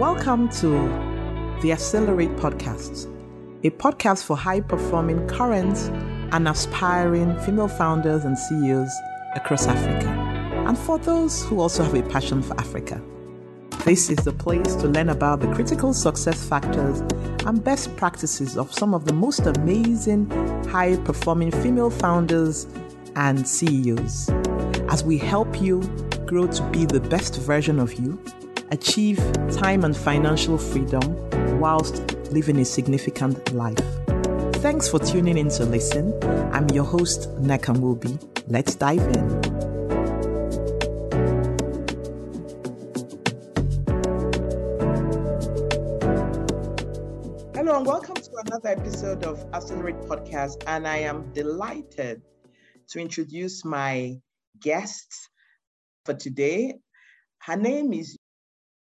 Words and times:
Welcome 0.00 0.48
to 0.60 0.70
the 1.62 1.70
Accelerate 1.70 2.30
Podcast, 2.30 3.06
a 3.62 3.70
podcast 3.70 4.24
for 4.24 4.36
high 4.36 4.60
performing 4.60 5.24
current 5.28 5.78
and 6.34 6.48
aspiring 6.48 7.38
female 7.38 7.68
founders 7.68 8.24
and 8.24 8.36
CEOs 8.36 8.90
across 9.36 9.68
Africa, 9.68 10.08
and 10.66 10.76
for 10.76 10.98
those 10.98 11.44
who 11.44 11.60
also 11.60 11.84
have 11.84 11.94
a 11.94 12.02
passion 12.02 12.42
for 12.42 12.58
Africa. 12.58 13.00
This 13.84 14.10
is 14.10 14.18
the 14.18 14.32
place 14.32 14.74
to 14.74 14.88
learn 14.88 15.10
about 15.10 15.40
the 15.40 15.54
critical 15.54 15.94
success 15.94 16.44
factors 16.44 16.98
and 17.46 17.62
best 17.62 17.96
practices 17.96 18.58
of 18.58 18.74
some 18.74 18.94
of 18.94 19.04
the 19.04 19.12
most 19.12 19.46
amazing 19.46 20.28
high 20.66 20.96
performing 21.04 21.52
female 21.52 21.90
founders 21.90 22.66
and 23.14 23.46
CEOs 23.46 24.28
as 24.88 25.04
we 25.04 25.18
help 25.18 25.62
you 25.62 25.80
grow 26.26 26.48
to 26.48 26.62
be 26.70 26.84
the 26.84 27.00
best 27.00 27.40
version 27.40 27.78
of 27.78 27.94
you, 27.94 28.18
achieve 28.74 29.18
time 29.52 29.84
and 29.84 29.96
financial 29.96 30.58
freedom 30.58 31.16
whilst 31.60 32.12
living 32.32 32.58
a 32.58 32.64
significant 32.64 33.54
life. 33.54 33.78
Thanks 34.54 34.88
for 34.88 34.98
tuning 34.98 35.38
in 35.38 35.48
to 35.50 35.64
listen. 35.64 36.12
I'm 36.52 36.68
your 36.70 36.82
host, 36.82 37.30
Nneka 37.40 37.76
Nwuobi. 37.76 38.18
Let's 38.48 38.74
dive 38.74 38.98
in. 38.98 39.26
Hello, 47.54 47.76
and 47.76 47.86
welcome 47.86 48.16
to 48.16 48.30
another 48.44 48.70
episode 48.70 49.22
of 49.22 49.38
Accelerate 49.54 50.00
Podcast. 50.08 50.64
And 50.66 50.88
I 50.88 50.96
am 50.96 51.32
delighted 51.32 52.22
to 52.88 52.98
introduce 52.98 53.64
my 53.64 54.16
guest 54.58 55.30
for 56.04 56.14
today. 56.14 56.74
Her 57.38 57.56
name 57.56 57.92
is 57.92 58.18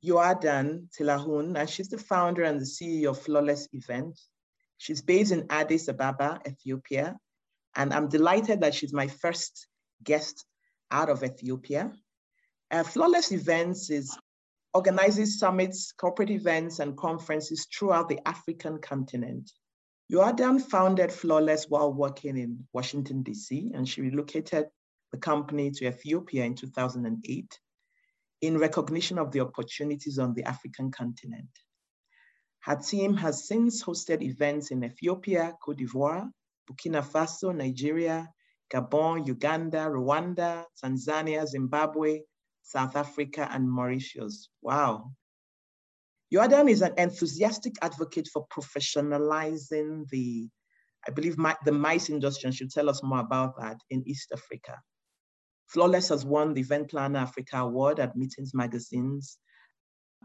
Yoadan 0.04 0.90
Tilahun, 0.92 1.58
and 1.58 1.70
she's 1.70 1.90
the 1.90 1.98
founder 1.98 2.44
and 2.44 2.60
the 2.60 2.66
CEO 2.66 3.12
of 3.12 3.22
Flawless 3.22 3.68
Events. 3.74 4.30
She's 4.78 5.02
based 5.02 5.32
in 5.32 5.48
Addis 5.50 5.88
Ababa, 5.88 6.42
Ethiopia, 6.48 7.18
and 7.76 7.94
I'm 7.94 8.10
delighted 8.10 8.62
that 8.62 8.76
she's 8.76 8.94
my 8.94 9.08
first 9.08 9.68
guest 10.04 10.46
out 10.92 11.10
of 11.10 11.24
Ethiopia. 11.24 11.94
Uh, 12.70 12.84
Flawless 12.84 13.32
Events 13.32 13.90
is 13.90 14.18
organizes 14.74 15.40
summits, 15.40 15.92
corporate 15.94 16.32
events, 16.32 16.80
and 16.80 16.98
conferences 16.98 17.68
throughout 17.74 18.10
the 18.10 18.20
African 18.28 18.80
continent. 18.80 19.52
Yoadan 20.12 20.62
founded 20.62 21.12
Flawless 21.12 21.70
while 21.70 21.94
working 21.94 22.38
in 22.38 22.68
Washington, 22.74 23.24
D.C., 23.24 23.72
and 23.74 23.88
she 23.88 24.02
relocated 24.02 24.66
the 25.12 25.18
company 25.18 25.72
to 25.72 25.88
Ethiopia 25.88 26.44
in 26.44 26.56
2008 26.56 27.60
in 28.44 28.58
recognition 28.58 29.18
of 29.18 29.32
the 29.32 29.40
opportunities 29.40 30.20
on 30.20 30.34
the 30.34 30.44
African 30.44 30.92
continent. 30.92 31.48
Her 32.60 32.76
team 32.76 33.16
has 33.16 33.48
since 33.48 33.82
hosted 33.82 34.22
events 34.22 34.70
in 34.70 34.84
Ethiopia, 34.84 35.54
Cote 35.64 35.78
d'Ivoire, 35.78 36.30
Burkina 36.70 37.02
Faso, 37.02 37.56
Nigeria, 37.56 38.30
Gabon, 38.74 39.26
Uganda, 39.26 39.88
Rwanda, 39.90 40.66
Tanzania, 40.84 41.48
Zimbabwe, 41.48 42.20
South 42.62 42.98
Africa, 42.98 43.48
and 43.50 43.70
Mauritius. 43.70 44.50
Wow. 44.62 45.12
Yoadan 46.34 46.70
is 46.70 46.82
an 46.82 46.94
enthusiastic 46.98 47.76
advocate 47.82 48.28
for 48.34 48.46
professionalizing 48.48 50.10
the, 50.10 50.50
I 51.08 51.12
believe, 51.12 51.38
the 51.64 51.72
MICE 51.72 52.10
industry, 52.10 52.48
and 52.48 52.56
she'll 52.56 52.68
tell 52.68 52.90
us 52.90 53.02
more 53.04 53.20
about 53.20 53.56
that 53.62 53.78
in 53.90 54.04
East 54.06 54.34
Africa. 54.34 54.82
Flawless 55.68 56.10
has 56.10 56.26
won 56.26 56.54
the 56.54 56.62
Event 56.62 56.90
Planner 56.90 57.20
Africa 57.20 57.58
Award 57.58 58.00
at 58.00 58.16
Meetings 58.16 58.54
Magazines, 58.54 59.38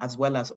as 0.01 0.17
well 0.17 0.37
as 0.37 0.53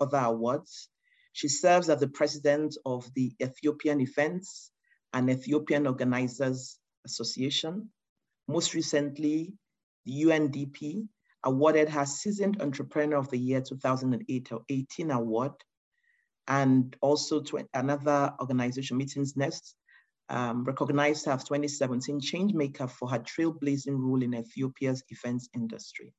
other 0.00 0.18
awards. 0.18 0.88
She 1.32 1.48
serves 1.48 1.88
as 1.88 2.00
the 2.00 2.08
president 2.08 2.76
of 2.84 3.08
the 3.14 3.32
Ethiopian 3.40 4.00
Events 4.00 4.72
and 5.12 5.30
Ethiopian 5.30 5.86
Organizers 5.86 6.78
Association. 7.06 7.90
Most 8.48 8.74
recently, 8.74 9.54
the 10.04 10.24
UNDP 10.24 11.06
awarded 11.44 11.88
her 11.88 12.06
Seasoned 12.06 12.60
Entrepreneur 12.60 13.18
of 13.18 13.30
the 13.30 13.38
Year 13.38 13.60
2018 13.60 15.10
award. 15.10 15.52
And 16.48 16.96
also 17.00 17.40
to 17.42 17.68
another 17.74 18.34
organization, 18.40 18.96
Meetings 18.96 19.36
Nest, 19.36 19.76
um, 20.30 20.64
recognized 20.64 21.26
her 21.26 21.32
as 21.32 21.44
2017 21.44 22.20
Changemaker 22.20 22.90
for 22.90 23.08
her 23.08 23.18
trailblazing 23.18 23.98
role 23.98 24.22
in 24.22 24.34
Ethiopia's 24.34 25.02
events 25.08 25.48
industry. 25.54 26.12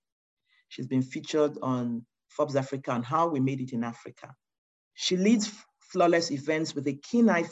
She's 0.69 0.87
been 0.87 1.01
featured 1.01 1.57
on 1.61 2.05
Forbes 2.29 2.55
Africa 2.55 2.91
and 2.91 3.05
how 3.05 3.27
we 3.27 3.39
made 3.39 3.61
it 3.61 3.73
in 3.73 3.83
Africa. 3.83 4.33
She 4.93 5.17
leads 5.17 5.51
flawless 5.91 6.31
events 6.31 6.75
with 6.75 6.87
a 6.87 6.93
keen 6.93 7.29
eye 7.29 7.45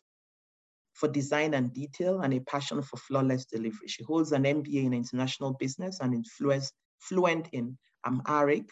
for 0.94 1.08
design 1.08 1.54
and 1.54 1.74
detail 1.74 2.22
and 2.22 2.34
a 2.34 2.40
passion 2.42 2.82
for 2.82 2.98
flawless 2.98 3.46
delivery. 3.46 3.88
She 3.88 4.04
holds 4.04 4.32
an 4.32 4.44
MBA 4.44 4.86
in 4.86 4.94
international 4.94 5.54
business 5.54 6.00
and 6.00 6.14
is 6.14 6.72
fluent 7.00 7.50
in 7.52 7.78
Amharic, 8.06 8.70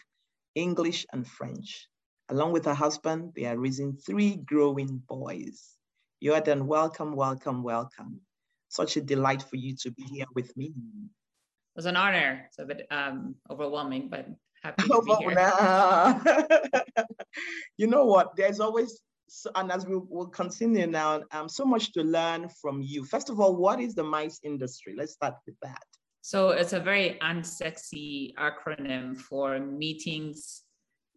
English, 0.54 1.06
and 1.12 1.26
French. 1.26 1.88
Along 2.28 2.52
with 2.52 2.64
her 2.64 2.74
husband, 2.74 3.32
they 3.36 3.44
are 3.44 3.56
raising 3.56 3.96
three 3.96 4.36
growing 4.36 5.02
boys. 5.08 5.76
Yoadan, 6.22 6.62
welcome, 6.62 7.14
welcome, 7.14 7.62
welcome. 7.62 8.20
Such 8.68 8.96
a 8.96 9.00
delight 9.02 9.42
for 9.42 9.56
you 9.56 9.76
to 9.76 9.90
be 9.90 10.02
here 10.04 10.26
with 10.34 10.56
me. 10.56 10.66
It 10.66 11.76
was 11.76 11.86
an 11.86 11.96
honor. 11.96 12.44
It's 12.46 12.58
a 12.58 12.64
bit 12.64 12.86
um, 12.90 13.34
overwhelming, 13.50 14.08
but 14.08 14.26
happy 14.62 14.88
to 14.88 15.02
be 15.02 15.14
here. 15.20 17.04
you 17.76 17.86
know 17.86 18.06
what? 18.06 18.34
There's 18.34 18.60
always, 18.60 19.00
so, 19.28 19.50
and 19.54 19.70
as 19.70 19.86
we 19.86 19.96
will 19.96 20.28
continue 20.28 20.86
now, 20.86 21.22
um, 21.32 21.50
so 21.50 21.66
much 21.66 21.92
to 21.92 22.02
learn 22.02 22.48
from 22.48 22.80
you. 22.80 23.04
First 23.04 23.28
of 23.28 23.38
all, 23.38 23.54
what 23.54 23.78
is 23.78 23.94
the 23.94 24.04
MICE 24.04 24.40
industry? 24.42 24.94
Let's 24.96 25.12
start 25.12 25.34
with 25.46 25.56
that. 25.62 25.82
So 26.22 26.50
it's 26.50 26.72
a 26.72 26.80
very 26.80 27.18
unsexy 27.22 28.34
acronym 28.36 29.16
for 29.16 29.60
meetings, 29.60 30.62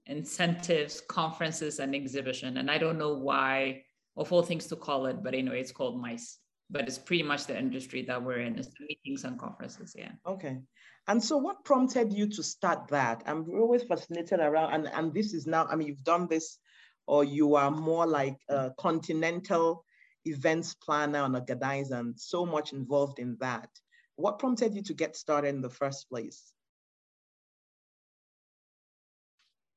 incentives, 0.05 1.01
conferences, 1.01 1.79
and 1.79 1.95
exhibition. 1.95 2.57
And 2.57 2.69
I 2.69 2.77
don't 2.77 2.97
know 2.97 3.15
why 3.15 3.83
of 4.19 4.31
all 4.33 4.43
things 4.43 4.67
to 4.67 4.75
call 4.75 5.05
it, 5.07 5.23
but 5.23 5.33
anyway, 5.33 5.61
it's 5.61 5.71
called 5.71 5.99
MICE. 5.99 6.37
But 6.69 6.87
it's 6.87 6.99
pretty 6.99 7.23
much 7.23 7.47
the 7.47 7.57
industry 7.57 8.03
that 8.03 8.23
we're 8.23 8.41
in, 8.41 8.59
is 8.59 8.69
meetings 8.79 9.23
and 9.23 9.39
conferences, 9.39 9.95
yeah. 9.97 10.11
Okay. 10.27 10.59
And 11.07 11.23
so 11.23 11.37
what 11.37 11.63
prompted 11.63 12.13
you 12.13 12.27
to 12.27 12.43
start 12.43 12.89
that? 12.89 13.23
I'm 13.25 13.49
always 13.49 13.83
fascinated 13.83 14.39
around, 14.39 14.73
and, 14.73 14.87
and 14.93 15.13
this 15.13 15.33
is 15.33 15.47
now, 15.47 15.65
I 15.65 15.75
mean, 15.75 15.87
you've 15.87 16.03
done 16.03 16.27
this, 16.27 16.59
or 17.07 17.23
you 17.23 17.55
are 17.55 17.71
more 17.71 18.05
like 18.05 18.37
a 18.49 18.71
continental 18.77 19.83
events 20.25 20.75
planner 20.75 21.23
and 21.23 21.35
organizer, 21.35 21.95
and 21.95 22.19
so 22.19 22.45
much 22.45 22.73
involved 22.73 23.17
in 23.17 23.37
that. 23.39 23.69
What 24.17 24.37
prompted 24.37 24.75
you 24.75 24.83
to 24.83 24.93
get 24.93 25.15
started 25.15 25.47
in 25.47 25.61
the 25.61 25.69
first 25.69 26.09
place? 26.09 26.53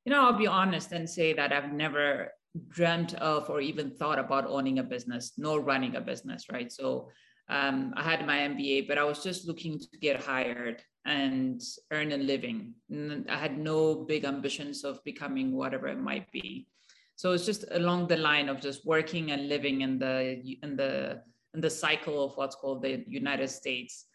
You 0.04 0.10
know, 0.12 0.26
I'll 0.26 0.36
be 0.36 0.48
honest 0.48 0.92
and 0.92 1.08
say 1.08 1.32
that 1.32 1.52
I've 1.52 1.72
never 1.72 2.32
dreamt 2.68 3.14
of 3.14 3.48
or 3.48 3.60
even 3.60 3.90
thought 3.90 4.18
about 4.18 4.46
owning 4.46 4.78
a 4.78 4.82
business 4.82 5.32
nor 5.38 5.60
running 5.60 5.96
a 5.96 6.00
business, 6.00 6.46
right? 6.50 6.70
So 6.70 7.08
um, 7.48 7.92
I 7.96 8.02
had 8.02 8.26
my 8.26 8.38
MBA, 8.38 8.88
but 8.88 8.98
I 8.98 9.04
was 9.04 9.22
just 9.22 9.46
looking 9.46 9.78
to 9.78 9.98
get 10.00 10.22
hired 10.22 10.82
and 11.04 11.60
earn 11.90 12.12
a 12.12 12.16
living. 12.16 12.74
And 12.90 13.28
I 13.30 13.36
had 13.36 13.58
no 13.58 13.94
big 13.94 14.24
ambitions 14.24 14.84
of 14.84 15.02
becoming 15.04 15.52
whatever 15.52 15.88
it 15.88 15.98
might 15.98 16.30
be. 16.30 16.68
So 17.16 17.32
it's 17.32 17.46
just 17.46 17.64
along 17.72 18.08
the 18.08 18.16
line 18.16 18.48
of 18.48 18.60
just 18.60 18.86
working 18.86 19.32
and 19.32 19.48
living 19.48 19.82
in 19.82 19.98
the 19.98 20.42
in 20.62 20.76
the 20.76 21.22
in 21.54 21.60
the 21.60 21.70
cycle 21.70 22.24
of 22.24 22.36
what's 22.36 22.56
called 22.56 22.82
the 22.82 23.04
United 23.06 23.48
States 23.48 24.06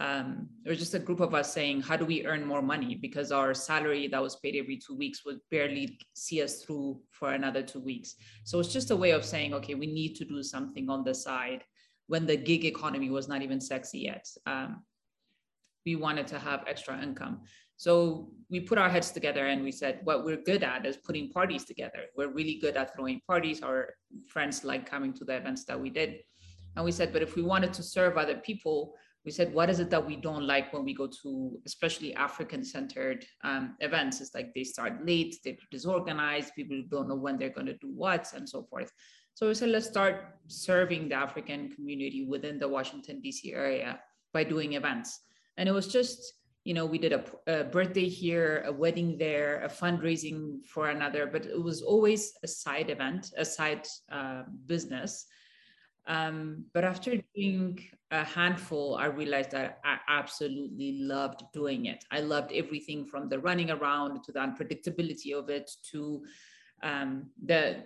um, 0.00 0.48
it 0.64 0.70
was 0.70 0.78
just 0.78 0.94
a 0.94 0.98
group 0.98 1.20
of 1.20 1.34
us 1.34 1.52
saying, 1.52 1.82
how 1.82 1.96
do 1.96 2.04
we 2.04 2.26
earn 2.26 2.44
more 2.44 2.62
money? 2.62 2.96
Because 2.96 3.30
our 3.30 3.54
salary 3.54 4.08
that 4.08 4.20
was 4.20 4.36
paid 4.36 4.56
every 4.56 4.76
two 4.76 4.96
weeks 4.96 5.24
would 5.24 5.38
barely 5.50 5.98
see 6.14 6.42
us 6.42 6.62
through 6.62 7.00
for 7.10 7.32
another 7.32 7.62
two 7.62 7.80
weeks. 7.80 8.16
So 8.44 8.58
it's 8.58 8.72
just 8.72 8.90
a 8.90 8.96
way 8.96 9.12
of 9.12 9.24
saying, 9.24 9.54
okay, 9.54 9.74
we 9.74 9.86
need 9.86 10.14
to 10.16 10.24
do 10.24 10.42
something 10.42 10.90
on 10.90 11.04
the 11.04 11.14
side 11.14 11.62
when 12.08 12.26
the 12.26 12.36
gig 12.36 12.64
economy 12.64 13.10
was 13.10 13.28
not 13.28 13.42
even 13.42 13.60
sexy 13.60 14.00
yet. 14.00 14.26
Um, 14.46 14.82
we 15.86 15.96
wanted 15.96 16.26
to 16.28 16.38
have 16.38 16.64
extra 16.66 17.00
income. 17.00 17.42
So 17.76 18.30
we 18.50 18.60
put 18.60 18.78
our 18.78 18.88
heads 18.88 19.10
together 19.10 19.46
and 19.46 19.62
we 19.62 19.72
said, 19.72 20.00
what 20.04 20.24
we're 20.24 20.42
good 20.42 20.62
at 20.62 20.86
is 20.86 20.96
putting 20.96 21.30
parties 21.30 21.64
together. 21.64 22.04
We're 22.16 22.32
really 22.32 22.56
good 22.56 22.76
at 22.76 22.94
throwing 22.94 23.20
parties. 23.26 23.62
Our 23.62 23.94
friends 24.28 24.64
like 24.64 24.90
coming 24.90 25.12
to 25.14 25.24
the 25.24 25.36
events 25.36 25.64
that 25.66 25.80
we 25.80 25.90
did. 25.90 26.20
And 26.76 26.84
we 26.84 26.92
said, 26.92 27.12
but 27.12 27.22
if 27.22 27.36
we 27.36 27.42
wanted 27.42 27.72
to 27.74 27.82
serve 27.82 28.16
other 28.16 28.36
people, 28.36 28.94
we 29.24 29.30
said 29.30 29.54
what 29.54 29.70
is 29.70 29.80
it 29.80 29.90
that 29.90 30.04
we 30.04 30.16
don't 30.16 30.46
like 30.46 30.72
when 30.72 30.84
we 30.84 30.94
go 30.94 31.06
to 31.22 31.58
especially 31.66 32.14
african 32.14 32.64
centered 32.64 33.24
um, 33.42 33.76
events? 33.80 34.20
It's 34.20 34.34
like 34.34 34.54
they 34.54 34.64
start 34.64 35.04
late 35.06 35.36
they're 35.44 35.56
disorganized 35.70 36.54
people 36.54 36.82
don't 36.90 37.08
know 37.08 37.14
when 37.14 37.38
they're 37.38 37.50
going 37.50 37.66
to 37.66 37.78
do 37.78 37.88
what 37.88 38.32
and 38.34 38.48
so 38.48 38.62
forth. 38.62 38.90
So 39.34 39.48
we 39.48 39.54
said 39.54 39.70
let's 39.70 39.86
start 39.86 40.36
serving 40.48 41.08
the 41.08 41.16
african 41.16 41.70
community 41.70 42.26
within 42.28 42.58
the 42.58 42.68
washington 42.68 43.20
d.c 43.20 43.52
area 43.52 44.00
by 44.32 44.44
doing 44.44 44.74
events. 44.74 45.20
And 45.56 45.68
it 45.68 45.72
was 45.72 45.88
just 45.88 46.34
you 46.64 46.72
know, 46.72 46.86
we 46.86 46.98
did 46.98 47.12
a, 47.12 47.22
a, 47.46 47.64
birthday 47.64 48.08
here, 48.08 48.64
a 48.66 48.72
wedding 48.72 49.18
there, 49.18 49.62
a 49.62 49.68
fundraising 49.68 50.64
for 50.64 50.88
another, 50.88 51.26
but 51.26 51.44
it 51.44 51.62
was 51.62 51.82
always 51.82 52.32
a 52.42 52.48
side 52.48 52.88
event, 52.88 53.32
a 53.36 53.44
side 53.44 53.86
uh, 54.10 54.44
business. 54.64 55.26
Um, 56.06 56.66
but 56.74 56.84
after 56.84 57.16
doing 57.34 57.82
a 58.10 58.24
handful, 58.24 58.96
I 58.96 59.06
realized 59.06 59.52
that 59.52 59.80
I 59.84 59.98
absolutely 60.08 60.98
loved 61.00 61.42
doing 61.52 61.86
it. 61.86 62.04
I 62.10 62.20
loved 62.20 62.52
everything 62.52 63.06
from 63.06 63.28
the 63.28 63.38
running 63.38 63.70
around 63.70 64.22
to 64.24 64.32
the 64.32 64.40
unpredictability 64.40 65.32
of 65.32 65.48
it 65.48 65.70
to 65.92 66.22
um, 66.82 67.30
the 67.42 67.84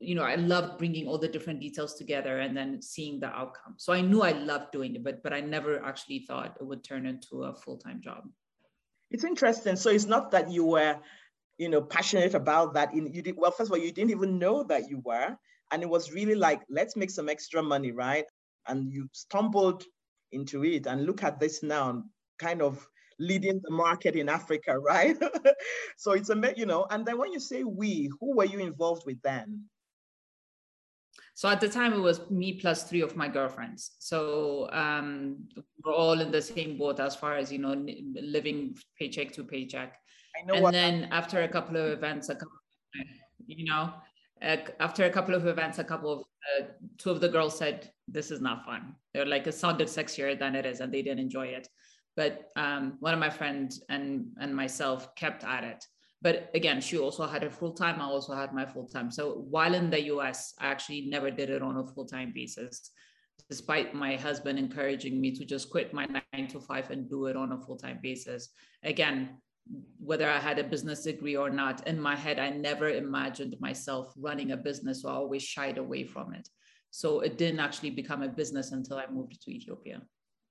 you 0.00 0.14
know, 0.14 0.22
I 0.22 0.34
loved 0.34 0.78
bringing 0.78 1.06
all 1.06 1.18
the 1.18 1.28
different 1.28 1.60
details 1.60 1.94
together 1.94 2.40
and 2.40 2.56
then 2.56 2.82
seeing 2.82 3.20
the 3.20 3.28
outcome. 3.28 3.74
So 3.78 3.92
I 3.92 4.00
knew 4.00 4.22
I 4.22 4.32
loved 4.32 4.72
doing 4.72 4.94
it, 4.96 5.04
but 5.04 5.22
but 5.22 5.32
I 5.32 5.40
never 5.40 5.82
actually 5.84 6.20
thought 6.20 6.56
it 6.60 6.64
would 6.64 6.84
turn 6.84 7.06
into 7.06 7.44
a 7.44 7.54
full 7.54 7.78
time 7.78 8.00
job. 8.02 8.28
It's 9.10 9.24
interesting. 9.24 9.76
So 9.76 9.90
it's 9.90 10.06
not 10.06 10.30
that 10.32 10.50
you 10.50 10.64
were, 10.64 10.98
you 11.58 11.68
know, 11.68 11.82
passionate 11.82 12.34
about 12.34 12.74
that. 12.74 12.92
In 12.94 13.12
you 13.12 13.22
did 13.22 13.36
well. 13.36 13.50
First 13.50 13.70
of 13.70 13.72
all, 13.72 13.78
you 13.78 13.92
didn't 13.92 14.10
even 14.10 14.38
know 14.38 14.64
that 14.64 14.90
you 14.90 15.00
were, 15.04 15.36
and 15.72 15.82
it 15.82 15.88
was 15.88 16.12
really 16.12 16.34
like, 16.34 16.60
let's 16.68 16.96
make 16.96 17.10
some 17.10 17.28
extra 17.28 17.62
money, 17.62 17.90
right? 17.90 18.26
And 18.68 18.92
you 18.92 19.08
stumbled 19.12 19.82
into 20.30 20.64
it, 20.64 20.86
and 20.86 21.06
look 21.06 21.22
at 21.22 21.40
this 21.40 21.62
now, 21.62 22.04
kind 22.38 22.62
of 22.62 22.86
leading 23.18 23.60
the 23.64 23.70
market 23.70 24.14
in 24.14 24.28
Africa, 24.28 24.78
right? 24.92 25.16
so 25.96 26.12
it's 26.12 26.30
a, 26.30 26.52
you 26.56 26.66
know, 26.66 26.86
and 26.90 27.04
then 27.06 27.18
when 27.18 27.32
you 27.32 27.40
say 27.40 27.64
we, 27.64 28.10
who 28.20 28.36
were 28.36 28.44
you 28.44 28.58
involved 28.58 29.04
with 29.06 29.20
then? 29.22 29.64
So 31.34 31.48
at 31.48 31.60
the 31.60 31.68
time, 31.68 31.94
it 31.94 31.98
was 31.98 32.30
me 32.30 32.54
plus 32.54 32.84
three 32.84 33.00
of 33.00 33.16
my 33.16 33.26
girlfriends. 33.26 33.92
So 33.98 34.68
um, 34.70 35.48
we're 35.82 35.94
all 35.94 36.20
in 36.20 36.30
the 36.30 36.42
same 36.42 36.76
boat 36.76 37.00
as 37.00 37.16
far 37.16 37.36
as 37.36 37.50
you 37.50 37.58
know, 37.58 37.74
living 38.14 38.76
paycheck 38.98 39.32
to 39.32 39.44
paycheck. 39.44 39.98
I 40.36 40.44
know. 40.46 40.66
and 40.66 40.74
then 40.74 41.08
after 41.10 41.42
a 41.42 41.48
couple 41.48 41.76
of 41.76 41.86
events, 41.86 42.28
a 42.28 42.34
couple, 42.34 42.52
you 43.46 43.64
know, 43.64 43.92
after 44.42 45.04
a 45.04 45.10
couple 45.10 45.34
of 45.34 45.46
events, 45.46 45.78
a 45.78 45.84
couple 45.84 46.12
of 46.12 46.20
uh, 46.20 46.64
two 46.98 47.10
of 47.10 47.20
the 47.20 47.28
girls 47.28 47.56
said, 47.56 47.90
"This 48.08 48.30
is 48.30 48.40
not 48.40 48.64
fun." 48.64 48.94
They're 49.14 49.26
like, 49.26 49.46
"It 49.46 49.54
sounded 49.54 49.88
sexier 49.88 50.38
than 50.38 50.54
it 50.54 50.66
is," 50.66 50.80
and 50.80 50.92
they 50.92 51.02
didn't 51.02 51.20
enjoy 51.20 51.46
it. 51.46 51.68
But 52.16 52.50
um, 52.56 52.96
one 53.00 53.14
of 53.14 53.20
my 53.20 53.30
friends 53.30 53.82
and 53.88 54.26
and 54.40 54.54
myself 54.54 55.14
kept 55.14 55.44
at 55.44 55.64
it. 55.64 55.84
But 56.20 56.50
again 56.54 56.80
she 56.80 56.98
also 56.98 57.26
had 57.26 57.42
a 57.42 57.50
full 57.50 57.72
time 57.72 58.00
i 58.00 58.04
also 58.04 58.32
had 58.32 58.52
my 58.52 58.64
full 58.64 58.86
time. 58.86 59.10
So 59.10 59.44
while 59.50 59.74
in 59.74 59.90
the 59.90 60.00
us 60.00 60.54
i 60.60 60.66
actually 60.66 61.02
never 61.08 61.30
did 61.30 61.50
it 61.50 61.62
on 61.62 61.78
a 61.78 61.86
full 61.86 62.06
time 62.06 62.32
basis 62.32 62.90
despite 63.52 63.94
my 63.94 64.16
husband 64.16 64.58
encouraging 64.58 65.20
me 65.20 65.30
to 65.30 65.44
just 65.44 65.68
quit 65.68 65.92
my 65.92 66.06
nine 66.06 66.48
to 66.48 66.58
five 66.60 66.90
and 66.90 67.10
do 67.10 67.26
it 67.26 67.36
on 67.36 67.52
a 67.52 67.58
full 67.58 67.76
time 67.76 67.98
basis. 68.02 68.48
Again 68.82 69.36
whether 69.98 70.28
i 70.28 70.38
had 70.38 70.58
a 70.58 70.64
business 70.64 71.04
degree 71.04 71.36
or 71.36 71.50
not 71.50 71.86
in 71.86 72.00
my 72.00 72.16
head 72.16 72.38
i 72.38 72.50
never 72.50 72.88
imagined 72.88 73.54
myself 73.60 74.12
running 74.16 74.52
a 74.52 74.56
business 74.56 75.02
so 75.02 75.08
i 75.08 75.12
always 75.12 75.42
shied 75.42 75.78
away 75.78 76.04
from 76.04 76.34
it 76.34 76.48
so 76.90 77.20
it 77.20 77.38
didn't 77.38 77.60
actually 77.60 77.90
become 77.90 78.22
a 78.22 78.28
business 78.28 78.72
until 78.72 78.96
i 78.96 79.06
moved 79.06 79.40
to 79.40 79.54
ethiopia 79.54 80.02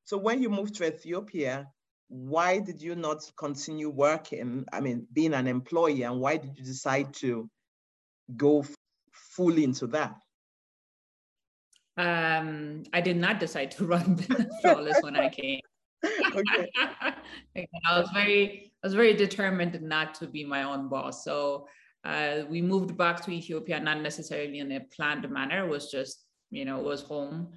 so 0.06 0.18
when 0.18 0.42
you 0.42 0.50
moved 0.50 0.76
to 0.76 0.86
Ethiopia, 0.86 1.68
why 2.10 2.60
did 2.60 2.82
you 2.82 2.96
not 2.96 3.24
continue 3.38 3.90
working? 3.90 4.66
I 4.74 4.82
mean, 4.82 5.08
being 5.14 5.34
an 5.34 5.48
employee, 5.48 6.04
and 6.04 6.20
why 6.20 6.38
did 6.38 6.58
you 6.58 6.64
decide 6.64 7.14
to 7.16 7.50
go 8.36 8.66
fully 9.14 9.64
into 9.64 9.88
that? 9.88 10.16
Um, 11.98 12.84
I 12.94 13.02
did 13.02 13.18
not 13.18 13.40
decide 13.40 13.72
to 13.72 13.86
run 13.86 14.18
flawless 14.62 15.02
when 15.02 15.16
I 15.16 15.30
came. 15.30 15.62
okay. 16.36 16.70
I 16.76 18.00
was 18.00 18.10
very, 18.14 18.71
I 18.84 18.88
was 18.88 18.94
very 18.96 19.14
determined 19.14 19.80
not 19.82 20.16
to 20.16 20.28
be 20.28 20.44
my 20.44 20.64
own 20.64 20.90
boss. 20.90 21.24
So 21.24 21.68
uh, 22.04 22.42
we 22.50 22.62
moved 22.62 22.98
back 22.98 23.24
to 23.24 23.32
Ethiopia, 23.32 23.80
not 23.80 24.02
necessarily 24.02 24.60
in 24.60 24.72
a 24.72 24.80
planned 24.96 25.30
manner. 25.30 25.66
It 25.66 25.70
was 25.70 25.92
just, 25.92 26.26
you 26.50 26.66
know, 26.66 26.80
it 26.80 26.86
was 26.86 27.04
home. 27.04 27.50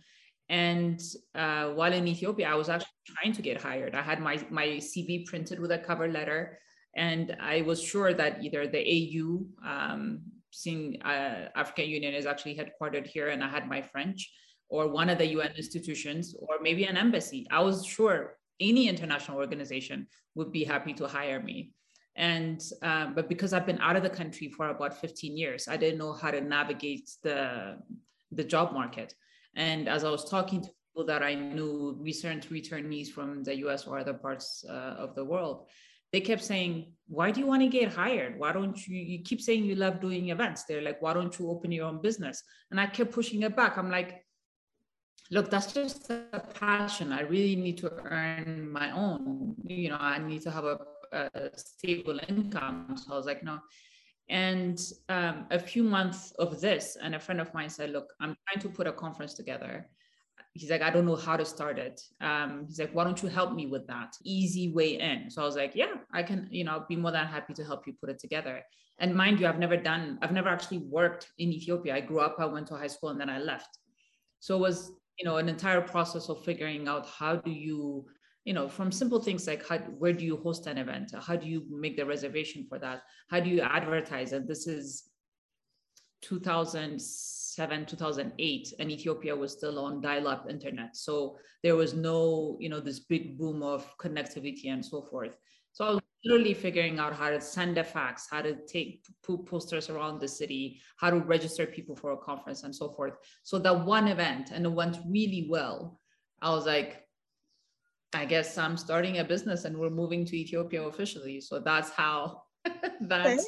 And 0.50 1.00
uh, 1.34 1.68
while 1.70 1.92
in 1.94 2.06
Ethiopia, 2.06 2.48
I 2.48 2.54
was 2.54 2.68
actually 2.68 2.92
trying 3.06 3.32
to 3.32 3.42
get 3.42 3.60
hired. 3.60 3.94
I 3.94 4.02
had 4.02 4.20
my, 4.20 4.44
my 4.50 4.66
CV 4.66 5.24
printed 5.24 5.58
with 5.58 5.72
a 5.72 5.78
cover 5.78 6.08
letter, 6.08 6.58
and 6.94 7.34
I 7.40 7.62
was 7.62 7.82
sure 7.82 8.12
that 8.12 8.44
either 8.44 8.66
the 8.66 8.84
AU, 8.96 9.46
um, 9.66 10.20
seeing 10.50 11.00
uh, 11.02 11.48
African 11.56 11.88
Union 11.88 12.14
is 12.14 12.26
actually 12.26 12.56
headquartered 12.56 13.06
here, 13.06 13.28
and 13.28 13.42
I 13.42 13.48
had 13.48 13.66
my 13.66 13.80
French, 13.80 14.30
or 14.68 14.88
one 14.88 15.08
of 15.08 15.16
the 15.16 15.26
UN 15.28 15.52
institutions, 15.56 16.36
or 16.38 16.56
maybe 16.60 16.84
an 16.84 16.98
embassy. 16.98 17.46
I 17.50 17.60
was 17.60 17.86
sure 17.86 18.36
any 18.60 18.88
international 18.88 19.38
organization 19.38 20.06
would 20.34 20.52
be 20.52 20.64
happy 20.64 20.92
to 20.94 21.06
hire 21.06 21.42
me. 21.42 21.72
And 22.16 22.62
um, 22.82 23.14
but 23.14 23.28
because 23.28 23.52
I've 23.52 23.66
been 23.66 23.80
out 23.80 23.96
of 23.96 24.02
the 24.02 24.10
country 24.10 24.48
for 24.48 24.68
about 24.68 25.00
15 25.00 25.36
years, 25.36 25.66
I 25.66 25.76
didn't 25.76 25.98
know 25.98 26.12
how 26.12 26.30
to 26.30 26.40
navigate 26.40 27.10
the 27.22 27.78
the 28.30 28.44
job 28.44 28.72
market. 28.72 29.14
And 29.56 29.88
as 29.88 30.04
I 30.04 30.10
was 30.10 30.28
talking 30.28 30.62
to 30.62 30.70
people 30.90 31.06
that 31.06 31.22
I 31.22 31.34
knew, 31.34 31.96
recent 32.00 32.50
returnees 32.50 33.08
from 33.08 33.42
the 33.42 33.56
US 33.66 33.86
or 33.86 33.98
other 33.98 34.14
parts 34.14 34.64
uh, 34.68 34.94
of 34.98 35.14
the 35.14 35.24
world, 35.24 35.68
they 36.12 36.20
kept 36.20 36.44
saying, 36.44 36.92
Why 37.08 37.32
do 37.32 37.40
you 37.40 37.46
want 37.46 37.62
to 37.62 37.68
get 37.68 37.92
hired? 37.92 38.38
Why 38.38 38.52
don't 38.52 38.86
you? 38.86 38.96
You 38.96 39.22
keep 39.24 39.40
saying 39.40 39.64
you 39.64 39.74
love 39.74 40.00
doing 40.00 40.28
events. 40.30 40.64
They're 40.64 40.82
like, 40.82 41.02
Why 41.02 41.14
don't 41.14 41.36
you 41.38 41.50
open 41.50 41.72
your 41.72 41.86
own 41.86 42.00
business? 42.00 42.44
And 42.70 42.80
I 42.80 42.86
kept 42.86 43.10
pushing 43.10 43.42
it 43.42 43.56
back. 43.56 43.76
I'm 43.76 43.90
like, 43.90 44.23
Look, 45.30 45.50
that's 45.50 45.72
just 45.72 46.10
a 46.10 46.42
passion. 46.54 47.12
I 47.12 47.22
really 47.22 47.56
need 47.56 47.78
to 47.78 47.92
earn 48.04 48.70
my 48.70 48.90
own. 48.90 49.54
You 49.64 49.90
know, 49.90 49.96
I 49.98 50.18
need 50.18 50.42
to 50.42 50.50
have 50.50 50.64
a, 50.64 50.78
a 51.12 51.50
stable 51.56 52.20
income. 52.28 52.94
So 52.96 53.14
I 53.14 53.16
was 53.16 53.26
like, 53.26 53.42
No, 53.42 53.60
and 54.28 54.80
um, 55.08 55.46
a 55.50 55.58
few 55.58 55.82
months 55.82 56.32
of 56.38 56.60
this, 56.60 56.96
and 57.02 57.14
a 57.14 57.20
friend 57.20 57.40
of 57.40 57.52
mine 57.54 57.68
said, 57.68 57.90
Look, 57.90 58.12
I'm 58.20 58.36
trying 58.48 58.62
to 58.62 58.68
put 58.68 58.86
a 58.86 58.92
conference 58.92 59.34
together. 59.34 59.88
He's 60.52 60.70
like, 60.70 60.82
I 60.82 60.90
don't 60.90 61.04
know 61.04 61.16
how 61.16 61.36
to 61.36 61.44
start 61.44 61.78
it. 61.78 62.00
Um, 62.20 62.64
he's 62.66 62.78
like, 62.78 62.94
Why 62.94 63.04
don't 63.04 63.22
you 63.22 63.28
help 63.28 63.54
me 63.54 63.66
with 63.66 63.86
that? 63.86 64.14
Easy 64.24 64.72
way 64.72 65.00
in. 65.00 65.30
So 65.30 65.42
I 65.42 65.44
was 65.46 65.56
like, 65.56 65.74
Yeah, 65.74 65.94
I 66.12 66.22
can, 66.22 66.48
you 66.50 66.64
know, 66.64 66.84
be 66.88 66.96
more 66.96 67.10
than 67.10 67.26
happy 67.26 67.54
to 67.54 67.64
help 67.64 67.86
you 67.86 67.94
put 68.00 68.10
it 68.10 68.18
together. 68.18 68.62
And 68.98 69.14
mind 69.14 69.40
you, 69.40 69.46
I've 69.46 69.58
never 69.58 69.76
done, 69.76 70.18
I've 70.22 70.32
never 70.32 70.48
actually 70.48 70.78
worked 70.78 71.28
in 71.38 71.52
Ethiopia. 71.52 71.96
I 71.96 72.00
grew 72.00 72.20
up, 72.20 72.36
I 72.38 72.44
went 72.44 72.68
to 72.68 72.76
high 72.76 72.86
school, 72.86 73.08
and 73.08 73.20
then 73.20 73.28
I 73.28 73.38
left. 73.38 73.78
So 74.38 74.56
it 74.56 74.60
was, 74.60 74.92
you 75.18 75.24
know, 75.24 75.36
an 75.36 75.48
entire 75.48 75.80
process 75.80 76.28
of 76.28 76.44
figuring 76.44 76.88
out 76.88 77.06
how 77.06 77.36
do 77.36 77.50
you 77.50 78.06
you 78.44 78.52
know 78.52 78.68
from 78.68 78.92
simple 78.92 79.20
things 79.20 79.46
like 79.46 79.66
how, 79.66 79.78
where 79.78 80.12
do 80.12 80.24
you 80.24 80.36
host 80.36 80.66
an 80.66 80.78
event? 80.78 81.12
How 81.18 81.36
do 81.36 81.46
you 81.46 81.64
make 81.70 81.96
the 81.96 82.04
reservation 82.04 82.66
for 82.68 82.78
that? 82.78 83.02
How 83.30 83.40
do 83.40 83.48
you 83.50 83.60
advertise? 83.62 84.32
And 84.32 84.46
this 84.46 84.66
is 84.66 85.04
2007 86.22 87.86
2008 87.86 88.74
and 88.78 88.90
ethiopia 88.90 89.36
was 89.36 89.52
still 89.52 89.78
on 89.78 90.00
dial-up 90.00 90.46
internet. 90.50 90.96
So 90.96 91.38
there 91.62 91.76
was 91.76 91.94
no 91.94 92.56
you 92.60 92.68
know 92.68 92.80
this 92.80 93.00
big 93.00 93.38
boom 93.38 93.62
of 93.62 93.86
connectivity 93.98 94.66
and 94.66 94.84
so 94.84 95.02
forth 95.02 95.36
so 95.74 95.84
i 95.84 95.90
was 95.90 96.00
literally 96.24 96.54
figuring 96.54 96.98
out 96.98 97.14
how 97.14 97.28
to 97.28 97.38
send 97.38 97.76
a 97.76 97.84
fax 97.84 98.26
how 98.30 98.40
to 98.40 98.56
take 98.66 99.04
put 99.22 99.44
posters 99.44 99.90
around 99.90 100.18
the 100.18 100.28
city 100.28 100.80
how 100.96 101.10
to 101.10 101.18
register 101.18 101.66
people 101.66 101.94
for 101.94 102.12
a 102.12 102.16
conference 102.16 102.62
and 102.62 102.74
so 102.74 102.88
forth 102.88 103.14
so 103.42 103.58
that 103.58 103.84
one 103.84 104.08
event 104.08 104.50
and 104.50 104.64
it 104.64 104.72
went 104.72 104.96
really 105.06 105.46
well 105.50 106.00
i 106.40 106.48
was 106.48 106.64
like 106.64 107.04
I 108.14 108.24
guess 108.24 108.56
I'm 108.56 108.76
starting 108.76 109.18
a 109.18 109.24
business 109.24 109.64
and 109.64 109.76
we're 109.76 109.90
moving 109.90 110.24
to 110.26 110.36
Ethiopia 110.36 110.82
officially. 110.84 111.40
So 111.40 111.58
that's 111.58 111.90
how 111.90 112.42
that's 113.00 113.40
okay. 113.40 113.44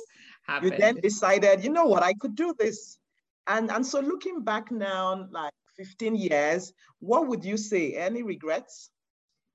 happened. 0.47 0.73
You 0.73 0.79
then 0.79 0.97
decided, 0.97 1.65
you 1.65 1.71
know 1.71 1.85
what, 1.85 2.03
I 2.03 2.13
could 2.15 2.35
do 2.35 2.55
this. 2.59 2.99
And 3.47 3.71
and 3.71 3.87
so 3.87 4.01
looking 4.01 4.43
back 4.43 4.73
now, 4.73 5.29
like 5.31 5.53
15 5.77 6.17
years, 6.17 6.73
what 6.99 7.29
would 7.29 7.45
you 7.45 7.57
say? 7.57 7.93
Any 7.95 8.23
regrets? 8.23 8.91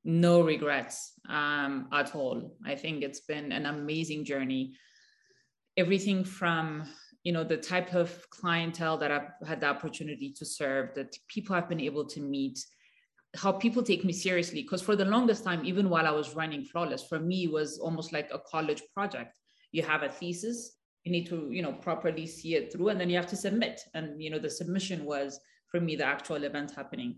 No 0.03 0.41
regrets 0.41 1.13
um, 1.29 1.87
at 1.93 2.15
all. 2.15 2.57
I 2.65 2.75
think 2.75 3.03
it's 3.03 3.21
been 3.21 3.51
an 3.51 3.65
amazing 3.65 4.25
journey. 4.25 4.73
Everything 5.77 6.23
from 6.23 6.83
you 7.23 7.31
know 7.31 7.43
the 7.43 7.57
type 7.57 7.93
of 7.93 8.27
clientele 8.31 8.97
that 8.97 9.11
I've 9.11 9.47
had 9.47 9.61
the 9.61 9.67
opportunity 9.67 10.33
to 10.37 10.45
serve, 10.45 10.95
that 10.95 11.15
people 11.27 11.55
I've 11.55 11.69
been 11.69 11.79
able 11.79 12.05
to 12.05 12.19
meet, 12.19 12.59
how 13.35 13.51
people 13.51 13.81
take 13.81 14.03
me 14.03 14.11
seriously 14.11 14.61
because 14.61 14.81
for 14.81 14.95
the 14.95 15.05
longest 15.05 15.43
time 15.43 15.63
even 15.63 15.89
while 15.89 16.05
i 16.05 16.11
was 16.11 16.35
running 16.35 16.63
flawless 16.65 17.03
for 17.03 17.19
me 17.19 17.47
was 17.47 17.79
almost 17.79 18.11
like 18.11 18.29
a 18.33 18.39
college 18.39 18.83
project 18.93 19.33
you 19.71 19.81
have 19.81 20.03
a 20.03 20.09
thesis 20.09 20.77
you 21.05 21.11
need 21.11 21.25
to 21.25 21.49
you 21.49 21.61
know 21.61 21.71
properly 21.71 22.27
see 22.27 22.55
it 22.55 22.71
through 22.71 22.89
and 22.89 22.99
then 22.99 23.09
you 23.09 23.15
have 23.15 23.27
to 23.27 23.37
submit 23.37 23.79
and 23.93 24.21
you 24.21 24.29
know 24.29 24.39
the 24.39 24.49
submission 24.49 25.05
was 25.05 25.39
for 25.69 25.79
me 25.79 25.95
the 25.95 26.05
actual 26.05 26.43
event 26.43 26.71
happening 26.75 27.15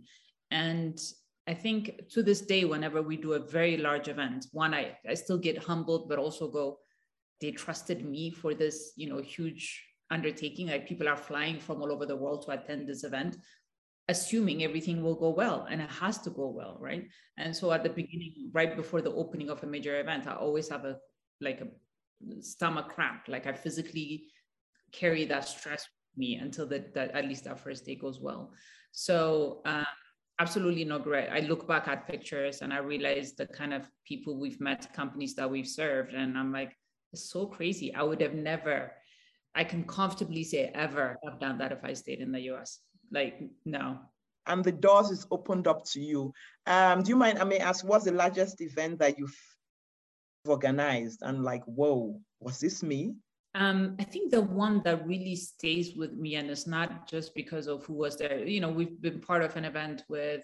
and 0.52 1.00
i 1.48 1.54
think 1.54 2.02
to 2.10 2.24
this 2.24 2.42
day 2.42 2.66
whenever 2.66 3.02
we 3.02 3.18
do 3.18 3.34
a 3.34 3.40
very 3.40 3.78
large 3.78 4.08
event 4.08 4.46
one 4.52 4.74
i, 4.74 4.98
I 5.08 5.14
still 5.14 5.38
get 5.38 5.58
humbled 5.58 6.10
but 6.10 6.20
also 6.20 6.50
go 6.50 6.80
they 7.42 7.52
trusted 7.52 8.06
me 8.06 8.32
for 8.32 8.54
this 8.54 8.94
you 8.96 9.10
know 9.10 9.20
huge 9.20 9.84
undertaking. 10.14 10.68
Like 10.68 10.88
people 10.88 11.10
are 11.10 11.18
flying 11.18 11.60
from 11.60 11.82
all 11.82 11.92
over 11.92 12.06
the 12.06 12.16
world 12.16 12.46
to 12.46 12.52
attend 12.52 12.88
this 12.88 13.04
event 13.04 13.38
assuming 14.10 14.64
everything 14.64 15.02
will 15.02 15.16
go 15.16 15.30
well 15.30 15.66
and 15.70 15.82
it 15.82 15.90
has 15.90 16.18
to 16.20 16.30
go 16.30 16.48
well 16.50 16.78
right? 16.80 17.08
And 17.38 17.56
so 17.56 17.72
at 17.72 17.84
the 17.84 17.90
beginning 17.90 18.52
right 18.54 18.76
before 18.76 19.02
the 19.02 19.14
opening 19.14 19.50
of 19.50 19.64
a 19.64 19.68
major 19.68 20.00
event 20.00 20.28
i 20.28 20.34
always 20.34 20.68
have 20.70 20.84
a 20.86 20.98
like 21.42 21.62
a 21.62 22.42
stomach 22.42 22.90
cramp. 22.90 23.22
Like 23.28 23.48
i 23.48 23.54
physically 23.54 24.26
carry 24.92 25.26
that 25.26 25.48
stress 25.48 25.88
with 25.88 26.18
me 26.18 26.36
until 26.36 26.68
that, 26.68 26.96
at 26.98 27.26
least 27.26 27.46
that 27.46 27.60
first 27.60 27.86
day 27.86 27.96
goes 27.96 28.20
well. 28.20 28.52
So 28.92 29.62
um, 29.66 29.86
absolutely 30.44 30.84
no 30.84 31.00
great. 31.00 31.30
I 31.30 31.40
look 31.40 31.64
back 31.74 31.88
at 31.88 32.08
pictures 32.14 32.56
and 32.62 32.70
i 32.78 32.80
realize 32.94 33.28
the 33.42 33.48
kind 33.60 33.74
of 33.78 33.82
people 34.10 34.32
we've 34.44 34.62
met 34.70 34.82
companies 35.02 35.34
that 35.38 35.50
we've 35.54 35.72
served 35.82 36.14
and 36.14 36.38
i'm 36.40 36.52
like 36.60 36.72
it's 37.14 37.30
so 37.36 37.42
crazy. 37.46 37.88
I 38.00 38.04
would 38.08 38.22
have 38.28 38.38
never 38.52 38.78
i 39.62 39.64
can 39.72 39.82
comfortably 40.00 40.44
say 40.52 40.62
ever 40.86 41.08
have 41.26 41.38
done 41.46 41.58
that 41.60 41.72
if 41.78 41.82
i 41.90 41.94
stayed 41.94 42.22
in 42.26 42.32
the 42.36 42.42
us 42.60 42.70
like 43.18 43.36
no. 43.78 43.86
And 44.52 44.60
the 44.68 44.76
doors 44.86 45.10
is 45.16 45.26
opened 45.36 45.66
up 45.72 45.82
to 45.94 46.00
you. 46.10 46.22
Um 46.76 46.98
do 47.04 47.10
you 47.14 47.20
mind 47.24 47.36
i 47.40 47.46
may 47.54 47.62
ask 47.70 47.80
what's 47.90 48.06
the 48.06 48.18
largest 48.24 48.56
event 48.70 48.94
that 49.00 49.18
you've 49.18 49.40
organized? 50.56 51.20
And 51.28 51.38
like 51.52 51.64
whoa 51.80 52.20
was 52.46 52.60
this 52.60 52.78
me 52.92 53.02
um, 53.56 53.96
I 54.00 54.04
think 54.04 54.32
the 54.32 54.42
one 54.42 54.82
that 54.84 55.06
really 55.08 55.36
stays 55.36 55.96
with 55.96 56.14
me, 56.14 56.36
and 56.36 56.50
it's 56.50 56.68
not 56.68 57.08
just 57.08 57.36
because 57.36 57.68
of 57.68 57.86
who 57.86 57.94
was 57.94 58.18
there. 58.18 58.40
You 58.46 58.62
know, 58.62 58.70
we've 58.70 59.02
been 59.02 59.20
part 59.20 59.44
of 59.44 59.56
an 59.56 59.66
event 59.66 60.04
with 60.10 60.44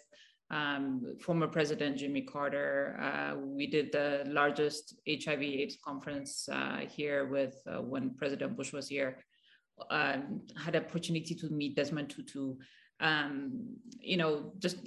um, 0.52 1.16
former 1.22 1.48
President 1.48 1.98
Jimmy 1.98 2.22
Carter. 2.22 3.00
Uh, 3.02 3.40
we 3.40 3.68
did 3.68 3.92
the 3.92 4.24
largest 4.28 4.96
HIV/AIDS 5.08 5.78
conference 5.84 6.48
uh, 6.52 6.82
here 6.88 7.28
with 7.28 7.56
uh, 7.68 7.82
when 7.82 8.16
President 8.16 8.56
Bush 8.56 8.74
was 8.74 8.88
here 8.88 9.18
um, 9.90 10.42
had 10.58 10.76
opportunity 10.76 11.36
to 11.36 11.50
meet 11.50 11.76
Desmond 11.76 12.10
Tutu. 12.10 12.56
Um, 13.00 13.78
you 14.00 14.18
know, 14.18 14.54
just 14.60 14.78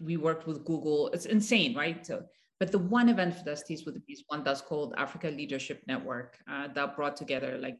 we 0.00 0.16
worked 0.16 0.46
with 0.46 0.64
Google. 0.64 1.08
It's 1.08 1.26
insane, 1.26 1.74
right? 1.74 2.04
So, 2.06 2.24
but 2.60 2.72
the 2.72 2.78
one 2.78 3.08
event 3.08 3.44
that 3.44 3.58
stays 3.58 3.84
with 3.84 3.94
me 3.94 4.02
is 4.08 4.24
one 4.26 4.42
that's 4.42 4.60
called 4.60 4.94
Africa 4.96 5.28
Leadership 5.28 5.82
Network 5.86 6.38
uh, 6.50 6.68
that 6.74 6.96
brought 6.96 7.16
together 7.16 7.56
like 7.58 7.78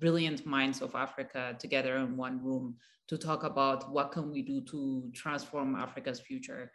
brilliant 0.00 0.44
minds 0.44 0.82
of 0.82 0.94
Africa 0.94 1.56
together 1.58 1.96
in 1.96 2.16
one 2.16 2.42
room 2.44 2.76
to 3.08 3.16
talk 3.16 3.44
about 3.44 3.90
what 3.90 4.12
can 4.12 4.30
we 4.30 4.42
do 4.42 4.60
to 4.62 5.10
transform 5.14 5.76
Africa's 5.76 6.20
future. 6.20 6.72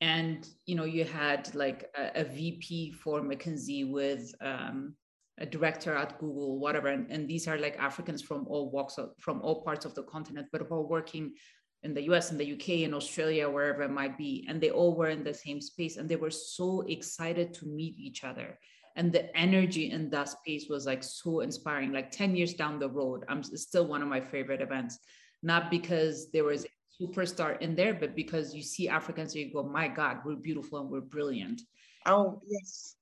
And 0.00 0.48
you 0.66 0.74
know, 0.74 0.84
you 0.84 1.04
had 1.04 1.54
like 1.54 1.90
a, 1.96 2.22
a 2.22 2.24
VP 2.24 2.92
for 2.92 3.20
McKinsey 3.20 3.88
with 3.88 4.32
um, 4.40 4.94
a 5.38 5.46
director 5.46 5.94
at 5.94 6.18
Google, 6.18 6.58
whatever. 6.58 6.88
And, 6.88 7.10
and 7.10 7.28
these 7.28 7.46
are 7.46 7.58
like 7.58 7.78
Africans 7.78 8.22
from 8.22 8.46
all 8.48 8.70
walks 8.70 8.98
of, 8.98 9.10
from 9.18 9.40
all 9.42 9.62
parts 9.62 9.84
of 9.84 9.94
the 9.94 10.02
continent, 10.04 10.48
but 10.52 10.62
who 10.62 10.74
are 10.74 10.86
working 10.86 11.34
in 11.82 11.94
the 11.94 12.02
US 12.10 12.30
and 12.30 12.40
the 12.40 12.52
UK 12.52 12.84
and 12.84 12.94
Australia, 12.94 13.48
wherever 13.48 13.82
it 13.82 13.90
might 13.90 14.18
be. 14.18 14.44
And 14.48 14.60
they 14.60 14.70
all 14.70 14.94
were 14.96 15.10
in 15.10 15.24
the 15.24 15.34
same 15.34 15.60
space 15.60 15.96
and 15.96 16.08
they 16.08 16.16
were 16.16 16.30
so 16.30 16.82
excited 16.82 17.54
to 17.54 17.66
meet 17.66 17.98
each 17.98 18.24
other. 18.24 18.58
And 18.96 19.12
the 19.12 19.34
energy 19.36 19.92
in 19.92 20.10
that 20.10 20.28
space 20.28 20.66
was 20.68 20.86
like 20.86 21.04
so 21.04 21.40
inspiring. 21.40 21.92
Like 21.92 22.10
10 22.10 22.34
years 22.34 22.54
down 22.54 22.80
the 22.80 22.88
road, 22.90 23.24
I'm 23.28 23.44
still 23.44 23.86
one 23.86 24.02
of 24.02 24.08
my 24.08 24.20
favorite 24.20 24.60
events, 24.60 24.98
not 25.42 25.70
because 25.70 26.32
there 26.32 26.44
was 26.44 26.64
a 26.64 26.68
superstar 27.02 27.60
in 27.60 27.76
there, 27.76 27.94
but 27.94 28.16
because 28.16 28.54
you 28.54 28.62
see 28.62 28.88
Africans 28.88 29.34
and 29.34 29.44
you 29.44 29.52
go, 29.52 29.62
my 29.62 29.86
God, 29.86 30.18
we're 30.24 30.34
beautiful 30.34 30.80
and 30.80 30.90
we're 30.90 31.00
brilliant. 31.00 31.62
Oh, 32.06 32.42
yes. 32.48 32.96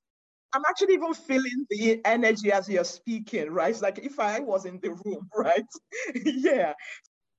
I'm 0.53 0.63
actually 0.69 0.95
even 0.95 1.15
feeling 1.15 1.67
the 1.71 2.01
energy 2.05 2.53
as 2.53 2.69
you're 2.69 2.85
speaking, 2.85 3.51
right? 3.51 3.71
It's 3.71 3.83
like 3.83 3.99
if 3.99 4.21
I 4.21 4.41
was 4.41 4.67
in 4.67 4.79
the 4.83 4.91
room, 5.05 5.29
right? 5.37 5.65
yeah. 6.15 6.75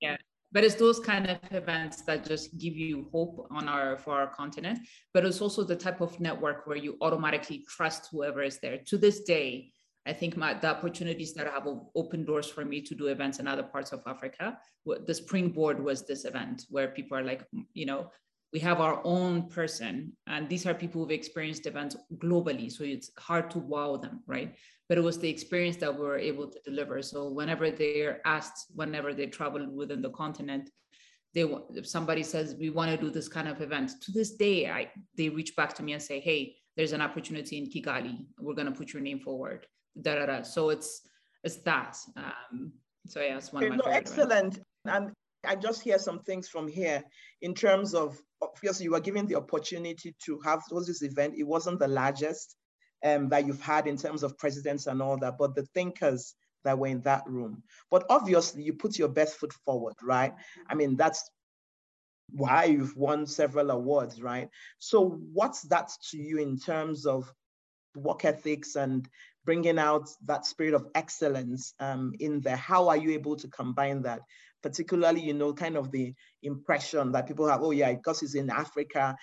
Yeah. 0.02 0.18
But 0.52 0.64
it's 0.64 0.76
those 0.76 1.00
kind 1.00 1.30
of 1.30 1.38
events 1.52 2.02
that 2.04 2.26
just 2.26 2.58
give 2.58 2.76
you 2.76 3.08
hope 3.12 3.48
on 3.52 3.68
our 3.68 3.98
for 3.98 4.14
our 4.14 4.28
continent. 4.28 4.80
But 5.14 5.26
it's 5.26 5.42
also 5.42 5.64
the 5.64 5.76
type 5.76 6.02
of 6.02 6.20
network 6.20 6.66
where 6.66 6.78
you 6.78 6.98
automatically 7.02 7.66
trust 7.68 8.10
whoever 8.12 8.42
is 8.42 8.60
there. 8.60 8.78
To 8.86 8.98
this 8.98 9.22
day, 9.22 9.72
I 10.06 10.14
think 10.14 10.38
my, 10.38 10.54
the 10.54 10.70
opportunities 10.70 11.34
that 11.34 11.48
have 11.48 11.68
opened 11.94 12.28
doors 12.28 12.48
for 12.48 12.64
me 12.64 12.82
to 12.82 12.96
do 12.96 13.08
events 13.08 13.40
in 13.40 13.48
other 13.48 13.64
parts 13.64 13.92
of 13.92 14.02
Africa. 14.08 14.58
The 14.86 15.14
springboard 15.14 15.84
was 15.84 16.06
this 16.06 16.24
event 16.24 16.64
where 16.70 16.88
people 16.88 17.18
are 17.18 17.24
like, 17.24 17.46
you 17.74 17.86
know, 17.86 18.12
we 18.54 18.60
have 18.60 18.80
our 18.80 19.02
own 19.04 19.50
person 19.50 20.14
and 20.28 20.48
these 20.48 20.66
are 20.66 20.74
people 20.74 21.02
who've 21.02 21.12
experienced 21.12 21.66
events 21.66 21.96
globally 22.18 22.72
so 22.72 22.84
it's 22.84 23.12
hard 23.18 23.50
to 23.52 23.60
wow 23.60 23.98
them 23.98 24.22
right? 24.26 24.56
But 24.90 24.98
it 24.98 25.02
was 25.02 25.20
the 25.20 25.30
experience 25.30 25.76
that 25.78 25.94
we 25.94 26.02
were 26.02 26.18
able 26.18 26.48
to 26.48 26.60
deliver. 26.64 27.02
So 27.02 27.28
whenever 27.28 27.70
they're 27.70 28.22
asked 28.26 28.68
whenever 28.74 29.14
they 29.14 29.28
travel 29.28 29.70
within 29.70 30.02
the 30.02 30.12
continent 30.12 30.70
they 31.34 31.44
if 31.76 31.86
somebody 31.86 32.24
says 32.24 32.56
we 32.58 32.70
want 32.70 32.90
to 32.90 32.98
do 32.98 33.10
this 33.12 33.28
kind 33.28 33.50
of 33.50 33.62
event 33.62 33.92
to 34.02 34.12
this 34.14 34.32
day 34.36 34.70
i 34.70 34.90
they 35.18 35.28
reach 35.28 35.56
back 35.58 35.74
to 35.74 35.84
me 35.84 35.92
and 35.94 36.02
say 36.02 36.20
hey 36.22 36.56
there's 36.78 36.94
an 36.94 37.02
opportunity 37.02 37.58
in 37.58 37.66
kigali. 37.66 38.26
We're 38.40 38.54
going 38.54 38.72
to 38.72 38.78
put 38.80 38.94
your 38.94 39.02
name 39.02 39.20
forward. 39.20 39.66
Da, 40.00 40.14
da, 40.16 40.26
da. 40.28 40.44
so 40.44 40.70
it's 40.70 41.02
it's 41.44 41.58
that. 41.64 41.98
Um 42.16 42.72
so 43.08 43.22
yeah 43.22 43.38
it's 43.38 43.52
one 43.52 43.64
okay, 43.64 43.74
of 43.74 43.80
my 43.80 43.92
no, 43.92 43.98
excellent 43.98 44.32
events. 44.32 44.60
and 44.86 45.12
I 45.46 45.56
just 45.56 45.82
hear 45.82 46.00
some 46.00 46.20
things 46.20 46.48
from 46.48 46.68
here 46.68 47.04
in 47.42 47.54
terms 47.54 47.94
of 47.94 48.20
obviously 48.42 48.86
you 48.86 48.92
were 48.92 49.00
given 49.00 49.28
the 49.28 49.36
opportunity 49.36 50.16
to 50.26 50.40
have 50.44 50.62
this 50.70 51.02
event. 51.02 51.36
It 51.38 51.44
wasn't 51.44 51.80
the 51.80 51.88
largest 51.88 52.56
um, 53.04 53.30
that 53.30 53.46
you've 53.46 53.62
had 53.62 53.88
in 53.88 53.98
terms 53.98 54.24
of 54.24 54.38
presidents 54.38 54.88
and 54.88 55.02
all 55.02 55.18
that, 55.20 55.38
but 55.38 55.56
the 55.56 55.66
thinkers 55.74 56.36
that 56.64 56.78
were 56.78 56.88
in 56.88 57.02
that 57.02 57.24
room. 57.28 57.64
But 57.90 58.06
obviously 58.10 58.64
you 58.64 58.74
put 58.74 58.98
your 58.98 59.10
best 59.10 59.38
foot 59.38 59.54
forward, 59.66 59.96
right? 60.04 60.34
I 60.70 60.76
mean, 60.76 60.98
that's 60.98 61.30
why 62.32 62.66
you've 62.66 62.96
won 62.98 63.26
several 63.26 63.72
awards, 63.72 64.22
right? 64.22 64.50
So 64.80 65.20
what's 65.34 65.62
that 65.64 65.92
to 66.12 66.18
you 66.18 66.40
in 66.40 66.58
terms 66.58 67.06
of 67.06 67.32
work 67.96 68.26
ethics 68.26 68.76
and 68.76 69.08
bringing 69.46 69.80
out 69.80 70.10
that 70.26 70.46
spirit 70.46 70.74
of 70.74 70.88
excellence 70.94 71.74
um, 71.80 72.14
in 72.20 72.42
there? 72.42 72.58
How 72.58 72.90
are 72.90 72.98
you 72.98 73.12
able 73.12 73.38
to 73.38 73.48
combine 73.48 74.02
that? 74.02 74.22
Particularly, 74.68 75.22
you 75.22 75.34
know, 75.34 75.54
kind 75.54 75.78
of 75.78 75.92
the 75.92 76.14
impression 76.44 77.14
that 77.14 77.26
people 77.26 77.48
have, 77.48 77.64
oh 77.64 77.72
yeah, 77.72 77.94
because 77.94 78.22
it's 78.22 78.36
in 78.36 78.50
Africa, 78.50 79.16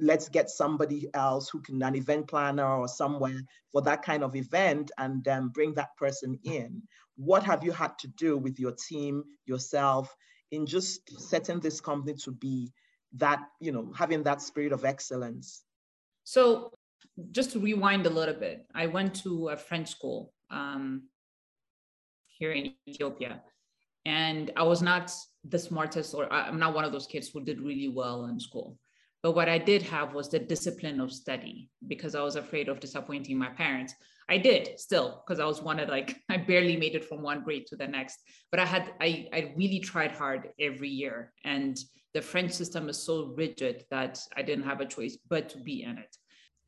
let's 0.00 0.28
get 0.28 0.48
somebody 0.48 1.08
else 1.12 1.48
who 1.48 1.60
can, 1.60 1.82
an 1.82 1.96
event 1.96 2.28
planner 2.28 2.76
or 2.76 2.86
somewhere 2.86 3.40
for 3.72 3.82
that 3.82 4.02
kind 4.02 4.22
of 4.22 4.36
event 4.36 4.92
and 4.96 5.26
um, 5.26 5.48
bring 5.48 5.74
that 5.74 5.96
person 5.96 6.38
in. 6.44 6.80
What 7.16 7.42
have 7.42 7.64
you 7.64 7.72
had 7.72 7.98
to 7.98 8.08
do 8.08 8.36
with 8.36 8.60
your 8.60 8.74
team, 8.88 9.24
yourself, 9.44 10.14
in 10.52 10.66
just 10.66 11.00
setting 11.18 11.58
this 11.58 11.80
company 11.80 12.14
to 12.24 12.30
be 12.30 12.72
that, 13.16 13.40
you 13.60 13.72
know, 13.72 13.92
having 13.96 14.22
that 14.22 14.40
spirit 14.40 14.72
of 14.72 14.84
excellence? 14.84 15.64
So 16.22 16.70
just 17.32 17.50
to 17.52 17.58
rewind 17.58 18.06
a 18.06 18.10
little 18.10 18.34
bit, 18.34 18.66
I 18.72 18.86
went 18.86 19.16
to 19.24 19.48
a 19.48 19.56
French 19.56 19.88
school 19.88 20.32
um, 20.48 21.08
here 22.28 22.52
in 22.52 22.74
Ethiopia 22.88 23.42
and 24.04 24.50
I 24.56 24.62
was 24.62 24.82
not 24.82 25.12
the 25.48 25.58
smartest, 25.58 26.14
or 26.14 26.32
I'm 26.32 26.58
not 26.58 26.74
one 26.74 26.84
of 26.84 26.92
those 26.92 27.06
kids 27.06 27.28
who 27.28 27.44
did 27.44 27.60
really 27.60 27.88
well 27.88 28.26
in 28.26 28.38
school. 28.38 28.78
But 29.22 29.34
what 29.34 29.48
I 29.48 29.56
did 29.56 29.80
have 29.82 30.12
was 30.12 30.28
the 30.28 30.38
discipline 30.38 31.00
of 31.00 31.10
study 31.10 31.70
because 31.88 32.14
I 32.14 32.20
was 32.20 32.36
afraid 32.36 32.68
of 32.68 32.78
disappointing 32.78 33.38
my 33.38 33.48
parents. 33.48 33.94
I 34.28 34.36
did 34.36 34.78
still 34.78 35.22
because 35.26 35.40
I 35.40 35.46
was 35.46 35.62
one 35.62 35.80
of 35.80 35.88
like 35.88 36.16
I 36.28 36.36
barely 36.36 36.76
made 36.76 36.94
it 36.94 37.06
from 37.06 37.22
one 37.22 37.42
grade 37.42 37.66
to 37.68 37.76
the 37.76 37.86
next. 37.86 38.18
But 38.50 38.60
I 38.60 38.66
had 38.66 38.92
I 39.00 39.28
I 39.32 39.54
really 39.56 39.80
tried 39.80 40.12
hard 40.12 40.50
every 40.60 40.90
year, 40.90 41.32
and 41.44 41.78
the 42.12 42.20
French 42.20 42.52
system 42.52 42.88
is 42.88 43.02
so 43.02 43.34
rigid 43.36 43.84
that 43.90 44.20
I 44.36 44.42
didn't 44.42 44.64
have 44.64 44.80
a 44.80 44.86
choice 44.86 45.16
but 45.28 45.48
to 45.50 45.58
be 45.58 45.82
in 45.82 45.98
it. 45.98 46.16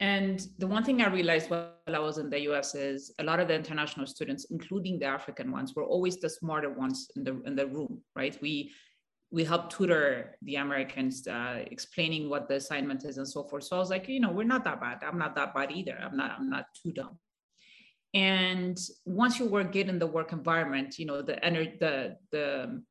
And 0.00 0.47
the 0.59 0.67
one 0.67 0.85
thing 0.85 1.00
I 1.00 1.09
realized 1.09 1.49
while 1.49 1.73
I 1.87 1.99
was 1.99 2.19
in 2.19 2.29
the 2.29 2.41
US 2.50 2.75
is 2.75 3.15
a 3.19 3.25
lot 3.25 3.41
of 3.41 3.49
the 3.49 3.55
international 3.55 4.07
students, 4.07 4.47
including 4.50 4.99
the 4.99 5.07
African 5.07 5.50
ones, 5.50 5.75
were 5.75 5.85
always 5.85 6.19
the 6.19 6.29
smarter 6.29 6.71
ones 6.71 7.11
in 7.17 7.25
the 7.25 7.41
in 7.47 7.57
the 7.57 7.67
room, 7.67 8.03
right? 8.15 8.37
We 8.43 8.73
we 9.31 9.43
help 9.45 9.71
tutor 9.71 10.37
the 10.43 10.57
Americans, 10.57 11.26
uh, 11.26 11.65
explaining 11.71 12.29
what 12.29 12.49
the 12.49 12.57
assignment 12.57 13.05
is 13.05 13.19
and 13.19 13.29
so 13.29 13.43
forth. 13.45 13.65
So 13.65 13.76
I 13.76 13.79
was 13.79 13.91
like, 13.91 14.09
you 14.09 14.21
know, 14.21 14.31
we're 14.31 14.45
not 14.45 14.65
that 14.65 14.81
bad. 14.81 15.03
I'm 15.03 15.19
not 15.19 15.35
that 15.35 15.55
bad 15.55 15.73
either. 15.73 15.99
I'm 16.00 16.17
not. 16.17 16.33
I'm 16.38 16.50
not 16.50 16.67
too 16.81 16.93
dumb. 16.93 17.19
And 18.15 18.79
once 19.05 19.38
you 19.38 19.47
work 19.47 19.73
get 19.73 19.88
in 19.88 19.99
the 19.99 20.07
work 20.07 20.33
environment, 20.33 20.99
you 20.99 21.07
know, 21.07 21.23
the 21.23 21.43
energy, 21.45 21.76
the 21.81 22.17
the 22.33 22.83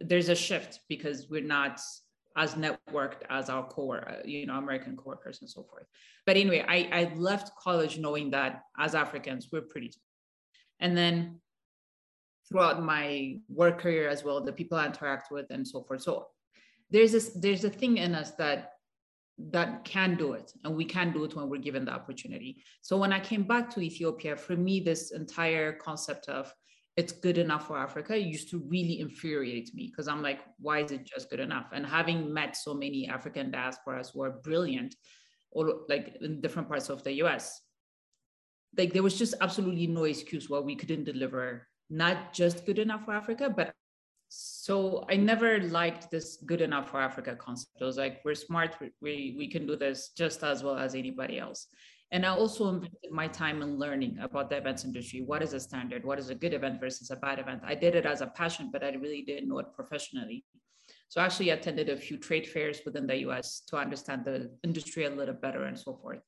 there's 0.00 0.28
a 0.28 0.34
shift 0.34 0.80
because 0.88 1.28
we're 1.30 1.42
not 1.42 1.80
as 2.36 2.54
networked 2.54 3.22
as 3.30 3.48
our 3.48 3.64
core, 3.64 4.08
uh, 4.08 4.22
you 4.24 4.46
know, 4.46 4.56
American 4.56 4.96
coworkers 4.96 5.40
and 5.40 5.48
so 5.48 5.62
forth. 5.62 5.86
But 6.26 6.36
anyway, 6.36 6.64
I, 6.66 6.88
I 6.92 7.14
left 7.14 7.56
college 7.56 7.98
knowing 7.98 8.30
that 8.30 8.62
as 8.78 8.94
Africans, 8.94 9.48
we're 9.52 9.62
pretty. 9.62 9.92
And 10.80 10.96
then 10.96 11.40
throughout 12.48 12.82
my 12.82 13.38
work 13.48 13.78
career 13.80 14.08
as 14.08 14.24
well, 14.24 14.42
the 14.42 14.52
people 14.52 14.78
I 14.78 14.86
interact 14.86 15.30
with 15.30 15.46
and 15.50 15.66
so 15.66 15.82
forth. 15.82 16.02
So 16.02 16.26
there's 16.90 17.12
this, 17.12 17.30
there's 17.40 17.64
a 17.64 17.70
thing 17.70 17.98
in 17.98 18.14
us 18.14 18.32
that 18.32 18.70
that 19.36 19.84
can 19.84 20.14
do 20.14 20.32
it 20.32 20.52
and 20.62 20.76
we 20.76 20.84
can 20.84 21.12
do 21.12 21.24
it 21.24 21.34
when 21.34 21.48
we're 21.48 21.60
given 21.60 21.84
the 21.84 21.90
opportunity 21.90 22.62
so 22.82 22.96
when 22.96 23.12
i 23.12 23.18
came 23.18 23.42
back 23.42 23.68
to 23.68 23.80
ethiopia 23.80 24.36
for 24.36 24.54
me 24.54 24.78
this 24.78 25.10
entire 25.10 25.72
concept 25.72 26.28
of 26.28 26.54
it's 26.96 27.12
good 27.12 27.38
enough 27.38 27.66
for 27.66 27.76
Africa 27.76 28.16
used 28.16 28.50
to 28.50 28.58
really 28.68 29.00
infuriate 29.00 29.74
me 29.74 29.88
because 29.88 30.06
I'm 30.06 30.22
like, 30.22 30.40
why 30.58 30.80
is 30.80 30.92
it 30.92 31.04
just 31.04 31.28
good 31.28 31.40
enough? 31.40 31.66
And 31.72 31.84
having 31.84 32.32
met 32.32 32.56
so 32.56 32.72
many 32.72 33.08
African 33.08 33.50
diasporas 33.50 34.12
who 34.12 34.22
are 34.22 34.30
brilliant, 34.30 34.94
or 35.50 35.82
like 35.88 36.16
in 36.20 36.40
different 36.40 36.68
parts 36.68 36.88
of 36.90 37.02
the 37.02 37.12
US, 37.24 37.60
like 38.76 38.92
there 38.92 39.02
was 39.02 39.18
just 39.18 39.34
absolutely 39.40 39.86
no 39.86 40.04
excuse 40.04 40.48
why 40.48 40.60
we 40.60 40.76
couldn't 40.76 41.04
deliver 41.04 41.66
not 41.90 42.32
just 42.32 42.64
good 42.64 42.78
enough 42.78 43.04
for 43.04 43.12
Africa, 43.12 43.50
but 43.50 43.72
so 44.28 45.04
I 45.08 45.16
never 45.16 45.60
liked 45.60 46.10
this 46.10 46.38
good 46.44 46.60
enough 46.60 46.90
for 46.90 47.00
Africa 47.00 47.36
concept. 47.36 47.82
I 47.82 47.84
was 47.84 47.98
like, 47.98 48.20
we're 48.24 48.34
smart, 48.34 48.76
we, 49.00 49.34
we 49.38 49.48
can 49.48 49.66
do 49.66 49.76
this 49.76 50.10
just 50.16 50.42
as 50.42 50.64
well 50.64 50.76
as 50.76 50.94
anybody 50.94 51.38
else. 51.38 51.68
And 52.14 52.24
I 52.24 52.28
also 52.28 52.68
invested 52.68 53.10
my 53.10 53.26
time 53.26 53.60
in 53.60 53.76
learning 53.76 54.18
about 54.22 54.48
the 54.48 54.56
events 54.56 54.84
industry. 54.84 55.22
What 55.22 55.42
is 55.42 55.52
a 55.52 55.58
standard? 55.58 56.04
What 56.04 56.20
is 56.20 56.30
a 56.30 56.34
good 56.36 56.54
event 56.54 56.78
versus 56.78 57.10
a 57.10 57.16
bad 57.16 57.40
event? 57.40 57.62
I 57.66 57.74
did 57.74 57.96
it 57.96 58.06
as 58.06 58.20
a 58.20 58.28
passion, 58.28 58.70
but 58.72 58.84
I 58.84 58.90
really 58.90 59.22
didn't 59.22 59.48
know 59.48 59.58
it 59.58 59.74
professionally. 59.74 60.44
So 61.08 61.20
I 61.20 61.24
actually 61.24 61.50
attended 61.50 61.88
a 61.88 61.96
few 61.96 62.16
trade 62.16 62.46
fairs 62.46 62.82
within 62.86 63.08
the 63.08 63.16
US 63.26 63.64
to 63.66 63.78
understand 63.78 64.24
the 64.24 64.52
industry 64.62 65.06
a 65.06 65.10
little 65.10 65.34
better 65.34 65.64
and 65.64 65.76
so 65.76 65.96
forth. 65.96 66.20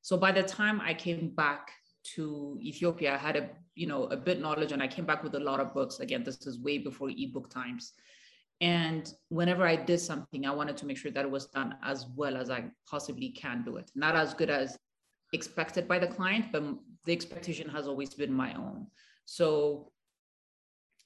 So 0.00 0.16
by 0.16 0.30
the 0.30 0.44
time 0.44 0.80
I 0.80 0.94
came 0.94 1.30
back 1.34 1.72
to 2.14 2.56
Ethiopia, 2.62 3.14
I 3.14 3.18
had 3.18 3.36
a 3.36 3.50
you 3.74 3.88
know 3.88 4.04
a 4.04 4.16
bit 4.16 4.40
knowledge, 4.40 4.70
and 4.70 4.80
I 4.80 4.86
came 4.86 5.06
back 5.06 5.24
with 5.24 5.34
a 5.34 5.40
lot 5.40 5.58
of 5.58 5.74
books. 5.74 5.98
Again, 5.98 6.22
this 6.22 6.46
is 6.46 6.60
way 6.60 6.78
before 6.78 7.10
ebook 7.10 7.50
times. 7.50 7.94
And 8.60 9.12
whenever 9.28 9.66
I 9.66 9.74
did 9.74 9.98
something, 9.98 10.46
I 10.46 10.52
wanted 10.52 10.76
to 10.76 10.86
make 10.86 10.98
sure 10.98 11.10
that 11.10 11.24
it 11.24 11.30
was 11.30 11.46
done 11.46 11.74
as 11.82 12.06
well 12.14 12.36
as 12.36 12.48
I 12.48 12.70
possibly 12.88 13.30
can 13.30 13.64
do 13.64 13.76
it. 13.78 13.90
Not 13.96 14.14
as 14.14 14.34
good 14.34 14.50
as 14.50 14.78
expected 15.32 15.88
by 15.88 15.98
the 15.98 16.06
client, 16.06 16.46
but 16.52 16.62
the 17.04 17.12
expectation 17.12 17.68
has 17.68 17.86
always 17.86 18.14
been 18.14 18.32
my 18.32 18.54
own. 18.54 18.86
So 19.24 19.92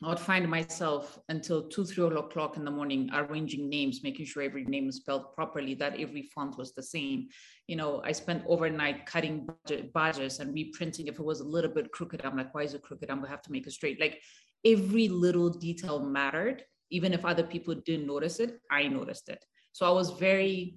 I 0.02 0.08
would 0.10 0.20
find 0.20 0.46
myself 0.48 1.18
until 1.30 1.68
two, 1.68 1.84
three 1.84 2.04
o'clock 2.04 2.58
in 2.58 2.64
the 2.64 2.70
morning 2.70 3.08
arranging 3.14 3.70
names, 3.70 4.02
making 4.02 4.26
sure 4.26 4.42
every 4.42 4.64
name 4.64 4.88
is 4.90 4.96
spelled 4.96 5.34
properly, 5.34 5.74
that 5.76 5.98
every 5.98 6.22
font 6.34 6.58
was 6.58 6.74
the 6.74 6.82
same. 6.82 7.28
You 7.66 7.76
know, 7.76 8.02
I 8.04 8.12
spent 8.12 8.44
overnight 8.46 9.06
cutting 9.06 9.48
badges 9.94 10.38
and 10.40 10.52
reprinting. 10.52 11.06
If 11.06 11.18
it 11.18 11.24
was 11.24 11.40
a 11.40 11.48
little 11.48 11.70
bit 11.70 11.92
crooked, 11.92 12.22
I'm 12.24 12.36
like, 12.36 12.54
why 12.54 12.64
is 12.64 12.74
it 12.74 12.82
crooked? 12.82 13.10
I'm 13.10 13.18
gonna 13.18 13.30
have 13.30 13.42
to 13.42 13.52
make 13.52 13.66
it 13.66 13.72
straight. 13.72 13.98
Like 13.98 14.20
every 14.66 15.08
little 15.08 15.48
detail 15.48 16.00
mattered. 16.00 16.62
Even 16.90 17.12
if 17.12 17.24
other 17.24 17.42
people 17.42 17.74
didn't 17.74 18.06
notice 18.06 18.38
it, 18.38 18.60
I 18.70 18.86
noticed 18.86 19.28
it. 19.28 19.44
So 19.72 19.86
I 19.86 19.90
was 19.90 20.10
very 20.10 20.76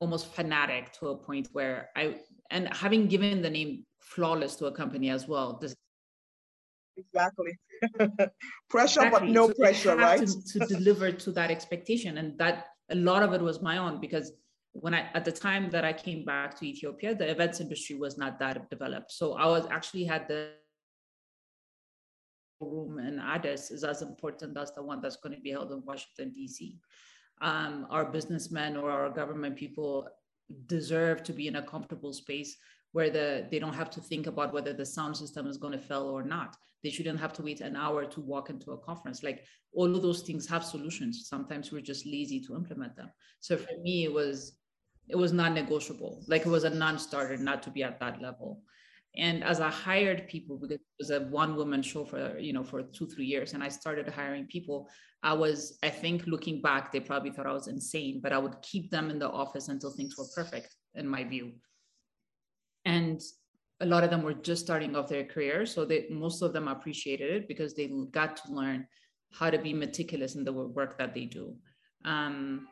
almost 0.00 0.34
fanatic 0.34 0.92
to 0.92 1.08
a 1.08 1.16
point 1.16 1.48
where 1.52 1.88
I 1.96 2.16
and 2.50 2.72
having 2.74 3.06
given 3.06 3.42
the 3.42 3.50
name 3.50 3.84
flawless 4.00 4.56
to 4.56 4.66
a 4.66 4.72
company 4.72 5.10
as 5.10 5.26
well, 5.28 5.58
this 5.60 5.74
exactly 6.96 7.58
pressure 8.70 9.00
exactly. 9.00 9.10
but 9.10 9.24
no 9.24 9.48
so 9.48 9.54
pressure 9.54 9.96
right 9.96 10.26
to, 10.26 10.58
to 10.58 10.66
deliver 10.66 11.12
to 11.12 11.30
that 11.30 11.50
expectation 11.50 12.16
and 12.16 12.38
that 12.38 12.68
a 12.90 12.94
lot 12.94 13.22
of 13.22 13.34
it 13.34 13.40
was 13.40 13.60
my 13.60 13.76
own 13.76 14.00
because 14.00 14.32
when 14.72 14.94
I 14.94 15.08
at 15.14 15.24
the 15.24 15.32
time 15.32 15.70
that 15.70 15.84
I 15.84 15.92
came 15.92 16.24
back 16.24 16.58
to 16.58 16.66
Ethiopia, 16.66 17.14
the 17.14 17.30
events 17.30 17.60
industry 17.60 17.96
was 17.96 18.18
not 18.18 18.38
that 18.40 18.68
developed. 18.70 19.10
So 19.12 19.34
I 19.34 19.46
was 19.46 19.66
actually 19.70 20.04
had 20.04 20.28
the 20.28 20.50
room 22.60 22.98
in 22.98 23.18
Addis 23.18 23.70
is 23.70 23.84
as 23.84 24.02
important 24.02 24.56
as 24.56 24.72
the 24.72 24.82
one 24.82 25.00
that's 25.00 25.16
going 25.16 25.34
to 25.34 25.40
be 25.40 25.50
held 25.50 25.72
in 25.72 25.82
Washington 25.84 26.32
D.C. 26.32 26.78
Um, 27.40 27.86
our 27.90 28.04
businessmen 28.04 28.76
or 28.76 28.90
our 28.90 29.10
government 29.10 29.56
people 29.56 30.08
deserve 30.66 31.22
to 31.24 31.32
be 31.32 31.48
in 31.48 31.56
a 31.56 31.62
comfortable 31.62 32.12
space 32.12 32.56
where 32.92 33.10
the 33.10 33.46
they 33.50 33.58
don't 33.58 33.74
have 33.74 33.90
to 33.90 34.00
think 34.00 34.26
about 34.26 34.52
whether 34.52 34.72
the 34.72 34.86
sound 34.86 35.16
system 35.16 35.46
is 35.46 35.56
going 35.56 35.72
to 35.72 35.78
fail 35.78 36.04
or 36.04 36.22
not. 36.22 36.56
They 36.82 36.90
shouldn't 36.90 37.20
have 37.20 37.32
to 37.34 37.42
wait 37.42 37.60
an 37.60 37.76
hour 37.76 38.04
to 38.04 38.20
walk 38.20 38.48
into 38.48 38.72
a 38.72 38.78
conference. 38.78 39.22
Like 39.22 39.44
all 39.72 39.94
of 39.94 40.02
those 40.02 40.22
things 40.22 40.46
have 40.48 40.64
solutions. 40.64 41.26
Sometimes 41.28 41.72
we're 41.72 41.80
just 41.80 42.06
lazy 42.06 42.40
to 42.40 42.54
implement 42.54 42.96
them. 42.96 43.10
So 43.40 43.56
for 43.56 43.76
me 43.82 44.04
it 44.04 44.12
was 44.12 44.58
it 45.08 45.16
was 45.16 45.32
non-negotiable. 45.32 46.24
Like 46.26 46.46
it 46.46 46.48
was 46.48 46.64
a 46.64 46.70
non-starter 46.70 47.36
not 47.36 47.62
to 47.64 47.70
be 47.70 47.82
at 47.82 48.00
that 48.00 48.20
level 48.20 48.62
and 49.16 49.42
as 49.44 49.60
i 49.60 49.70
hired 49.70 50.28
people 50.28 50.56
because 50.56 50.76
it 50.76 50.80
was 50.98 51.10
a 51.10 51.20
one 51.20 51.56
woman 51.56 51.82
show 51.82 52.04
for 52.04 52.38
you 52.38 52.52
know 52.52 52.64
for 52.64 52.82
two 52.82 53.06
three 53.06 53.24
years 53.24 53.54
and 53.54 53.62
i 53.62 53.68
started 53.68 54.08
hiring 54.08 54.46
people 54.46 54.88
i 55.22 55.32
was 55.32 55.78
i 55.82 55.88
think 55.88 56.26
looking 56.26 56.60
back 56.60 56.92
they 56.92 57.00
probably 57.00 57.30
thought 57.30 57.46
i 57.46 57.52
was 57.52 57.68
insane 57.68 58.20
but 58.22 58.32
i 58.32 58.38
would 58.38 58.60
keep 58.62 58.90
them 58.90 59.10
in 59.10 59.18
the 59.18 59.30
office 59.30 59.68
until 59.68 59.90
things 59.90 60.16
were 60.18 60.26
perfect 60.34 60.74
in 60.96 61.06
my 61.06 61.22
view. 61.24 61.52
And 62.84 63.20
a 63.80 63.86
lot 63.86 64.04
of 64.04 64.10
them 64.10 64.22
were 64.22 64.34
just 64.34 64.64
starting 64.64 64.96
off 64.96 65.08
their 65.08 65.24
career 65.24 65.66
so 65.66 65.84
they 65.84 66.06
most 66.10 66.40
of 66.42 66.52
them 66.52 66.66
appreciated 66.66 67.30
it 67.30 67.48
because 67.48 67.74
they 67.74 67.90
got 68.10 68.36
to 68.38 68.52
learn 68.52 68.86
how 69.32 69.50
to 69.50 69.58
be 69.58 69.74
meticulous 69.74 70.34
in 70.34 70.44
the 70.44 70.52
work 70.52 70.96
that 70.98 71.14
they 71.14 71.26
do. 71.26 71.54
Um, 72.04 72.68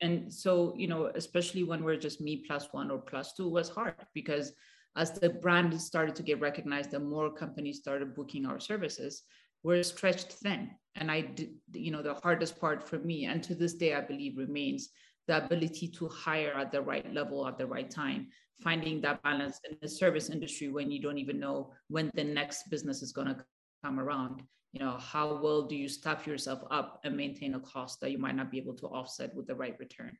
and 0.00 0.32
so 0.32 0.74
you 0.76 0.88
know 0.88 1.12
especially 1.14 1.62
when 1.62 1.84
we're 1.84 1.96
just 1.96 2.20
me 2.20 2.44
plus 2.46 2.68
one 2.72 2.90
or 2.90 2.98
plus 2.98 3.34
two 3.34 3.48
was 3.48 3.68
hard 3.68 3.94
because 4.14 4.52
as 4.96 5.12
the 5.12 5.30
brand 5.30 5.80
started 5.80 6.14
to 6.16 6.22
get 6.22 6.40
recognized 6.40 6.92
and 6.94 7.08
more 7.08 7.32
companies 7.32 7.78
started 7.78 8.14
booking 8.14 8.46
our 8.46 8.60
services 8.60 9.22
we're 9.64 9.82
stretched 9.84 10.32
thin. 10.32 10.70
And 10.96 11.10
i 11.10 11.20
did 11.20 11.54
you 11.72 11.90
know 11.90 12.02
the 12.02 12.14
hardest 12.14 12.60
part 12.60 12.86
for 12.86 12.98
me 12.98 13.24
and 13.26 13.42
to 13.44 13.54
this 13.54 13.74
day 13.74 13.94
i 13.94 14.00
believe 14.00 14.36
remains 14.36 14.90
the 15.28 15.44
ability 15.44 15.88
to 15.88 16.08
hire 16.08 16.52
at 16.56 16.72
the 16.72 16.82
right 16.82 17.12
level 17.14 17.46
at 17.46 17.56
the 17.58 17.66
right 17.66 17.90
time 17.90 18.28
finding 18.62 19.00
that 19.00 19.22
balance 19.22 19.60
in 19.68 19.76
the 19.82 19.88
service 19.88 20.30
industry 20.30 20.68
when 20.68 20.90
you 20.90 21.00
don't 21.00 21.18
even 21.18 21.38
know 21.38 21.72
when 21.88 22.10
the 22.14 22.24
next 22.24 22.70
business 22.70 23.02
is 23.02 23.12
going 23.12 23.26
to 23.26 23.44
come 23.84 23.98
around. 23.98 24.42
You 24.72 24.80
know 24.80 24.96
how 24.98 25.40
well 25.42 25.62
do 25.62 25.76
you 25.76 25.88
staff 25.88 26.26
yourself 26.26 26.60
up 26.70 27.00
and 27.04 27.16
maintain 27.16 27.54
a 27.54 27.60
cost 27.60 28.00
that 28.00 28.10
you 28.10 28.18
might 28.18 28.36
not 28.36 28.50
be 28.50 28.58
able 28.58 28.74
to 28.76 28.86
offset 28.86 29.34
with 29.34 29.46
the 29.46 29.54
right 29.54 29.76
return? 29.78 30.16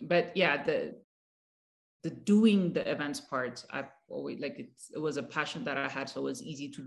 But 0.00 0.36
yeah 0.36 0.62
the 0.62 1.00
the 2.06 2.14
doing 2.32 2.72
the 2.72 2.84
events 2.94 3.20
part 3.20 3.64
i've 3.76 3.92
always 4.08 4.38
like 4.44 4.56
it 4.64 4.70
It 4.94 5.02
was 5.06 5.16
a 5.16 5.22
passion 5.36 5.64
that 5.64 5.76
i 5.84 5.88
had 5.88 6.08
so 6.08 6.20
it 6.20 6.30
was 6.32 6.42
easy 6.52 6.68
to 6.76 6.82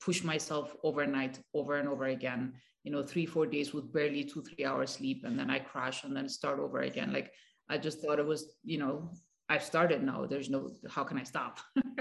push 0.00 0.24
myself 0.24 0.74
overnight 0.82 1.38
over 1.54 1.76
and 1.76 1.88
over 1.88 2.06
again. 2.06 2.54
You 2.84 2.92
know 2.92 3.02
three 3.02 3.26
four 3.26 3.46
days 3.46 3.74
with 3.74 3.92
barely 3.92 4.24
two 4.24 4.42
three 4.42 4.64
hours 4.64 4.90
sleep 4.90 5.24
and 5.26 5.38
then 5.38 5.50
i 5.50 5.58
crash 5.58 6.04
and 6.04 6.16
then 6.16 6.28
start 6.28 6.58
over 6.58 6.80
again. 6.80 7.12
Like 7.12 7.32
i 7.68 7.76
just 7.76 8.00
thought 8.00 8.18
it 8.18 8.26
was 8.26 8.56
you 8.64 8.78
know 8.78 9.12
i've 9.48 9.62
started 9.62 10.02
now. 10.02 10.26
There's 10.26 10.50
no 10.50 10.70
how 10.88 11.04
can 11.04 11.18
i 11.18 11.24
stop? 11.24 11.60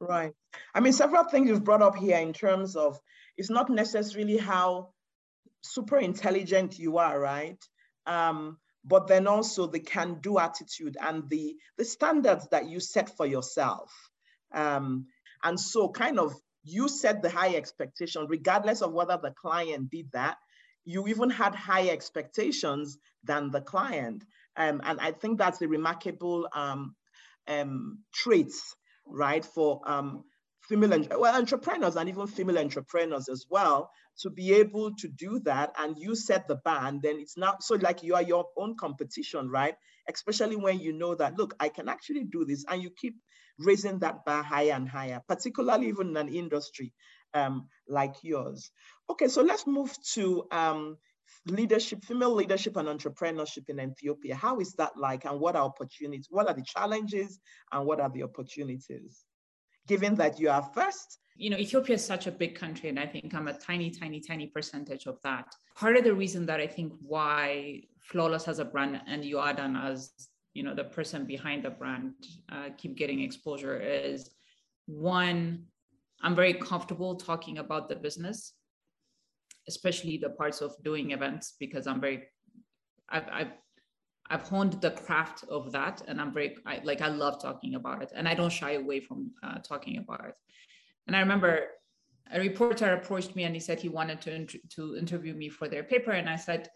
Right. 0.00 0.34
I 0.74 0.80
mean 0.80 0.92
several 0.92 1.24
things 1.24 1.48
you've 1.48 1.64
brought 1.64 1.80
up 1.80 1.96
here 1.96 2.18
in 2.18 2.32
terms 2.32 2.76
of 2.76 3.00
it's 3.38 3.48
not 3.48 3.70
necessarily 3.70 4.36
how 4.36 4.92
super 5.62 5.98
intelligent 5.98 6.78
you 6.78 6.98
are 6.98 7.18
right? 7.18 7.60
Um, 8.06 8.58
but 8.84 9.06
then 9.08 9.26
also 9.26 9.66
the 9.66 9.80
can 9.80 10.18
do 10.20 10.38
attitude 10.38 10.96
and 11.00 11.28
the 11.30 11.56
the 11.78 11.84
standards 11.84 12.46
that 12.50 12.68
you 12.68 12.80
set 12.80 13.16
for 13.16 13.26
yourself 13.26 13.90
um, 14.54 15.06
and 15.42 15.58
so 15.58 15.88
kind 15.88 16.18
of 16.18 16.34
you 16.64 16.88
set 16.88 17.22
the 17.22 17.30
high 17.30 17.54
expectation, 17.54 18.26
regardless 18.28 18.80
of 18.80 18.92
whether 18.92 19.18
the 19.22 19.32
client 19.32 19.90
did 19.90 20.10
that. 20.12 20.38
You 20.84 21.06
even 21.08 21.30
had 21.30 21.54
higher 21.54 21.92
expectations 21.92 22.98
than 23.22 23.50
the 23.50 23.60
client. 23.60 24.24
Um, 24.56 24.80
and 24.84 24.98
I 25.00 25.12
think 25.12 25.38
that's 25.38 25.60
a 25.60 25.68
remarkable 25.68 26.48
um, 26.54 26.94
um, 27.46 27.98
traits, 28.12 28.74
right, 29.06 29.44
for 29.44 29.80
um, 29.86 30.24
female 30.68 31.06
well, 31.18 31.34
entrepreneurs 31.34 31.96
and 31.96 32.08
even 32.08 32.26
female 32.26 32.58
entrepreneurs 32.58 33.28
as 33.28 33.46
well 33.50 33.90
to 34.18 34.30
be 34.30 34.54
able 34.54 34.94
to 34.94 35.08
do 35.08 35.40
that 35.40 35.72
and 35.78 35.98
you 35.98 36.14
set 36.14 36.48
the 36.48 36.56
bar 36.56 36.90
then 37.02 37.16
it's 37.18 37.36
not 37.36 37.62
so 37.62 37.74
like 37.76 38.02
you 38.02 38.14
are 38.14 38.22
your 38.22 38.46
own 38.56 38.76
competition 38.76 39.50
right? 39.50 39.74
Especially 40.08 40.56
when 40.56 40.80
you 40.80 40.92
know 40.92 41.14
that 41.14 41.36
look 41.36 41.54
i 41.60 41.68
can 41.68 41.88
actually 41.88 42.24
do 42.24 42.44
this 42.44 42.64
and 42.68 42.82
you 42.82 42.90
keep 42.90 43.14
raising 43.58 43.98
that 43.98 44.24
bar 44.24 44.42
higher 44.42 44.72
and 44.72 44.88
higher 44.88 45.20
particularly 45.28 45.88
even 45.88 46.08
in 46.08 46.16
an 46.16 46.28
industry 46.28 46.92
um, 47.34 47.68
like 47.88 48.14
yours. 48.22 48.70
Okay 49.10 49.28
so 49.28 49.42
let's 49.42 49.66
move 49.66 49.94
to 50.14 50.46
um, 50.50 50.96
leadership 51.46 52.04
female 52.04 52.34
leadership 52.34 52.76
and 52.76 52.88
entrepreneurship 52.88 53.68
in 53.68 53.80
ethiopia. 53.80 54.34
How 54.34 54.60
is 54.60 54.74
that 54.74 54.92
like 54.96 55.24
and 55.24 55.40
what 55.40 55.56
are 55.56 55.64
opportunities 55.64 56.28
what 56.30 56.48
are 56.48 56.54
the 56.54 56.64
challenges 56.64 57.38
and 57.72 57.86
what 57.86 58.00
are 58.00 58.10
the 58.10 58.22
opportunities 58.22 59.24
given 59.86 60.14
that 60.16 60.38
you 60.38 60.50
are 60.50 60.62
first? 60.62 61.18
You 61.36 61.50
know, 61.50 61.56
Ethiopia 61.56 61.96
is 61.96 62.04
such 62.04 62.26
a 62.26 62.32
big 62.32 62.54
country, 62.54 62.88
and 62.88 62.98
I 62.98 63.06
think 63.06 63.34
I'm 63.34 63.48
a 63.48 63.58
tiny, 63.58 63.90
tiny, 63.90 64.20
tiny 64.20 64.46
percentage 64.46 65.06
of 65.06 65.18
that. 65.24 65.54
Part 65.74 65.96
of 65.96 66.04
the 66.04 66.14
reason 66.14 66.46
that 66.46 66.60
I 66.60 66.66
think 66.66 66.92
why 67.00 67.82
Flawless 68.00 68.44
has 68.44 68.60
a 68.60 68.64
brand 68.64 69.00
and 69.06 69.24
you, 69.24 69.36
Yoadan 69.36 69.82
as 69.82 70.12
you 70.54 70.62
know 70.62 70.74
the 70.74 70.84
person 70.84 71.26
behind 71.26 71.64
the 71.64 71.70
brand 71.70 72.14
uh, 72.52 72.68
keep 72.76 72.96
getting 72.96 73.20
exposure 73.20 73.80
is 73.80 74.30
one, 74.86 75.64
I'm 76.22 76.36
very 76.36 76.54
comfortable 76.54 77.16
talking 77.16 77.58
about 77.58 77.88
the 77.88 77.96
business, 77.96 78.52
especially 79.66 80.18
the 80.18 80.30
parts 80.30 80.60
of 80.60 80.76
doing 80.84 81.10
events 81.10 81.54
because 81.58 81.88
I'm 81.88 82.00
very 82.00 82.28
I've, 83.08 83.28
I've 83.32 83.52
I've 84.30 84.42
honed 84.42 84.80
the 84.80 84.90
craft 84.90 85.44
of 85.50 85.70
that, 85.72 86.02
and 86.08 86.20
I'm 86.20 86.32
very 86.32 86.56
I, 86.66 86.80
like 86.82 87.02
I 87.02 87.08
love 87.08 87.40
talking 87.40 87.74
about 87.74 88.02
it, 88.02 88.12
and 88.14 88.26
I 88.26 88.34
don't 88.34 88.52
shy 88.52 88.72
away 88.72 89.00
from 89.00 89.30
uh, 89.42 89.58
talking 89.58 89.98
about 89.98 90.24
it. 90.24 90.34
And 91.06 91.14
I 91.14 91.20
remember 91.20 91.68
a 92.32 92.40
reporter 92.40 92.94
approached 92.94 93.36
me 93.36 93.44
and 93.44 93.54
he 93.54 93.60
said 93.60 93.80
he 93.80 93.88
wanted 93.88 94.20
to, 94.22 94.34
inter- 94.34 94.58
to 94.70 94.96
interview 94.96 95.34
me 95.34 95.48
for 95.48 95.68
their 95.68 95.84
paper. 95.84 96.12
And 96.12 96.28
I 96.28 96.36
said, 96.36 96.68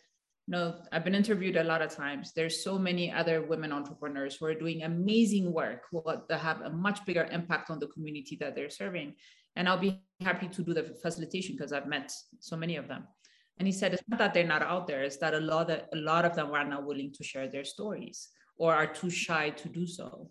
no, 0.47 0.81
I've 0.93 1.05
been 1.05 1.15
interviewed 1.15 1.57
a 1.57 1.65
lot 1.65 1.83
of 1.83 1.95
times. 1.95 2.33
There's 2.35 2.65
so 2.65 2.79
many 2.79 3.13
other 3.13 3.43
women 3.43 3.73
entrepreneurs 3.73 4.37
who 4.37 4.47
are 4.47 4.55
doing 4.55 4.83
amazing 4.83 5.53
work, 5.53 5.85
who 5.91 6.03
have 6.31 6.61
a 6.63 6.71
much 6.71 7.05
bigger 7.05 7.29
impact 7.31 7.71
on 7.71 7.79
the 7.79 7.87
community 7.89 8.37
that 8.41 8.55
they're 8.55 8.71
serving. 8.71 9.15
And 9.57 9.69
I'll 9.69 9.79
be 9.79 10.01
happy 10.21 10.49
to 10.49 10.63
do 10.63 10.73
the 10.73 10.85
facilitation 11.03 11.55
because 11.57 11.73
I've 11.73 11.87
met 11.87 12.13
so 12.41 12.57
many 12.57 12.77
of 12.77 12.89
them. 12.89 13.07
And 13.59 13.67
he 13.67 13.73
said, 13.73 13.93
it's 13.95 14.09
not 14.09 14.19
that 14.19 14.35
they're 14.35 14.47
not 14.47 14.63
out 14.63 14.87
there, 14.87 15.03
it's 15.03 15.19
that 15.19 15.35
a 15.35 15.41
lot 15.41 15.71
of, 15.71 15.81
a 15.93 15.97
lot 15.97 16.25
of 16.25 16.35
them 16.35 16.53
are 16.53 16.65
not 16.65 16.87
willing 16.87 17.13
to 17.15 17.25
share 17.25 17.49
their 17.49 17.65
stories 17.65 18.29
or 18.57 18.75
are 18.75 18.87
too 18.87 19.11
shy 19.11 19.51
to 19.51 19.69
do 19.69 19.87
so. 19.87 20.31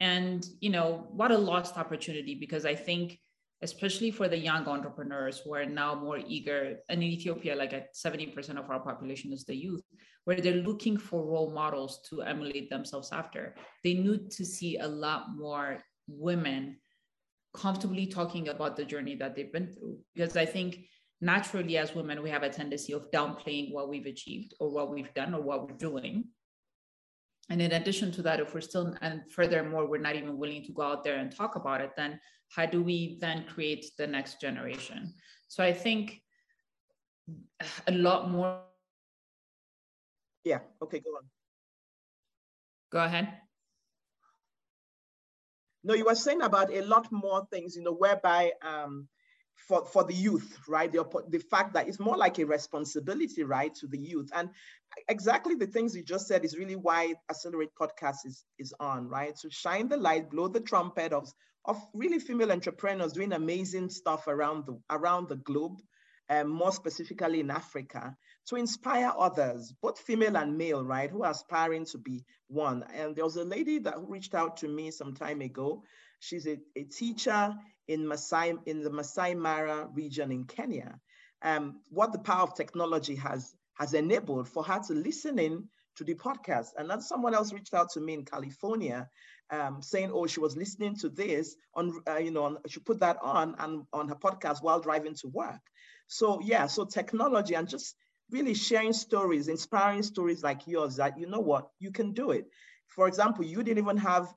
And, 0.00 0.46
you 0.60 0.70
know, 0.70 1.08
what 1.10 1.30
a 1.30 1.38
lost 1.38 1.76
opportunity 1.76 2.34
because 2.36 2.64
I 2.64 2.74
think 2.74 3.18
especially 3.62 4.10
for 4.10 4.28
the 4.28 4.38
young 4.38 4.66
entrepreneurs 4.66 5.38
who 5.38 5.54
are 5.54 5.66
now 5.66 5.94
more 5.94 6.18
eager. 6.18 6.76
And 6.88 7.02
in 7.02 7.10
Ethiopia, 7.10 7.56
like 7.56 7.72
at 7.72 7.94
70% 7.94 8.56
of 8.56 8.70
our 8.70 8.80
population 8.80 9.32
is 9.32 9.44
the 9.44 9.56
youth, 9.56 9.82
where 10.24 10.40
they're 10.40 10.62
looking 10.62 10.96
for 10.96 11.24
role 11.24 11.52
models 11.52 12.00
to 12.10 12.22
emulate 12.22 12.70
themselves 12.70 13.10
after. 13.12 13.56
They 13.82 13.94
need 13.94 14.30
to 14.32 14.44
see 14.44 14.76
a 14.76 14.86
lot 14.86 15.36
more 15.36 15.78
women 16.06 16.76
comfortably 17.54 18.06
talking 18.06 18.48
about 18.48 18.76
the 18.76 18.84
journey 18.84 19.16
that 19.16 19.34
they've 19.34 19.52
been 19.52 19.72
through. 19.72 19.98
Because 20.14 20.36
I 20.36 20.46
think 20.46 20.86
naturally, 21.20 21.76
as 21.76 21.94
women, 21.94 22.22
we 22.22 22.30
have 22.30 22.42
a 22.42 22.50
tendency 22.50 22.92
of 22.92 23.10
downplaying 23.10 23.72
what 23.72 23.88
we've 23.88 24.06
achieved 24.06 24.54
or 24.60 24.70
what 24.70 24.90
we've 24.90 25.12
done 25.14 25.34
or 25.34 25.42
what 25.42 25.68
we're 25.68 25.76
doing. 25.76 26.24
And 27.50 27.62
in 27.62 27.72
addition 27.72 28.12
to 28.12 28.22
that, 28.22 28.40
if 28.40 28.54
we're 28.54 28.60
still, 28.60 28.94
and 29.00 29.22
furthermore, 29.32 29.88
we're 29.88 30.00
not 30.00 30.16
even 30.16 30.36
willing 30.36 30.64
to 30.64 30.72
go 30.72 30.82
out 30.82 31.02
there 31.02 31.16
and 31.16 31.34
talk 31.34 31.56
about 31.56 31.80
it, 31.80 31.92
then 31.96 32.20
how 32.50 32.66
do 32.66 32.82
we 32.82 33.18
then 33.20 33.44
create 33.44 33.86
the 33.96 34.06
next 34.06 34.40
generation? 34.40 35.14
So 35.48 35.64
i 35.64 35.72
think 35.72 36.20
a 37.86 37.92
lot 37.92 38.30
more. 38.30 38.60
Yeah. 40.44 40.60
Okay 40.82 41.00
go 41.00 41.10
on. 41.10 41.24
Go 42.90 43.04
ahead. 43.04 43.28
No 45.84 45.94
you 45.94 46.04
were 46.04 46.14
saying 46.14 46.42
about 46.42 46.72
a 46.72 46.82
lot 46.82 47.10
more 47.10 47.46
things 47.50 47.76
you 47.76 47.82
know 47.82 47.94
whereby 47.94 48.52
um 48.62 49.08
for, 49.66 49.84
for 49.84 50.04
the 50.04 50.14
youth, 50.14 50.58
right? 50.68 50.90
The, 50.90 51.04
the 51.28 51.38
fact 51.38 51.74
that 51.74 51.88
it's 51.88 52.00
more 52.00 52.16
like 52.16 52.38
a 52.38 52.46
responsibility, 52.46 53.42
right, 53.42 53.74
to 53.76 53.86
the 53.86 53.98
youth. 53.98 54.30
And 54.34 54.50
exactly 55.08 55.54
the 55.54 55.66
things 55.66 55.94
you 55.94 56.02
just 56.02 56.26
said 56.26 56.44
is 56.44 56.56
really 56.56 56.76
why 56.76 57.14
Accelerate 57.30 57.74
Podcast 57.80 58.18
is, 58.24 58.44
is 58.58 58.72
on, 58.80 59.08
right? 59.08 59.34
To 59.42 59.50
shine 59.50 59.88
the 59.88 59.96
light, 59.96 60.30
blow 60.30 60.48
the 60.48 60.60
trumpet 60.60 61.12
of, 61.12 61.28
of 61.64 61.76
really 61.92 62.18
female 62.18 62.52
entrepreneurs 62.52 63.12
doing 63.12 63.32
amazing 63.32 63.90
stuff 63.90 64.26
around 64.26 64.66
the 64.66 64.80
around 64.90 65.28
the 65.28 65.36
globe, 65.36 65.80
um, 66.30 66.48
more 66.48 66.72
specifically 66.72 67.40
in 67.40 67.50
Africa, 67.50 68.16
to 68.46 68.56
inspire 68.56 69.12
others, 69.18 69.74
both 69.82 69.98
female 69.98 70.36
and 70.36 70.56
male, 70.56 70.84
right, 70.84 71.10
who 71.10 71.24
are 71.24 71.32
aspiring 71.32 71.84
to 71.86 71.98
be 71.98 72.24
one. 72.46 72.84
And 72.94 73.14
there 73.14 73.24
was 73.24 73.36
a 73.36 73.44
lady 73.44 73.80
that 73.80 73.96
reached 73.98 74.34
out 74.34 74.58
to 74.58 74.68
me 74.68 74.90
some 74.90 75.14
time 75.14 75.40
ago. 75.42 75.82
She's 76.20 76.46
a, 76.46 76.58
a 76.76 76.84
teacher 76.84 77.54
in 77.88 78.06
Masai 78.06 78.54
in 78.66 78.82
the 78.82 78.90
Masai 78.90 79.34
Mara 79.34 79.88
region 79.92 80.30
in 80.30 80.44
Kenya. 80.44 81.00
Um, 81.42 81.80
what 81.90 82.12
the 82.12 82.18
power 82.18 82.42
of 82.42 82.54
technology 82.54 83.16
has 83.16 83.54
has 83.74 83.94
enabled 83.94 84.48
for 84.48 84.62
her 84.64 84.80
to 84.88 84.94
listen 84.94 85.38
in 85.38 85.68
to 85.96 86.04
the 86.04 86.14
podcast. 86.14 86.68
And 86.76 86.88
then 86.88 87.00
someone 87.00 87.34
else 87.34 87.52
reached 87.52 87.74
out 87.74 87.90
to 87.90 88.00
me 88.00 88.14
in 88.14 88.24
California 88.24 89.08
um, 89.50 89.82
saying, 89.82 90.10
oh, 90.12 90.26
she 90.26 90.40
was 90.40 90.56
listening 90.56 90.96
to 90.96 91.08
this 91.08 91.56
on, 91.74 92.00
uh, 92.08 92.18
you 92.18 92.30
know, 92.30 92.44
on, 92.44 92.58
she 92.68 92.80
put 92.80 93.00
that 93.00 93.18
on 93.22 93.54
and 93.58 93.84
on 93.92 94.08
her 94.08 94.14
podcast 94.14 94.62
while 94.62 94.80
driving 94.80 95.14
to 95.14 95.28
work. 95.28 95.60
So 96.06 96.40
yeah, 96.40 96.66
so 96.66 96.84
technology 96.84 97.54
and 97.54 97.68
just 97.68 97.96
really 98.30 98.54
sharing 98.54 98.92
stories, 98.92 99.48
inspiring 99.48 100.02
stories 100.02 100.42
like 100.42 100.66
yours 100.66 100.96
that, 100.96 101.18
you 101.18 101.26
know 101.26 101.40
what, 101.40 101.68
you 101.78 101.90
can 101.90 102.12
do 102.12 102.30
it. 102.30 102.46
For 102.88 103.08
example, 103.08 103.44
you 103.44 103.62
didn't 103.62 103.82
even 103.82 103.96
have 103.98 104.32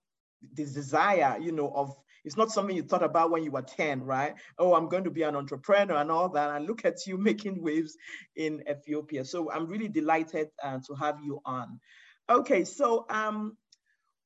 this 0.53 0.73
desire, 0.73 1.37
you 1.39 1.51
know, 1.51 1.71
of 1.73 1.95
it's 2.23 2.37
not 2.37 2.51
something 2.51 2.75
you 2.75 2.83
thought 2.83 3.03
about 3.03 3.31
when 3.31 3.43
you 3.43 3.51
were 3.51 3.61
10, 3.61 4.03
right? 4.03 4.35
Oh, 4.57 4.73
I'm 4.73 4.89
going 4.89 5.03
to 5.05 5.11
be 5.11 5.23
an 5.23 5.35
entrepreneur 5.35 5.95
and 5.95 6.11
all 6.11 6.29
that. 6.29 6.55
And 6.55 6.67
look 6.67 6.85
at 6.85 7.07
you 7.07 7.17
making 7.29 7.61
waves 7.61 7.95
in 8.35 8.63
Ethiopia. 8.69 9.25
So 9.25 9.51
I'm 9.51 9.67
really 9.67 9.87
delighted 9.87 10.49
uh, 10.63 10.79
to 10.87 10.95
have 10.95 11.19
you 11.23 11.41
on. 11.45 11.79
Okay, 12.29 12.63
so 12.63 13.05
um, 13.09 13.57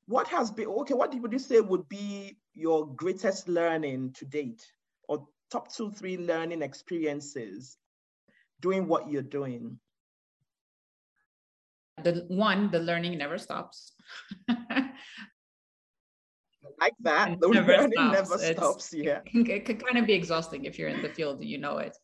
what 0.07 0.27
has 0.27 0.51
been 0.51 0.67
okay 0.67 0.93
what 0.93 1.13
would 1.13 1.33
you 1.33 1.39
say 1.39 1.59
would 1.59 1.87
be 1.89 2.37
your 2.53 2.87
greatest 2.95 3.47
learning 3.47 4.13
to 4.13 4.25
date 4.25 4.63
or 5.09 5.27
top 5.51 5.73
two 5.73 5.91
three 5.91 6.17
learning 6.17 6.61
experiences 6.61 7.77
doing 8.61 8.87
what 8.87 9.09
you're 9.09 9.21
doing 9.21 9.79
the 12.03 12.25
one 12.27 12.69
the 12.71 12.79
learning 12.79 13.17
never 13.17 13.37
stops 13.37 13.93
like 16.79 16.93
that 16.99 17.39
the 17.39 17.47
never 17.49 17.73
learning 17.73 17.91
stops. 17.93 18.29
never 18.29 18.53
stops 18.53 18.93
yeah 18.93 19.19
it 19.25 19.65
can 19.65 19.77
kind 19.77 19.97
of 19.97 20.05
be 20.05 20.13
exhausting 20.13 20.65
if 20.65 20.77
you're 20.77 20.89
in 20.89 21.01
the 21.01 21.09
field 21.09 21.43
you 21.43 21.57
know 21.57 21.77
it 21.77 21.97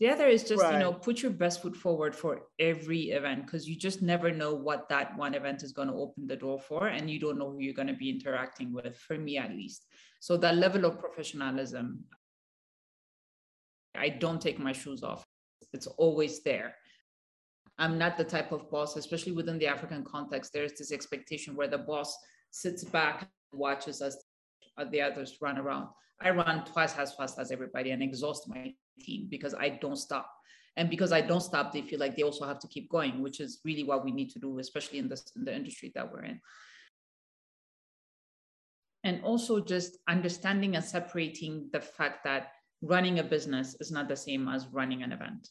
the 0.00 0.10
other 0.10 0.26
is 0.26 0.42
just, 0.42 0.62
right. 0.62 0.74
you 0.74 0.80
know, 0.80 0.92
put 0.92 1.22
your 1.22 1.30
best 1.30 1.62
foot 1.62 1.76
forward 1.76 2.16
for 2.16 2.42
every 2.58 3.10
event 3.10 3.46
because 3.46 3.68
you 3.68 3.76
just 3.76 4.02
never 4.02 4.30
know 4.32 4.52
what 4.52 4.88
that 4.88 5.16
one 5.16 5.34
event 5.34 5.62
is 5.62 5.72
going 5.72 5.88
to 5.88 5.94
open 5.94 6.26
the 6.26 6.36
door 6.36 6.58
for. 6.58 6.88
And 6.88 7.08
you 7.08 7.20
don't 7.20 7.38
know 7.38 7.52
who 7.52 7.60
you're 7.60 7.74
going 7.74 7.88
to 7.88 7.94
be 7.94 8.10
interacting 8.10 8.72
with, 8.72 8.98
for 8.98 9.16
me 9.16 9.38
at 9.38 9.50
least. 9.50 9.86
So 10.18 10.36
that 10.38 10.56
level 10.56 10.84
of 10.84 10.98
professionalism, 10.98 12.04
I 13.94 14.08
don't 14.08 14.42
take 14.42 14.58
my 14.58 14.72
shoes 14.72 15.04
off. 15.04 15.24
It's 15.72 15.86
always 15.86 16.42
there. 16.42 16.74
I'm 17.78 17.96
not 17.96 18.16
the 18.16 18.24
type 18.24 18.50
of 18.50 18.70
boss, 18.70 18.96
especially 18.96 19.32
within 19.32 19.58
the 19.58 19.68
African 19.68 20.04
context, 20.04 20.52
there's 20.52 20.72
this 20.74 20.92
expectation 20.92 21.56
where 21.56 21.68
the 21.68 21.78
boss 21.78 22.16
sits 22.54 22.84
back 22.84 23.28
and 23.50 23.60
watches 23.60 24.00
us 24.00 24.16
uh, 24.78 24.84
the 24.90 25.00
others 25.00 25.38
run 25.40 25.58
around. 25.58 25.88
I 26.20 26.30
run 26.30 26.64
twice 26.64 26.96
as 26.96 27.12
fast 27.12 27.38
as 27.38 27.50
everybody 27.50 27.90
and 27.90 28.02
exhaust 28.02 28.48
my 28.48 28.72
team 29.00 29.26
because 29.28 29.54
I 29.54 29.68
don't 29.70 29.96
stop. 29.96 30.30
And 30.76 30.88
because 30.88 31.12
I 31.12 31.20
don't 31.20 31.40
stop, 31.40 31.72
they 31.72 31.82
feel 31.82 31.98
like 31.98 32.16
they 32.16 32.22
also 32.22 32.46
have 32.46 32.60
to 32.60 32.68
keep 32.68 32.88
going, 32.90 33.22
which 33.22 33.40
is 33.40 33.60
really 33.64 33.82
what 33.82 34.04
we 34.04 34.12
need 34.12 34.30
to 34.30 34.38
do, 34.38 34.58
especially 34.58 34.98
in, 34.98 35.08
this, 35.08 35.24
in 35.36 35.44
the 35.44 35.54
industry 35.54 35.92
that 35.94 36.12
we're 36.12 36.24
in. 36.24 36.40
And 39.02 39.22
also 39.22 39.60
just 39.60 39.98
understanding 40.08 40.76
and 40.76 40.84
separating 40.84 41.68
the 41.72 41.80
fact 41.80 42.24
that 42.24 42.52
running 42.82 43.18
a 43.18 43.24
business 43.24 43.76
is 43.80 43.90
not 43.90 44.08
the 44.08 44.16
same 44.16 44.48
as 44.48 44.68
running 44.68 45.02
an 45.02 45.12
event. 45.12 45.48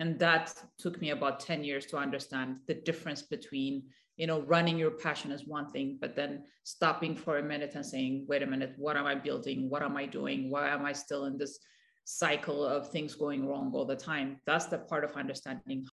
And 0.00 0.18
that 0.18 0.52
took 0.78 1.00
me 1.00 1.10
about 1.10 1.40
10 1.40 1.64
years 1.64 1.86
to 1.86 1.96
understand 1.98 2.56
the 2.66 2.74
difference 2.74 3.22
between 3.22 3.84
you 4.16 4.26
know 4.26 4.40
running 4.42 4.78
your 4.78 4.90
passion 4.90 5.30
is 5.30 5.46
one 5.46 5.70
thing 5.70 5.98
but 6.00 6.16
then 6.16 6.42
stopping 6.64 7.14
for 7.16 7.38
a 7.38 7.42
minute 7.42 7.72
and 7.74 7.84
saying 7.84 8.24
wait 8.28 8.42
a 8.42 8.46
minute 8.46 8.72
what 8.76 8.96
am 8.96 9.06
i 9.06 9.14
building 9.14 9.68
what 9.68 9.82
am 9.82 9.96
i 9.96 10.06
doing 10.06 10.50
why 10.50 10.68
am 10.68 10.84
i 10.84 10.92
still 10.92 11.26
in 11.26 11.36
this 11.36 11.58
cycle 12.06 12.64
of 12.64 12.88
things 12.88 13.14
going 13.14 13.46
wrong 13.46 13.72
all 13.74 13.84
the 13.84 13.96
time. 13.96 14.40
That's 14.46 14.66
the 14.66 14.78
part 14.78 15.04
of 15.04 15.12
understanding 15.16 15.86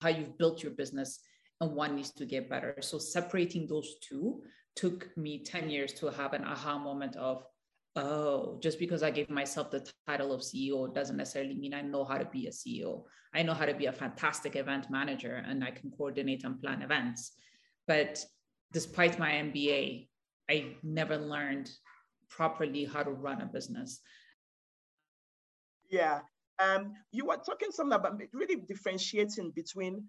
how 0.00 0.08
you've 0.08 0.38
built 0.38 0.62
your 0.62 0.72
business 0.72 1.20
and 1.60 1.76
one 1.76 1.94
needs 1.94 2.10
to 2.12 2.24
get 2.24 2.48
better. 2.48 2.74
So 2.80 2.98
separating 2.98 3.66
those 3.66 3.96
two 4.00 4.42
took 4.76 5.14
me 5.16 5.44
10 5.44 5.68
years 5.68 5.92
to 5.94 6.06
have 6.06 6.32
an 6.32 6.44
aha 6.44 6.78
moment 6.78 7.16
of, 7.16 7.44
oh, 7.96 8.58
just 8.62 8.78
because 8.78 9.02
I 9.02 9.10
gave 9.10 9.28
myself 9.28 9.70
the 9.70 9.86
title 10.06 10.32
of 10.32 10.40
CEO 10.40 10.92
doesn't 10.94 11.16
necessarily 11.16 11.54
mean 11.54 11.74
I 11.74 11.82
know 11.82 12.04
how 12.04 12.16
to 12.16 12.24
be 12.24 12.46
a 12.46 12.50
CEO. 12.50 13.02
I 13.34 13.42
know 13.42 13.54
how 13.54 13.66
to 13.66 13.74
be 13.74 13.86
a 13.86 13.92
fantastic 13.92 14.56
event 14.56 14.90
manager 14.90 15.44
and 15.46 15.62
I 15.62 15.70
can 15.70 15.90
coordinate 15.90 16.44
and 16.44 16.60
plan 16.62 16.80
events. 16.80 17.32
But 17.88 18.22
despite 18.72 19.18
my 19.18 19.32
MBA, 19.32 20.06
I 20.48 20.76
never 20.84 21.16
learned 21.16 21.70
properly 22.28 22.84
how 22.84 23.02
to 23.02 23.10
run 23.10 23.40
a 23.40 23.46
business. 23.46 24.00
Yeah. 25.90 26.20
Um, 26.58 26.92
you 27.10 27.24
were 27.26 27.36
talking 27.36 27.70
something 27.70 27.96
about 27.98 28.20
really 28.32 28.56
differentiating 28.56 29.52
between 29.52 30.04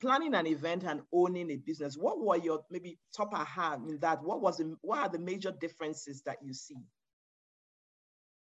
planning 0.00 0.34
an 0.34 0.46
event 0.46 0.84
and 0.84 1.00
owning 1.12 1.50
a 1.50 1.56
business. 1.56 1.96
What 1.96 2.20
were 2.20 2.36
your 2.36 2.60
maybe 2.70 2.98
top 3.16 3.32
aha 3.32 3.78
in 3.88 3.98
that? 4.00 4.22
What 4.22 4.42
was 4.42 4.58
the, 4.58 4.76
what 4.82 4.98
are 4.98 5.08
the 5.08 5.18
major 5.18 5.52
differences 5.58 6.22
that 6.26 6.38
you 6.42 6.52
see? 6.52 6.76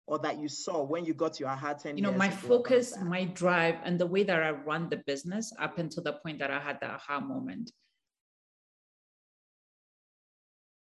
Or 0.07 0.17
that 0.19 0.39
you 0.39 0.47
saw 0.47 0.83
when 0.83 1.03
you 1.05 1.13
got 1.13 1.39
your 1.39 1.49
aha 1.49 1.73
10 1.73 1.97
You 1.97 2.03
know, 2.03 2.13
my 2.13 2.29
focus, 2.29 2.97
my 2.97 3.25
drive, 3.25 3.75
and 3.83 3.99
the 3.99 4.05
way 4.05 4.23
that 4.23 4.41
I 4.41 4.51
run 4.51 4.89
the 4.89 5.03
business 5.05 5.51
up 5.59 5.79
until 5.79 6.01
the 6.01 6.13
point 6.13 6.39
that 6.39 6.49
I 6.49 6.59
had 6.59 6.79
the 6.79 6.91
aha 6.91 7.19
moment 7.19 7.71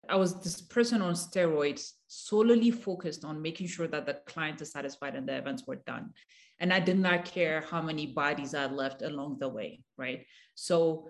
I 0.10 0.16
was 0.16 0.40
this 0.42 0.62
person 0.62 1.02
on 1.02 1.14
steroids, 1.14 1.92
solely 2.08 2.72
focused 2.72 3.24
on 3.24 3.42
making 3.42 3.68
sure 3.68 3.88
that 3.88 4.06
the 4.06 4.16
client 4.26 4.62
is 4.62 4.72
satisfied 4.72 5.16
and 5.16 5.28
the 5.28 5.38
events 5.38 5.64
were 5.68 5.82
done. 5.86 6.12
And 6.60 6.74
I 6.74 6.80
did 6.80 7.00
not 7.00 7.26
care 7.26 7.62
how 7.70 7.82
many 7.82 8.08
bodies 8.08 8.54
I 8.54 8.66
left 8.66 9.02
along 9.02 9.38
the 9.40 9.48
way, 9.48 9.82
right? 9.98 10.26
So 10.56 11.08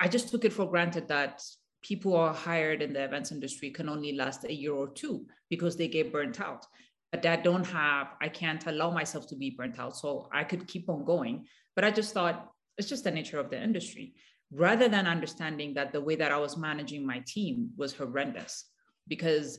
I 0.00 0.08
just 0.08 0.30
took 0.30 0.44
it 0.44 0.52
for 0.52 0.68
granted 0.68 1.08
that 1.08 1.42
people 1.82 2.12
who 2.12 2.16
are 2.16 2.34
hired 2.34 2.82
in 2.82 2.92
the 2.92 3.04
events 3.04 3.30
industry 3.32 3.70
can 3.70 3.88
only 3.88 4.12
last 4.12 4.44
a 4.44 4.52
year 4.52 4.72
or 4.72 4.88
two 4.88 5.26
because 5.50 5.76
they 5.76 5.88
get 5.88 6.12
burnt 6.12 6.40
out. 6.40 6.66
But 7.12 7.26
I 7.26 7.36
don't 7.36 7.66
have, 7.66 8.14
I 8.20 8.28
can't 8.28 8.66
allow 8.66 8.90
myself 8.90 9.28
to 9.28 9.36
be 9.36 9.50
burnt 9.50 9.78
out. 9.78 9.96
So 9.96 10.28
I 10.32 10.44
could 10.44 10.66
keep 10.66 10.88
on 10.88 11.04
going. 11.04 11.44
But 11.76 11.84
I 11.84 11.90
just 11.90 12.14
thought 12.14 12.48
it's 12.78 12.88
just 12.88 13.04
the 13.04 13.10
nature 13.10 13.38
of 13.38 13.50
the 13.50 13.62
industry. 13.62 14.14
Rather 14.54 14.88
than 14.88 15.06
understanding 15.06 15.74
that 15.74 15.92
the 15.92 16.00
way 16.00 16.14
that 16.16 16.30
I 16.30 16.38
was 16.38 16.56
managing 16.56 17.06
my 17.06 17.22
team 17.26 17.70
was 17.76 17.94
horrendous. 17.94 18.66
Because 19.08 19.58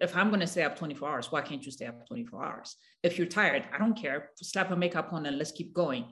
if 0.00 0.14
I'm 0.14 0.28
going 0.28 0.40
to 0.40 0.46
stay 0.46 0.62
up 0.62 0.76
24 0.76 1.08
hours, 1.08 1.32
why 1.32 1.40
can't 1.40 1.64
you 1.64 1.72
stay 1.72 1.86
up 1.86 2.06
24 2.06 2.44
hours? 2.44 2.76
If 3.02 3.16
you're 3.16 3.26
tired, 3.26 3.64
I 3.72 3.78
don't 3.78 3.96
care. 3.96 4.30
Slap 4.36 4.70
a 4.70 4.76
makeup 4.76 5.12
on 5.12 5.24
and 5.24 5.38
let's 5.38 5.52
keep 5.52 5.72
going. 5.72 6.04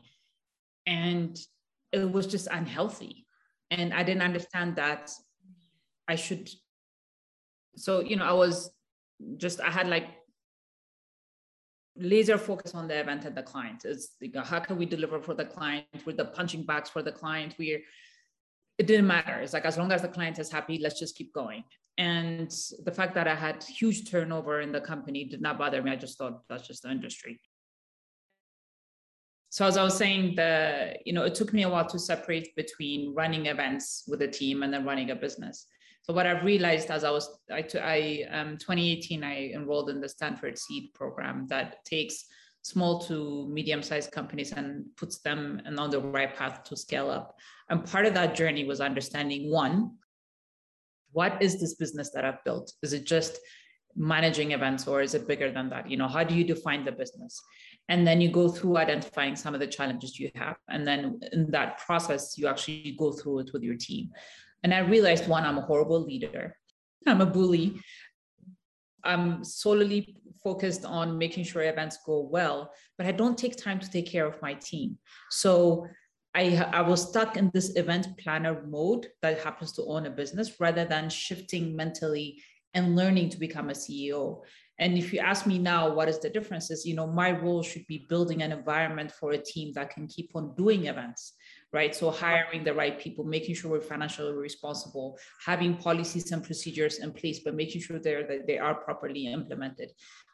And 0.86 1.38
it 1.92 2.10
was 2.10 2.26
just 2.26 2.48
unhealthy. 2.50 3.26
And 3.70 3.92
I 3.92 4.02
didn't 4.02 4.22
understand 4.22 4.76
that 4.76 5.10
I 6.08 6.16
should. 6.16 6.48
So, 7.76 8.00
you 8.00 8.16
know, 8.16 8.24
I 8.24 8.32
was 8.32 8.70
just, 9.36 9.60
I 9.60 9.70
had 9.70 9.88
like 9.88 10.08
laser 11.96 12.38
focus 12.38 12.74
on 12.74 12.88
the 12.88 12.98
event 12.98 13.24
and 13.24 13.36
the 13.36 13.42
client. 13.42 13.84
It's 13.84 14.16
like, 14.20 14.34
how 14.44 14.60
can 14.60 14.76
we 14.76 14.86
deliver 14.86 15.20
for 15.20 15.34
the 15.34 15.44
client 15.44 15.86
with 16.04 16.16
the 16.16 16.26
punching 16.26 16.64
bags 16.64 16.90
for 16.90 17.02
the 17.02 17.12
client? 17.12 17.54
We're, 17.58 17.80
it 18.78 18.86
didn't 18.86 19.06
matter. 19.06 19.34
It's 19.40 19.52
like, 19.52 19.64
as 19.64 19.78
long 19.78 19.92
as 19.92 20.02
the 20.02 20.08
client 20.08 20.38
is 20.38 20.50
happy, 20.50 20.78
let's 20.82 20.98
just 20.98 21.16
keep 21.16 21.32
going. 21.32 21.64
And 21.96 22.52
the 22.84 22.90
fact 22.90 23.14
that 23.14 23.28
I 23.28 23.34
had 23.34 23.62
huge 23.62 24.10
turnover 24.10 24.60
in 24.60 24.72
the 24.72 24.80
company 24.80 25.24
did 25.24 25.40
not 25.40 25.58
bother 25.58 25.80
me. 25.82 25.92
I 25.92 25.96
just 25.96 26.18
thought 26.18 26.42
that's 26.48 26.66
just 26.66 26.82
the 26.82 26.90
industry. 26.90 27.40
So 29.50 29.64
as 29.64 29.76
I 29.76 29.84
was 29.84 29.96
saying, 29.96 30.34
the 30.34 30.96
you 31.04 31.12
know 31.12 31.22
it 31.22 31.36
took 31.36 31.52
me 31.52 31.62
a 31.62 31.68
while 31.68 31.86
to 31.86 31.98
separate 32.00 32.56
between 32.56 33.14
running 33.14 33.46
events 33.46 34.02
with 34.08 34.20
a 34.22 34.26
team 34.26 34.64
and 34.64 34.74
then 34.74 34.84
running 34.84 35.10
a 35.10 35.14
business. 35.14 35.68
So 36.04 36.12
what 36.12 36.26
I've 36.26 36.44
realized 36.44 36.90
as 36.90 37.02
I 37.02 37.10
was 37.10 37.38
I, 37.50 37.64
I 37.80 38.26
um 38.30 38.58
2018 38.58 39.24
I 39.24 39.52
enrolled 39.54 39.88
in 39.88 40.02
the 40.02 40.08
Stanford 40.08 40.58
Seed 40.58 40.92
program 40.92 41.46
that 41.48 41.82
takes 41.86 42.26
small 42.60 42.98
to 42.98 43.48
medium-sized 43.48 44.10
companies 44.12 44.52
and 44.52 44.84
puts 44.96 45.18
them 45.18 45.62
on 45.78 45.90
the 45.90 46.00
right 46.00 46.34
path 46.34 46.64
to 46.64 46.76
scale 46.76 47.10
up. 47.10 47.36
And 47.70 47.84
part 47.84 48.06
of 48.06 48.14
that 48.14 48.34
journey 48.34 48.64
was 48.64 48.80
understanding 48.80 49.50
one, 49.50 49.96
what 51.12 51.42
is 51.42 51.60
this 51.60 51.74
business 51.74 52.10
that 52.10 52.24
I've 52.24 52.42
built? 52.44 52.72
Is 52.82 52.92
it 52.92 53.06
just 53.06 53.38
managing 53.96 54.52
events 54.52 54.86
or 54.86 55.02
is 55.02 55.14
it 55.14 55.28
bigger 55.28 55.52
than 55.52 55.68
that? 55.70 55.90
You 55.90 55.96
know, 55.96 56.08
how 56.08 56.24
do 56.24 56.34
you 56.34 56.44
define 56.44 56.84
the 56.84 56.92
business? 56.92 57.40
And 57.88 58.06
then 58.06 58.20
you 58.20 58.30
go 58.30 58.48
through 58.48 58.78
identifying 58.78 59.36
some 59.36 59.52
of 59.54 59.60
the 59.60 59.66
challenges 59.66 60.18
you 60.18 60.30
have. 60.34 60.56
And 60.68 60.86
then 60.86 61.20
in 61.32 61.50
that 61.50 61.78
process, 61.78 62.36
you 62.38 62.46
actually 62.46 62.96
go 62.98 63.12
through 63.12 63.40
it 63.40 63.50
with 63.52 63.62
your 63.62 63.76
team. 63.76 64.10
And 64.64 64.74
I 64.74 64.78
realized 64.78 65.28
one, 65.28 65.44
I'm 65.44 65.58
a 65.58 65.62
horrible 65.62 66.00
leader. 66.00 66.56
I'm 67.06 67.20
a 67.20 67.26
bully. 67.26 67.80
I'm 69.04 69.44
solely 69.44 70.16
focused 70.42 70.86
on 70.86 71.18
making 71.18 71.44
sure 71.44 71.62
events 71.62 71.98
go 72.04 72.20
well, 72.20 72.72
but 72.96 73.06
I 73.06 73.12
don't 73.12 73.36
take 73.36 73.56
time 73.56 73.78
to 73.78 73.90
take 73.90 74.10
care 74.10 74.26
of 74.26 74.40
my 74.40 74.54
team. 74.54 74.98
So 75.30 75.86
I, 76.34 76.56
I 76.72 76.80
was 76.80 77.08
stuck 77.08 77.36
in 77.36 77.50
this 77.52 77.76
event 77.76 78.08
planner 78.18 78.62
mode 78.66 79.06
that 79.22 79.42
happens 79.42 79.72
to 79.72 79.84
own 79.84 80.06
a 80.06 80.10
business 80.10 80.58
rather 80.58 80.84
than 80.86 81.10
shifting 81.10 81.76
mentally 81.76 82.42
and 82.72 82.96
learning 82.96 83.28
to 83.30 83.38
become 83.38 83.70
a 83.70 83.74
CEO. 83.74 84.40
And 84.78 84.98
if 84.98 85.12
you 85.12 85.20
ask 85.20 85.46
me 85.46 85.58
now, 85.58 85.94
what 85.94 86.08
is 86.08 86.18
the 86.18 86.30
difference? 86.30 86.70
Is 86.70 86.84
you 86.84 86.96
know, 86.96 87.06
my 87.06 87.30
role 87.30 87.62
should 87.62 87.86
be 87.86 88.06
building 88.08 88.42
an 88.42 88.50
environment 88.50 89.12
for 89.12 89.32
a 89.32 89.38
team 89.38 89.72
that 89.74 89.90
can 89.90 90.08
keep 90.08 90.30
on 90.34 90.54
doing 90.56 90.86
events, 90.86 91.34
right? 91.74 91.94
So 91.94 92.10
hiring 92.10 92.62
the 92.62 92.72
right 92.72 92.96
people, 92.98 93.24
making 93.24 93.56
sure 93.56 93.70
we're 93.72 93.80
financially 93.80 94.32
responsible, 94.32 95.18
having 95.44 95.76
policies 95.76 96.30
and 96.30 96.42
procedures 96.42 97.00
in 97.00 97.12
place, 97.12 97.40
but 97.44 97.56
making 97.56 97.82
sure 97.82 97.98
they're, 97.98 98.26
that 98.28 98.46
they 98.46 98.58
are 98.58 98.76
properly 98.76 99.26
implemented. 99.26 99.90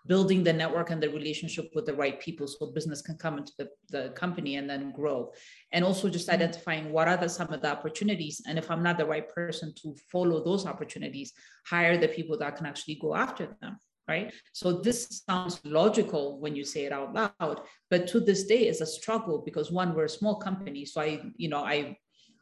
Building 0.06 0.44
the 0.44 0.52
network 0.52 0.90
and 0.90 1.02
the 1.02 1.08
relationship 1.08 1.70
with 1.74 1.86
the 1.86 1.94
right 1.94 2.20
people 2.20 2.46
so 2.46 2.70
business 2.72 3.00
can 3.00 3.16
come 3.16 3.38
into 3.38 3.52
the, 3.58 3.68
the 3.88 4.10
company 4.10 4.56
and 4.56 4.68
then 4.68 4.92
grow. 4.92 5.32
And 5.72 5.82
also 5.82 6.10
just 6.10 6.26
mm-hmm. 6.26 6.34
identifying 6.34 6.92
what 6.92 7.08
are 7.08 7.16
the, 7.16 7.28
some 7.28 7.52
of 7.52 7.62
the 7.62 7.70
opportunities. 7.70 8.42
And 8.46 8.58
if 8.58 8.70
i'm 8.70 8.82
not 8.82 8.98
the 8.98 9.06
right 9.06 9.28
person 9.28 9.72
to 9.82 9.94
follow 10.12 10.42
those 10.44 10.66
opportunities 10.66 11.32
hire 11.66 11.96
the 11.98 12.08
people 12.08 12.36
that 12.38 12.56
can 12.56 12.66
actually 12.66 12.96
go 13.00 13.14
after 13.14 13.56
them 13.60 13.78
right? 14.10 14.34
So 14.52 14.72
this 14.72 15.22
sounds 15.28 15.60
logical 15.64 16.40
when 16.40 16.56
you 16.56 16.64
say 16.64 16.84
it 16.84 16.92
out 16.92 17.14
loud 17.14 17.60
but 17.90 18.06
to 18.08 18.20
this 18.20 18.44
day 18.44 18.68
is 18.68 18.80
a 18.80 18.86
struggle 18.86 19.42
because 19.44 19.70
one 19.70 19.94
we're 19.94 20.10
a 20.12 20.18
small 20.20 20.36
company 20.36 20.84
so 20.84 21.00
i 21.00 21.10
you 21.36 21.48
know 21.48 21.62
i 21.74 21.96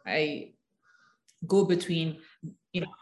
i 0.07 0.53
go 1.47 1.65
between 1.65 2.19
you 2.73 2.81
know 2.83 2.93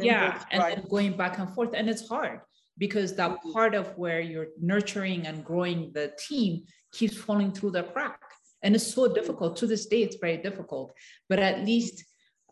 yeah 0.00 0.42
and 0.50 0.62
then 0.62 0.84
going 0.88 1.16
back 1.16 1.38
and 1.38 1.50
forth 1.54 1.72
and 1.74 1.88
it's 1.88 2.08
hard 2.08 2.40
because 2.78 3.14
that 3.14 3.30
mm-hmm. 3.30 3.52
part 3.52 3.74
of 3.74 3.86
where 3.96 4.20
you're 4.20 4.48
nurturing 4.60 5.26
and 5.26 5.44
growing 5.44 5.90
the 5.94 6.12
team 6.26 6.64
keeps 6.92 7.16
falling 7.16 7.52
through 7.52 7.70
the 7.70 7.82
crack 7.82 8.20
and 8.62 8.74
it's 8.74 8.94
so 8.94 9.12
difficult. 9.12 9.56
To 9.56 9.66
this 9.66 9.86
day 9.86 10.02
it's 10.02 10.16
very 10.16 10.38
difficult 10.38 10.92
but 11.28 11.38
at 11.38 11.64
least 11.64 12.04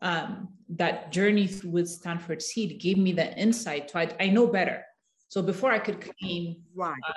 um, 0.03 0.49
that 0.69 1.13
journey 1.13 1.49
with 1.65 1.89
stanford 1.89 2.43
seed 2.43 2.81
gave 2.81 2.99
me 2.99 3.13
the 3.13 3.29
insight 3.39 3.89
to 3.89 3.99
I, 3.99 4.07
I 4.21 4.29
know 4.29 4.47
better 4.47 4.85
so 5.29 5.43
before 5.43 5.71
i 5.71 5.79
could 5.79 6.01
claim 6.01 6.57
right 6.75 7.01
uh, 7.09 7.13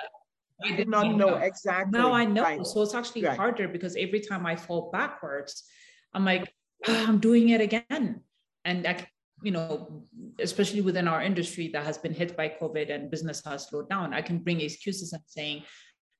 I 0.64 0.74
did 0.74 0.88
not 0.88 1.06
know, 1.06 1.16
know 1.16 1.34
exactly. 1.36 1.96
Now 1.96 2.12
I 2.12 2.24
know. 2.24 2.42
Right. 2.42 2.66
So 2.66 2.82
it's 2.82 2.92
actually 2.92 3.22
right. 3.22 3.36
harder 3.36 3.68
because 3.68 3.94
every 3.94 4.18
time 4.18 4.44
I 4.44 4.56
fall 4.56 4.90
backwards, 4.90 5.62
I'm 6.12 6.24
like, 6.24 6.52
oh, 6.88 7.04
I'm 7.06 7.20
doing 7.20 7.50
it 7.50 7.60
again. 7.60 8.22
And 8.64 8.84
I 8.84 9.06
you 9.42 9.52
know, 9.52 10.02
especially 10.40 10.80
within 10.80 11.06
our 11.06 11.22
industry 11.22 11.68
that 11.68 11.84
has 11.84 11.98
been 11.98 12.12
hit 12.12 12.36
by 12.36 12.48
COVID 12.60 12.92
and 12.92 13.10
business 13.10 13.42
has 13.44 13.68
slowed 13.68 13.88
down, 13.88 14.12
I 14.12 14.22
can 14.22 14.38
bring 14.38 14.60
excuses 14.60 15.12
and 15.12 15.22
saying, 15.26 15.62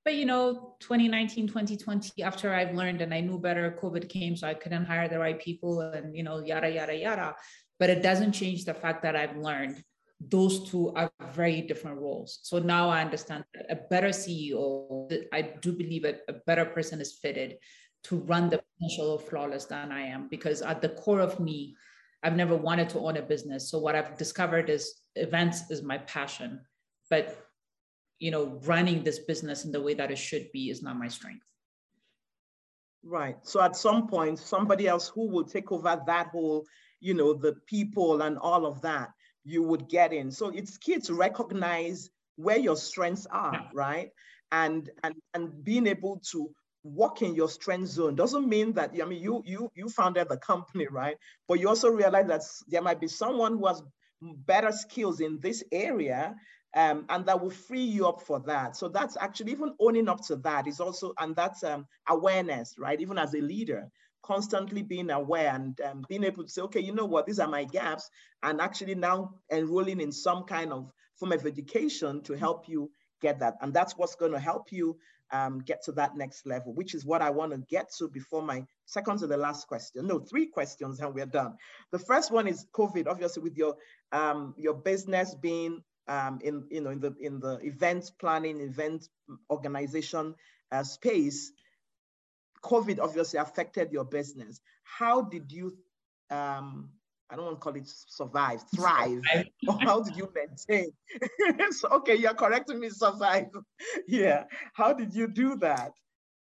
but 0.05 0.14
you 0.14 0.24
know, 0.24 0.77
2019, 0.81 1.48
2020, 1.48 2.22
after 2.22 2.55
I've 2.55 2.74
learned 2.74 3.03
and 3.03 3.12
I 3.12 3.20
knew 3.20 3.38
better, 3.38 3.77
COVID 3.83 4.09
came, 4.09 4.37
so 4.37 4.46
I 4.46 4.55
couldn't 4.55 4.85
hire 4.85 5.09
the 5.09 5.18
right 5.18 5.38
people 5.40 5.81
and 5.81 6.16
you 6.16 6.22
know, 6.22 6.38
yada 6.38 6.70
yada 6.70 6.94
yada. 6.94 7.35
But 7.79 7.90
it 7.90 8.03
doesn't 8.03 8.33
change 8.33 8.64
the 8.64 8.74
fact 8.74 9.03
that 9.03 9.16
I've 9.16 9.37
learned 9.37 9.83
those 10.20 10.68
two 10.68 10.92
are 10.94 11.11
very 11.33 11.61
different 11.62 11.98
roles. 11.98 12.40
So 12.42 12.59
now 12.59 12.88
I 12.88 13.00
understand 13.00 13.44
a 13.70 13.76
better 13.76 14.09
CEO, 14.09 15.12
I 15.33 15.54
do 15.61 15.72
believe 15.72 16.04
a 16.04 16.33
better 16.46 16.64
person 16.64 17.00
is 17.00 17.18
fitted 17.22 17.57
to 18.04 18.16
run 18.16 18.50
the 18.50 18.61
potential 18.78 19.14
of 19.14 19.24
flawless 19.24 19.66
than 19.66 19.92
I 19.92 20.02
am 20.02 20.28
because 20.28 20.62
at 20.62 20.83
the 20.83 20.90
core 20.90 21.20
of 21.20 21.38
me, 21.38 21.76
I've 22.22 22.37
never 22.37 22.57
wanted 22.57 22.88
to 22.90 22.98
own 22.98 23.16
a 23.16 23.22
business. 23.22 23.70
So 23.70 23.78
what 23.78 23.94
I've 23.94 24.16
discovered 24.18 24.70
is 24.70 25.02
events 25.14 25.70
is 25.70 25.83
my 25.83 25.98
passion, 25.98 26.61
but 27.11 27.44
you 28.18 28.33
know, 28.33 28.59
running 28.64 29.04
this 29.04 29.20
business 29.20 29.64
in 29.64 29.70
the 29.70 29.81
way 29.81 29.94
that 29.94 30.11
it 30.11 30.18
should 30.18 30.50
be 30.52 30.70
is 30.70 30.83
not 30.83 30.98
my 30.98 31.07
strength. 31.07 31.44
Right. 33.04 33.37
So 33.42 33.62
at 33.62 33.76
some 33.76 34.09
point, 34.09 34.40
somebody 34.40 34.88
else 34.88 35.09
who 35.09 35.28
will 35.28 35.44
take 35.44 35.70
over 35.70 36.02
that 36.07 36.28
whole, 36.28 36.66
you 37.00 37.14
know, 37.14 37.33
the 37.33 37.54
people 37.66 38.22
and 38.22 38.37
all 38.38 38.66
of 38.66 38.83
that, 38.83 39.11
you 39.48 39.62
would 39.62 39.88
get 39.88 40.12
in. 40.12 40.30
So 40.30 40.48
it's 40.48 40.76
key 40.76 40.98
to 41.00 41.14
recognize 41.14 42.11
where 42.37 42.58
your 42.58 42.76
strengths 42.76 43.26
are, 43.26 43.52
yeah. 43.54 43.68
right? 43.72 44.11
And 44.52 44.88
and 45.02 45.14
and 45.34 45.64
being 45.64 45.87
able 45.87 46.20
to 46.32 46.50
walk 46.84 47.22
in 47.22 47.34
your 47.34 47.48
strength 47.48 47.88
zone 47.88 48.14
doesn't 48.14 48.48
mean 48.48 48.72
that 48.72 48.92
i 49.02 49.04
mean 49.04 49.20
you 49.20 49.42
you 49.44 49.70
you 49.74 49.88
founded 49.88 50.28
the 50.28 50.37
company 50.37 50.87
right 50.90 51.16
but 51.48 51.58
you 51.58 51.68
also 51.68 51.88
realize 51.88 52.26
that 52.28 52.40
there 52.68 52.80
might 52.80 53.00
be 53.00 53.08
someone 53.08 53.58
who 53.58 53.66
has 53.66 53.82
better 54.46 54.72
skills 54.72 55.20
in 55.20 55.38
this 55.40 55.62
area 55.72 56.34
um, 56.76 57.04
and 57.08 57.26
that 57.26 57.40
will 57.40 57.50
free 57.50 57.82
you 57.82 58.06
up 58.06 58.22
for 58.22 58.40
that 58.40 58.76
so 58.76 58.88
that's 58.88 59.16
actually 59.20 59.52
even 59.52 59.74
owning 59.80 60.08
up 60.08 60.24
to 60.24 60.37
that 60.37 60.66
is 60.66 60.80
also 60.80 61.12
and 61.18 61.34
that's 61.34 61.64
um, 61.64 61.84
awareness 62.08 62.74
right 62.78 63.00
even 63.00 63.18
as 63.18 63.34
a 63.34 63.40
leader 63.40 63.88
constantly 64.29 64.83
being 64.83 65.11
aware 65.11 65.53
and 65.55 65.81
um, 65.81 66.05
being 66.09 66.23
able 66.23 66.45
to 66.45 66.51
say 66.51 66.61
okay 66.61 66.81
you 66.81 66.93
know 66.93 67.07
what 67.07 67.27
these 67.27 67.41
are 67.41 67.49
my 67.49 67.64
gaps 67.64 68.11
and 68.43 68.61
actually 68.61 68.95
now 68.95 69.33
enrolling 69.51 70.01
in 70.01 70.12
some 70.12 70.45
kind 70.45 70.71
of 70.71 70.93
form 71.14 71.33
of 71.33 71.47
education 71.47 72.23
to 72.23 72.35
help 72.35 72.69
you 72.69 72.91
get 73.23 73.41
that 73.41 73.55
and 73.62 73.73
that's 73.73 73.97
what's 73.97 74.14
going 74.14 74.33
to 74.33 74.38
help 74.38 74.71
you 74.71 74.97
um, 75.31 75.61
get 75.61 75.83
to 75.85 75.93
that 75.93 76.17
next 76.17 76.47
level, 76.47 76.73
which 76.73 76.95
is 76.95 77.05
what 77.05 77.23
I 77.23 77.31
want 77.31 77.53
to 77.53 77.59
get 77.59 77.93
to 77.99 78.09
before 78.09 78.43
my 78.43 78.64
second 78.87 79.19
to 79.19 79.27
the 79.27 79.37
last 79.37 79.69
question. 79.69 80.07
No, 80.07 80.19
three 80.19 80.47
questions 80.47 81.01
and 81.01 81.14
we're 81.14 81.27
done. 81.27 81.57
The 81.91 81.99
first 81.99 82.31
one 82.31 82.49
is 82.49 82.67
COVID, 82.73 83.07
obviously 83.07 83.43
with 83.43 83.57
your 83.57 83.77
um, 84.12 84.55
your 84.57 84.75
business 84.75 85.35
being 85.35 85.83
um, 86.07 86.38
in 86.43 86.64
you 86.71 86.81
know 86.81 86.91
in 86.91 87.01
the 87.01 87.14
in 87.21 87.41
the 87.41 87.59
event 87.62 88.11
planning, 88.19 88.61
event 88.61 89.09
organization 89.51 90.35
uh, 90.73 90.83
space. 90.83 91.53
COVID 92.64 92.99
obviously 93.01 93.38
affected 93.38 93.92
your 93.92 94.05
business. 94.05 94.61
How 94.83 95.23
did 95.23 95.51
you 95.53 95.77
um, 96.31 96.90
I 97.31 97.37
don't 97.37 97.44
want 97.44 97.57
to 97.57 97.61
call 97.61 97.77
it 97.77 97.87
survive, 97.87 98.62
thrive. 98.75 99.23
or 99.68 99.79
how 99.83 100.01
did 100.01 100.16
you 100.16 100.33
maintain? 100.35 100.90
so, 101.73 101.88
okay, 101.88 102.14
you're 102.14 102.35
correcting 102.35 102.81
me, 102.81 102.88
survive. 102.88 103.47
yeah. 104.09 104.44
How 104.73 104.92
did 104.92 105.14
you 105.14 105.29
do 105.29 105.57
that? 105.57 105.92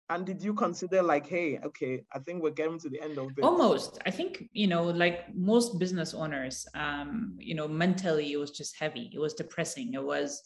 And 0.09 0.25
did 0.25 0.43
you 0.43 0.55
consider 0.55 1.03
like, 1.03 1.27
hey, 1.27 1.59
okay, 1.65 2.05
I 2.13 2.21
think 2.21 2.43
we're 2.43 2.51
getting 2.51 2.79
to 2.81 2.89
the 2.89 3.01
end 3.01 3.19
of 3.19 3.35
this? 3.35 3.45
Almost. 3.45 3.99
I 4.07 4.11
think, 4.11 4.49
you 4.53 4.67
know, 4.67 4.85
like 4.85 5.35
most 5.35 5.79
business 5.81 6.15
owners, 6.15 6.67
um, 6.75 7.37
you 7.41 7.55
know, 7.55 7.67
mentally 7.67 8.33
it 8.33 8.37
was 8.37 8.51
just 8.51 8.79
heavy. 8.79 9.11
It 9.13 9.19
was 9.19 9.35
depressing. 9.35 9.95
It 9.95 10.05
was 10.05 10.43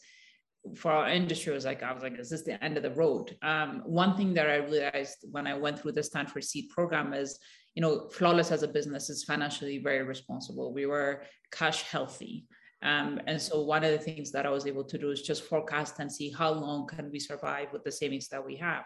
for 0.75 0.91
our 0.91 1.09
industry, 1.09 1.53
was 1.53 1.65
like, 1.65 1.83
I 1.83 1.91
was 1.91 2.03
like, 2.03 2.19
is 2.19 2.29
this 2.29 2.43
the 2.43 2.63
end 2.63 2.77
of 2.77 2.83
the 2.83 2.91
road? 2.91 3.35
Um, 3.41 3.81
one 3.85 4.15
thing 4.15 4.33
that 4.35 4.49
I 4.49 4.57
realized 4.57 5.25
when 5.31 5.47
I 5.47 5.55
went 5.55 5.79
through 5.79 5.93
the 5.93 6.03
Stanford 6.03 6.43
Seed 6.43 6.69
program 6.69 7.13
is, 7.13 7.39
you 7.75 7.81
know, 7.81 8.09
Flawless 8.09 8.51
as 8.51 8.63
a 8.63 8.67
business 8.67 9.09
is 9.09 9.23
financially 9.23 9.79
very 9.79 10.03
responsible. 10.03 10.73
We 10.73 10.85
were 10.85 11.23
cash 11.51 11.83
healthy. 11.83 12.45
Um, 12.83 13.19
and 13.27 13.39
so 13.39 13.61
one 13.61 13.83
of 13.83 13.91
the 13.91 13.99
things 13.99 14.31
that 14.31 14.45
I 14.45 14.49
was 14.49 14.65
able 14.65 14.83
to 14.85 14.97
do 14.97 15.11
is 15.11 15.21
just 15.21 15.43
forecast 15.43 15.99
and 15.99 16.11
see 16.11 16.31
how 16.31 16.51
long 16.51 16.87
can 16.87 17.11
we 17.11 17.19
survive 17.19 17.71
with 17.71 17.83
the 17.83 17.91
savings 17.91 18.27
that 18.29 18.45
we 18.45 18.55
have. 18.57 18.85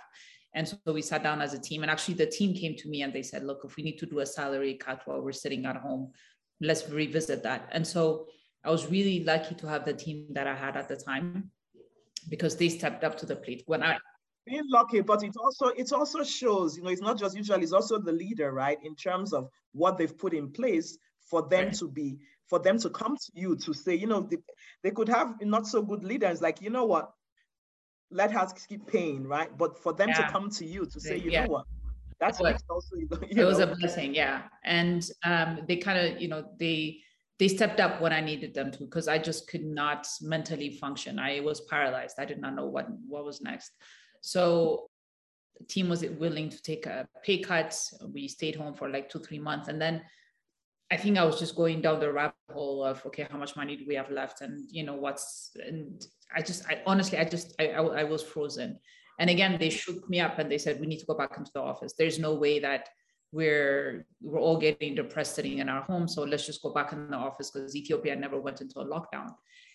And 0.53 0.67
so 0.67 0.77
we 0.87 1.01
sat 1.01 1.23
down 1.23 1.41
as 1.41 1.53
a 1.53 1.59
team, 1.59 1.81
and 1.81 1.91
actually 1.91 2.13
the 2.13 2.25
team 2.25 2.53
came 2.53 2.75
to 2.77 2.89
me 2.89 3.01
and 3.01 3.11
they 3.11 3.21
said, 3.21 3.43
"Look, 3.43 3.61
if 3.65 3.75
we 3.75 3.83
need 3.83 3.97
to 3.97 4.05
do 4.05 4.19
a 4.19 4.25
salary 4.25 4.75
cut 4.75 5.01
while 5.05 5.21
we're 5.21 5.33
sitting 5.33 5.65
at 5.65 5.75
home, 5.75 6.13
let's 6.61 6.89
revisit 6.89 7.43
that." 7.43 7.67
And 7.73 7.85
so 7.85 8.27
I 8.63 8.71
was 8.71 8.89
really 8.89 9.23
lucky 9.23 9.55
to 9.55 9.67
have 9.67 9.83
the 9.83 9.93
team 9.93 10.27
that 10.31 10.47
I 10.47 10.55
had 10.55 10.77
at 10.77 10.87
the 10.87 10.95
time 10.95 11.51
because 12.29 12.55
they 12.55 12.69
stepped 12.69 13.03
up 13.03 13.17
to 13.17 13.25
the 13.25 13.35
plate. 13.35 13.63
When 13.65 13.83
I 13.83 13.97
being 14.45 14.63
lucky, 14.69 15.01
but 15.01 15.23
it 15.23 15.35
also 15.37 15.67
it 15.67 15.91
also 15.91 16.23
shows, 16.23 16.77
you 16.77 16.83
know, 16.83 16.89
it's 16.89 17.01
not 17.01 17.17
just 17.17 17.35
usually 17.35 17.63
it's 17.63 17.71
also 17.71 17.99
the 17.99 18.11
leader, 18.11 18.51
right? 18.51 18.77
In 18.83 18.95
terms 18.95 19.33
of 19.33 19.49
what 19.73 19.97
they've 19.97 20.17
put 20.17 20.33
in 20.33 20.51
place 20.51 20.97
for 21.29 21.41
them 21.47 21.65
right. 21.65 21.73
to 21.73 21.87
be 21.87 22.19
for 22.47 22.59
them 22.59 22.77
to 22.79 22.89
come 22.89 23.17
to 23.17 23.31
you 23.33 23.55
to 23.55 23.73
say, 23.73 23.95
you 23.95 24.07
know, 24.07 24.21
they, 24.21 24.37
they 24.83 24.91
could 24.91 25.09
have 25.09 25.33
not 25.41 25.65
so 25.65 25.81
good 25.81 26.03
leaders 26.03 26.41
like, 26.41 26.61
you 26.61 26.69
know 26.69 26.85
what, 26.85 27.11
let 28.11 28.35
us 28.35 28.53
keep 28.67 28.85
paying, 28.87 29.23
right? 29.23 29.55
But 29.57 29.81
for 29.81 29.93
them 29.93 30.09
yeah. 30.09 30.27
to 30.27 30.31
come 30.31 30.49
to 30.51 30.65
you 30.65 30.85
to 30.85 30.99
say, 30.99 31.17
you 31.17 31.31
yeah. 31.31 31.45
know 31.45 31.53
what, 31.53 31.65
that's 32.19 32.39
what 32.39 32.61
also, 32.69 32.95
you 32.97 33.07
it 33.31 33.43
was 33.43 33.59
a 33.59 33.67
blessing, 33.67 34.13
yeah. 34.13 34.43
And 34.63 35.09
um, 35.23 35.61
they 35.67 35.77
kind 35.77 35.97
of, 35.97 36.21
you 36.21 36.27
know, 36.27 36.45
they 36.59 36.99
they 37.37 37.47
stepped 37.47 37.79
up 37.79 38.01
when 38.01 38.13
I 38.13 38.21
needed 38.21 38.53
them 38.53 38.71
to 38.71 38.79
because 38.79 39.07
I 39.07 39.17
just 39.17 39.47
could 39.47 39.65
not 39.65 40.07
mentally 40.21 40.71
function. 40.77 41.19
I 41.19 41.41
was 41.41 41.61
paralyzed. 41.61 42.15
I 42.19 42.25
did 42.25 42.39
not 42.39 42.55
know 42.55 42.67
what 42.67 42.87
what 43.07 43.25
was 43.25 43.41
next. 43.41 43.71
So 44.21 44.89
the 45.59 45.65
team 45.65 45.89
was 45.89 46.01
willing 46.01 46.49
to 46.49 46.61
take 46.61 46.85
a 46.85 47.07
pay 47.23 47.39
cut. 47.39 47.77
We 48.13 48.27
stayed 48.27 48.55
home 48.55 48.73
for 48.73 48.89
like 48.89 49.09
two, 49.09 49.19
three 49.19 49.39
months. 49.39 49.67
And 49.67 49.81
then 49.81 50.01
I 50.91 50.97
think 50.97 51.17
I 51.17 51.25
was 51.25 51.39
just 51.39 51.55
going 51.55 51.81
down 51.81 51.99
the 51.99 52.11
rabbit 52.11 52.35
hole 52.51 52.83
of 52.83 53.05
okay, 53.07 53.27
how 53.29 53.37
much 53.37 53.55
money 53.55 53.75
do 53.75 53.85
we 53.87 53.95
have 53.95 54.11
left, 54.11 54.41
and 54.41 54.65
you 54.71 54.83
know 54.83 54.95
what's 54.95 55.51
and 55.55 56.05
I 56.33 56.41
just 56.41 56.65
I 56.69 56.81
honestly 56.85 57.17
I 57.17 57.25
just 57.25 57.53
I, 57.59 57.69
I, 57.69 57.81
I 57.81 58.03
was 58.03 58.23
frozen. 58.23 58.79
And 59.17 59.29
again, 59.29 59.57
they 59.59 59.69
shook 59.69 60.09
me 60.09 60.19
up 60.19 60.39
and 60.39 60.51
they 60.51 60.57
said 60.57 60.79
we 60.79 60.87
need 60.87 60.99
to 60.99 61.05
go 61.05 61.15
back 61.15 61.37
into 61.37 61.51
the 61.53 61.61
office. 61.61 61.93
There's 61.97 62.19
no 62.19 62.35
way 62.35 62.59
that 62.59 62.89
we're 63.35 64.07
we're 64.21 64.39
all 64.39 64.57
getting 64.57 64.95
depressed 64.95 65.35
sitting 65.35 65.59
in 65.59 65.67
our 65.67 65.83
home, 65.89 66.07
so 66.07 66.23
let's 66.23 66.45
just 66.45 66.63
go 66.63 66.71
back 66.73 66.93
in 66.93 67.11
the 67.11 67.17
office 67.17 67.51
because 67.51 67.75
Ethiopia 67.75 68.15
never 68.15 68.39
went 68.39 68.61
into 68.61 68.79
a 68.79 68.85
lockdown, 68.85 69.29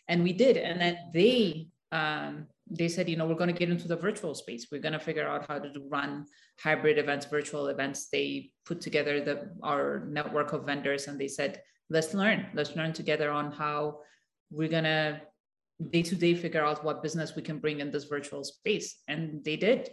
and 0.09 0.23
we 0.23 0.33
did. 0.33 0.57
And 0.57 0.81
then 0.81 0.97
they 1.13 1.69
um, 1.93 2.47
they 2.71 2.89
said, 2.89 3.09
you 3.09 3.17
know, 3.17 3.27
we're 3.27 3.43
going 3.43 3.53
to 3.55 3.63
get 3.63 3.69
into 3.69 3.89
the 3.89 3.97
virtual 3.97 4.35
space. 4.35 4.69
We're 4.71 4.81
going 4.87 4.99
to 5.01 5.07
figure 5.09 5.29
out 5.29 5.47
how 5.47 5.59
to 5.59 5.71
run 5.91 6.25
hybrid 6.59 6.99
events, 6.99 7.27
virtual 7.27 7.67
events. 7.67 8.09
They 8.11 8.51
put 8.65 8.81
together 8.81 9.21
the 9.21 9.37
our 9.63 10.07
network 10.09 10.53
of 10.55 10.65
vendors, 10.65 11.07
and 11.09 11.21
they 11.21 11.29
said, 11.29 11.61
let's 11.91 12.15
learn. 12.15 12.47
Let's 12.55 12.75
learn 12.77 12.93
together 12.95 13.31
on 13.31 13.53
how 13.53 14.01
we're 14.51 14.75
going 14.77 14.85
to 14.85 15.21
day 15.91 16.03
to 16.03 16.15
day 16.15 16.35
figure 16.35 16.65
out 16.65 16.85
what 16.85 17.03
business 17.03 17.37
we 17.37 17.43
can 17.43 17.59
bring 17.59 17.81
in 17.81 17.91
this 17.91 18.05
virtual 18.05 18.43
space. 18.45 18.89
And 19.07 19.45
they 19.45 19.57
did. 19.57 19.91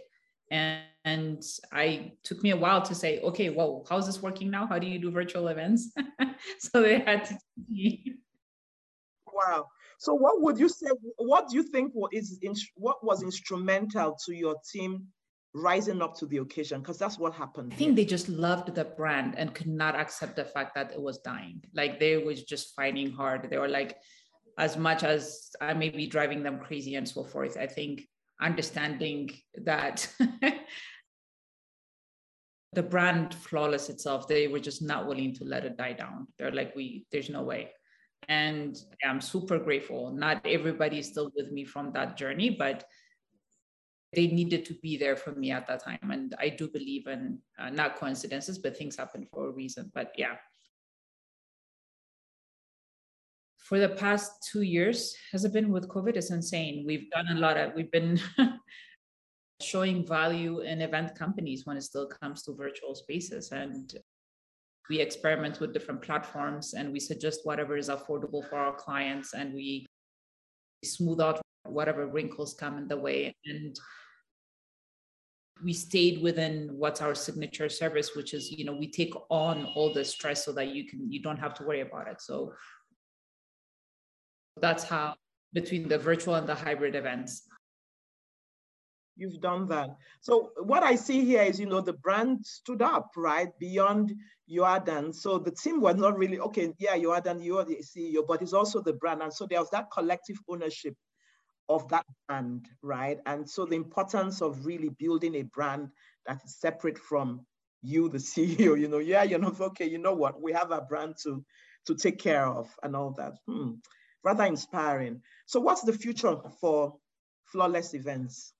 And, 0.50 0.82
and 1.08 1.42
I 1.72 2.12
took 2.22 2.42
me 2.42 2.50
a 2.50 2.56
while 2.56 2.82
to 2.82 2.94
say, 2.94 3.20
okay, 3.20 3.48
well, 3.50 3.86
how's 3.88 4.06
this 4.06 4.22
working 4.22 4.50
now? 4.50 4.66
How 4.66 4.78
do 4.78 4.86
you 4.86 4.98
do 4.98 5.10
virtual 5.10 5.48
events? 5.48 5.80
so 6.58 6.82
they 6.82 6.98
had 7.00 7.24
to. 7.26 7.34
Wow. 9.32 9.66
So 9.98 10.14
what 10.14 10.42
would 10.42 10.58
you 10.58 10.68
say, 10.68 10.88
what 11.16 11.48
do 11.48 11.56
you 11.56 11.62
think 11.62 11.92
is 12.12 12.38
what 12.74 13.04
was 13.04 13.22
instrumental 13.22 14.16
to 14.26 14.34
your 14.34 14.56
team 14.72 15.06
rising 15.54 16.02
up 16.02 16.14
to 16.18 16.26
the 16.26 16.38
occasion? 16.38 16.80
Because 16.80 16.98
that's 16.98 17.18
what 17.18 17.32
happened. 17.32 17.72
I 17.72 17.76
think 17.76 17.96
they 17.96 18.04
just 18.04 18.28
loved 18.28 18.74
the 18.74 18.84
brand 18.84 19.34
and 19.38 19.54
could 19.54 19.72
not 19.84 19.94
accept 19.96 20.36
the 20.36 20.44
fact 20.44 20.74
that 20.74 20.92
it 20.92 21.00
was 21.00 21.18
dying. 21.18 21.64
Like 21.74 21.98
they 21.98 22.18
was 22.18 22.44
just 22.44 22.74
fighting 22.76 23.10
hard. 23.10 23.48
They 23.50 23.58
were 23.58 23.74
like, 23.80 23.96
as 24.58 24.76
much 24.76 25.04
as 25.04 25.50
I 25.60 25.72
may 25.72 25.88
be 25.88 26.06
driving 26.06 26.42
them 26.42 26.58
crazy 26.58 26.96
and 26.96 27.08
so 27.08 27.24
forth, 27.24 27.56
I 27.56 27.66
think 27.66 28.02
understanding 28.40 29.30
that 29.64 30.08
the 32.72 32.82
brand 32.82 33.34
flawless 33.34 33.88
itself, 33.88 34.28
they 34.28 34.46
were 34.46 34.60
just 34.60 34.82
not 34.82 35.06
willing 35.06 35.34
to 35.34 35.44
let 35.44 35.64
it 35.64 35.76
die 35.76 35.94
down. 35.94 36.26
They're 36.38 36.52
like, 36.52 36.74
we, 36.76 37.06
there's 37.10 37.30
no 37.30 37.42
way. 37.42 37.70
And 38.28 38.76
i'm 39.04 39.20
super 39.20 39.58
grateful. 39.58 40.10
Not 40.10 40.44
everybody 40.44 40.98
is 40.98 41.06
still 41.06 41.30
with 41.34 41.50
me 41.50 41.64
from 41.64 41.92
that 41.92 42.16
journey 42.16 42.50
but 42.50 42.84
they 44.14 44.26
needed 44.26 44.64
to 44.64 44.74
be 44.82 44.96
there 44.96 45.16
for 45.16 45.32
me 45.32 45.50
at 45.50 45.66
that 45.68 45.84
time. 45.84 46.10
And 46.10 46.34
i 46.38 46.48
do 46.48 46.68
believe 46.68 47.06
in 47.06 47.38
uh, 47.58 47.70
not 47.70 47.96
coincidences 47.96 48.58
but 48.58 48.76
things 48.76 48.96
happen 48.96 49.26
for 49.30 49.48
a 49.48 49.52
reason. 49.52 49.90
But 49.94 50.12
yeah. 50.16 50.36
For 53.56 53.78
the 53.78 53.90
past 53.90 54.46
two 54.50 54.62
years 54.62 55.14
has 55.32 55.44
it 55.44 55.52
been 55.52 55.70
with 55.70 55.88
covid? 55.88 56.16
It's 56.16 56.30
insane. 56.30 56.84
We've 56.86 57.10
done 57.10 57.28
a 57.30 57.40
lot 57.40 57.56
of 57.56 57.72
we've 57.74 57.90
been 57.90 58.20
showing 59.60 60.06
value 60.06 60.60
in 60.60 60.80
event 60.80 61.14
companies 61.14 61.66
when 61.66 61.76
it 61.76 61.82
still 61.82 62.06
comes 62.06 62.42
to 62.44 62.54
virtual 62.54 62.94
spaces. 62.94 63.50
And 63.52 63.92
we 64.88 65.00
experiment 65.00 65.60
with 65.60 65.72
different 65.72 66.02
platforms 66.02 66.74
and 66.74 66.92
we 66.92 67.00
suggest 67.00 67.40
whatever 67.44 67.76
is 67.76 67.88
affordable 67.88 68.48
for 68.48 68.56
our 68.56 68.74
clients 68.74 69.34
and 69.34 69.52
we 69.52 69.86
smooth 70.84 71.20
out 71.20 71.40
whatever 71.64 72.06
wrinkles 72.06 72.54
come 72.54 72.78
in 72.78 72.88
the 72.88 72.96
way. 72.96 73.34
And 73.44 73.78
we 75.62 75.72
stayed 75.72 76.22
within 76.22 76.70
what's 76.72 77.02
our 77.02 77.16
signature 77.16 77.68
service 77.68 78.14
which 78.14 78.32
is 78.32 78.52
you 78.52 78.64
know 78.64 78.76
we 78.76 78.88
take 78.88 79.12
on 79.28 79.64
all 79.74 79.92
the 79.92 80.04
stress 80.04 80.44
so 80.44 80.52
that 80.52 80.68
you 80.68 80.84
can 80.84 81.10
you 81.10 81.20
don't 81.20 81.36
have 81.36 81.52
to 81.54 81.64
worry 81.64 81.80
about 81.80 82.06
it. 82.06 82.20
So 82.20 82.52
that's 84.60 84.84
how 84.84 85.14
between 85.52 85.88
the 85.88 85.98
virtual 85.98 86.36
and 86.36 86.46
the 86.46 86.54
hybrid 86.54 86.94
events 86.94 87.42
you've 89.18 89.40
done 89.40 89.66
that. 89.66 89.96
So 90.20 90.52
what 90.62 90.82
I 90.82 90.94
see 90.94 91.24
here 91.24 91.42
is, 91.42 91.58
you 91.58 91.66
know, 91.66 91.80
the 91.80 91.92
brand 91.92 92.46
stood 92.46 92.80
up, 92.80 93.10
right, 93.16 93.50
beyond 93.58 94.14
Yoadan. 94.50 95.14
So 95.14 95.38
the 95.38 95.50
team 95.50 95.80
was 95.80 95.96
not 95.96 96.16
really, 96.16 96.38
okay, 96.38 96.72
yeah, 96.78 96.96
Yoadan, 96.96 97.44
you're 97.44 97.64
the 97.64 97.82
CEO, 97.82 98.26
but 98.26 98.40
it's 98.40 98.52
also 98.52 98.80
the 98.80 98.92
brand. 98.94 99.22
And 99.22 99.32
so 99.32 99.46
there 99.46 99.60
was 99.60 99.70
that 99.70 99.90
collective 99.90 100.36
ownership 100.48 100.94
of 101.68 101.88
that 101.88 102.06
brand, 102.26 102.68
right? 102.80 103.18
And 103.26 103.48
so 103.48 103.66
the 103.66 103.76
importance 103.76 104.40
of 104.40 104.64
really 104.64 104.88
building 104.88 105.34
a 105.34 105.42
brand 105.42 105.88
that 106.26 106.40
is 106.44 106.56
separate 106.56 106.98
from 106.98 107.44
you, 107.82 108.08
the 108.08 108.18
CEO, 108.32 108.78
you 108.78 108.88
know, 108.88 108.98
yeah, 108.98 109.24
you 109.24 109.38
know, 109.38 109.54
okay, 109.60 109.88
you 109.88 109.98
know 109.98 110.14
what, 110.14 110.40
we 110.40 110.52
have 110.52 110.70
a 110.70 110.80
brand 110.80 111.16
to, 111.24 111.44
to 111.86 111.94
take 111.94 112.18
care 112.18 112.46
of 112.46 112.68
and 112.82 112.94
all 112.94 113.10
that. 113.12 113.34
Hmm. 113.46 113.72
Rather 114.24 114.44
inspiring. 114.44 115.22
So 115.46 115.60
what's 115.60 115.82
the 115.82 115.92
future 115.92 116.36
for 116.60 116.96
Flawless 117.44 117.94
Events? 117.94 118.52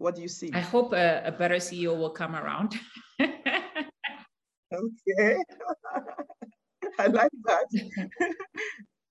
What 0.00 0.14
do 0.14 0.22
you 0.22 0.28
see? 0.28 0.50
I 0.54 0.60
hope 0.60 0.94
a, 0.94 1.22
a 1.26 1.30
better 1.30 1.56
CEO 1.56 1.94
will 1.94 2.08
come 2.08 2.34
around. 2.34 2.74
okay. 3.20 3.34
I 6.98 7.06
like 7.06 7.30
that. 7.44 7.66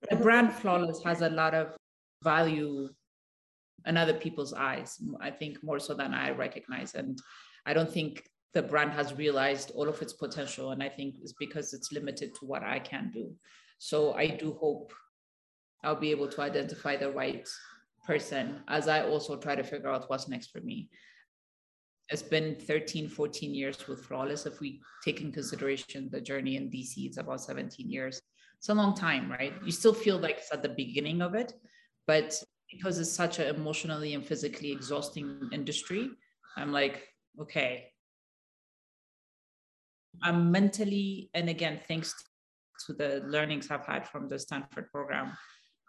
the 0.10 0.16
brand 0.16 0.52
Flawless 0.52 1.04
has 1.04 1.22
a 1.22 1.30
lot 1.30 1.54
of 1.54 1.78
value 2.24 2.90
in 3.86 3.98
other 3.98 4.16
people's 4.16 4.52
eyes, 4.52 5.00
I 5.22 5.30
think 5.30 5.64
more 5.64 5.78
so 5.78 5.94
than 5.94 6.16
I 6.16 6.32
recognize. 6.32 6.96
And 6.96 7.20
I 7.68 7.74
don't 7.74 7.92
think 7.92 8.28
the 8.56 8.64
brand 8.64 8.92
has 8.94 9.14
realized 9.14 9.72
all 9.76 9.88
of 9.88 10.02
its 10.02 10.14
potential. 10.14 10.72
And 10.72 10.82
I 10.82 10.90
think 10.90 11.18
it's 11.22 11.34
because 11.34 11.76
it's 11.76 11.92
limited 11.92 12.34
to 12.40 12.48
what 12.48 12.64
I 12.64 12.80
can 12.80 13.12
do. 13.14 13.32
So 13.78 14.14
I 14.14 14.26
do 14.26 14.58
hope 14.60 14.92
I'll 15.84 15.96
be 15.96 16.10
able 16.10 16.30
to 16.30 16.42
identify 16.42 16.98
the 16.98 17.12
right 17.12 17.48
person 18.10 18.64
as 18.68 18.88
I 18.88 19.00
also 19.04 19.38
try 19.38 19.54
to 19.54 19.64
figure 19.64 19.92
out 19.92 20.10
what's 20.10 20.28
next 20.28 20.48
for 20.48 20.62
me. 20.62 20.90
It's 22.10 22.24
been 22.24 22.56
13, 22.56 23.08
14 23.08 23.54
years 23.54 23.88
with 23.88 24.04
Flawless. 24.04 24.48
If 24.48 24.60
we 24.60 24.82
take 25.06 25.22
in 25.22 25.32
consideration 25.32 26.10
the 26.12 26.20
journey 26.20 26.56
in 26.56 26.72
DC, 26.72 26.94
it's 27.06 27.20
about 27.20 27.40
17 27.40 27.88
years. 27.88 28.20
It's 28.58 28.70
a 28.70 28.74
long 28.74 28.96
time, 28.96 29.32
right? 29.32 29.54
You 29.64 29.72
still 29.72 29.94
feel 29.94 30.18
like 30.18 30.38
it's 30.40 30.52
at 30.52 30.64
the 30.64 30.70
beginning 30.70 31.22
of 31.22 31.36
it, 31.36 31.54
but 32.08 32.34
because 32.72 32.98
it's 32.98 33.12
such 33.12 33.38
an 33.38 33.56
emotionally 33.56 34.16
and 34.16 34.26
physically 34.26 34.72
exhausting 34.72 35.48
industry, 35.54 36.10
I'm 36.58 36.72
like, 36.72 37.08
okay. 37.40 37.92
I'm 40.24 40.52
mentally, 40.52 41.30
and 41.36 41.48
again, 41.48 41.80
thanks 41.88 42.16
to 42.88 42.94
the 42.94 43.22
learnings 43.28 43.70
I've 43.70 43.86
had 43.86 44.08
from 44.08 44.28
the 44.28 44.40
Stanford 44.40 44.92
program, 44.92 45.38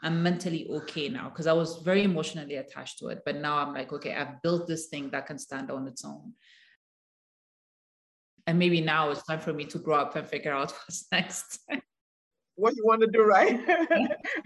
I'm 0.03 0.23
mentally 0.23 0.67
okay 0.71 1.09
now 1.09 1.29
because 1.29 1.47
I 1.47 1.53
was 1.53 1.77
very 1.79 2.05
emotionally 2.05 2.57
attached 2.57 2.99
to 3.01 3.09
it. 3.09 3.21
But 3.25 3.37
now 3.37 3.59
I'm 3.59 3.75
like, 3.75 3.93
okay, 3.93 4.15
I've 4.15 4.41
built 4.43 4.67
this 4.67 4.87
thing 4.87 5.11
that 5.11 5.27
can 5.27 5.39
stand 5.39 5.71
on 5.71 5.87
its 5.87 6.05
own. 6.05 6.33
And 8.47 8.59
maybe 8.59 8.81
now 8.81 9.11
it's 9.11 9.25
time 9.27 9.41
for 9.41 9.53
me 9.53 9.65
to 9.67 9.79
grow 9.79 9.97
up 9.97 10.17
and 10.17 10.27
figure 10.27 10.53
out 10.53 10.73
what's 10.87 11.07
next. 11.13 11.61
what 12.57 12.75
you 12.77 12.85
want 12.85 13.03
to 13.03 13.07
do, 13.09 13.23
right? 13.23 13.61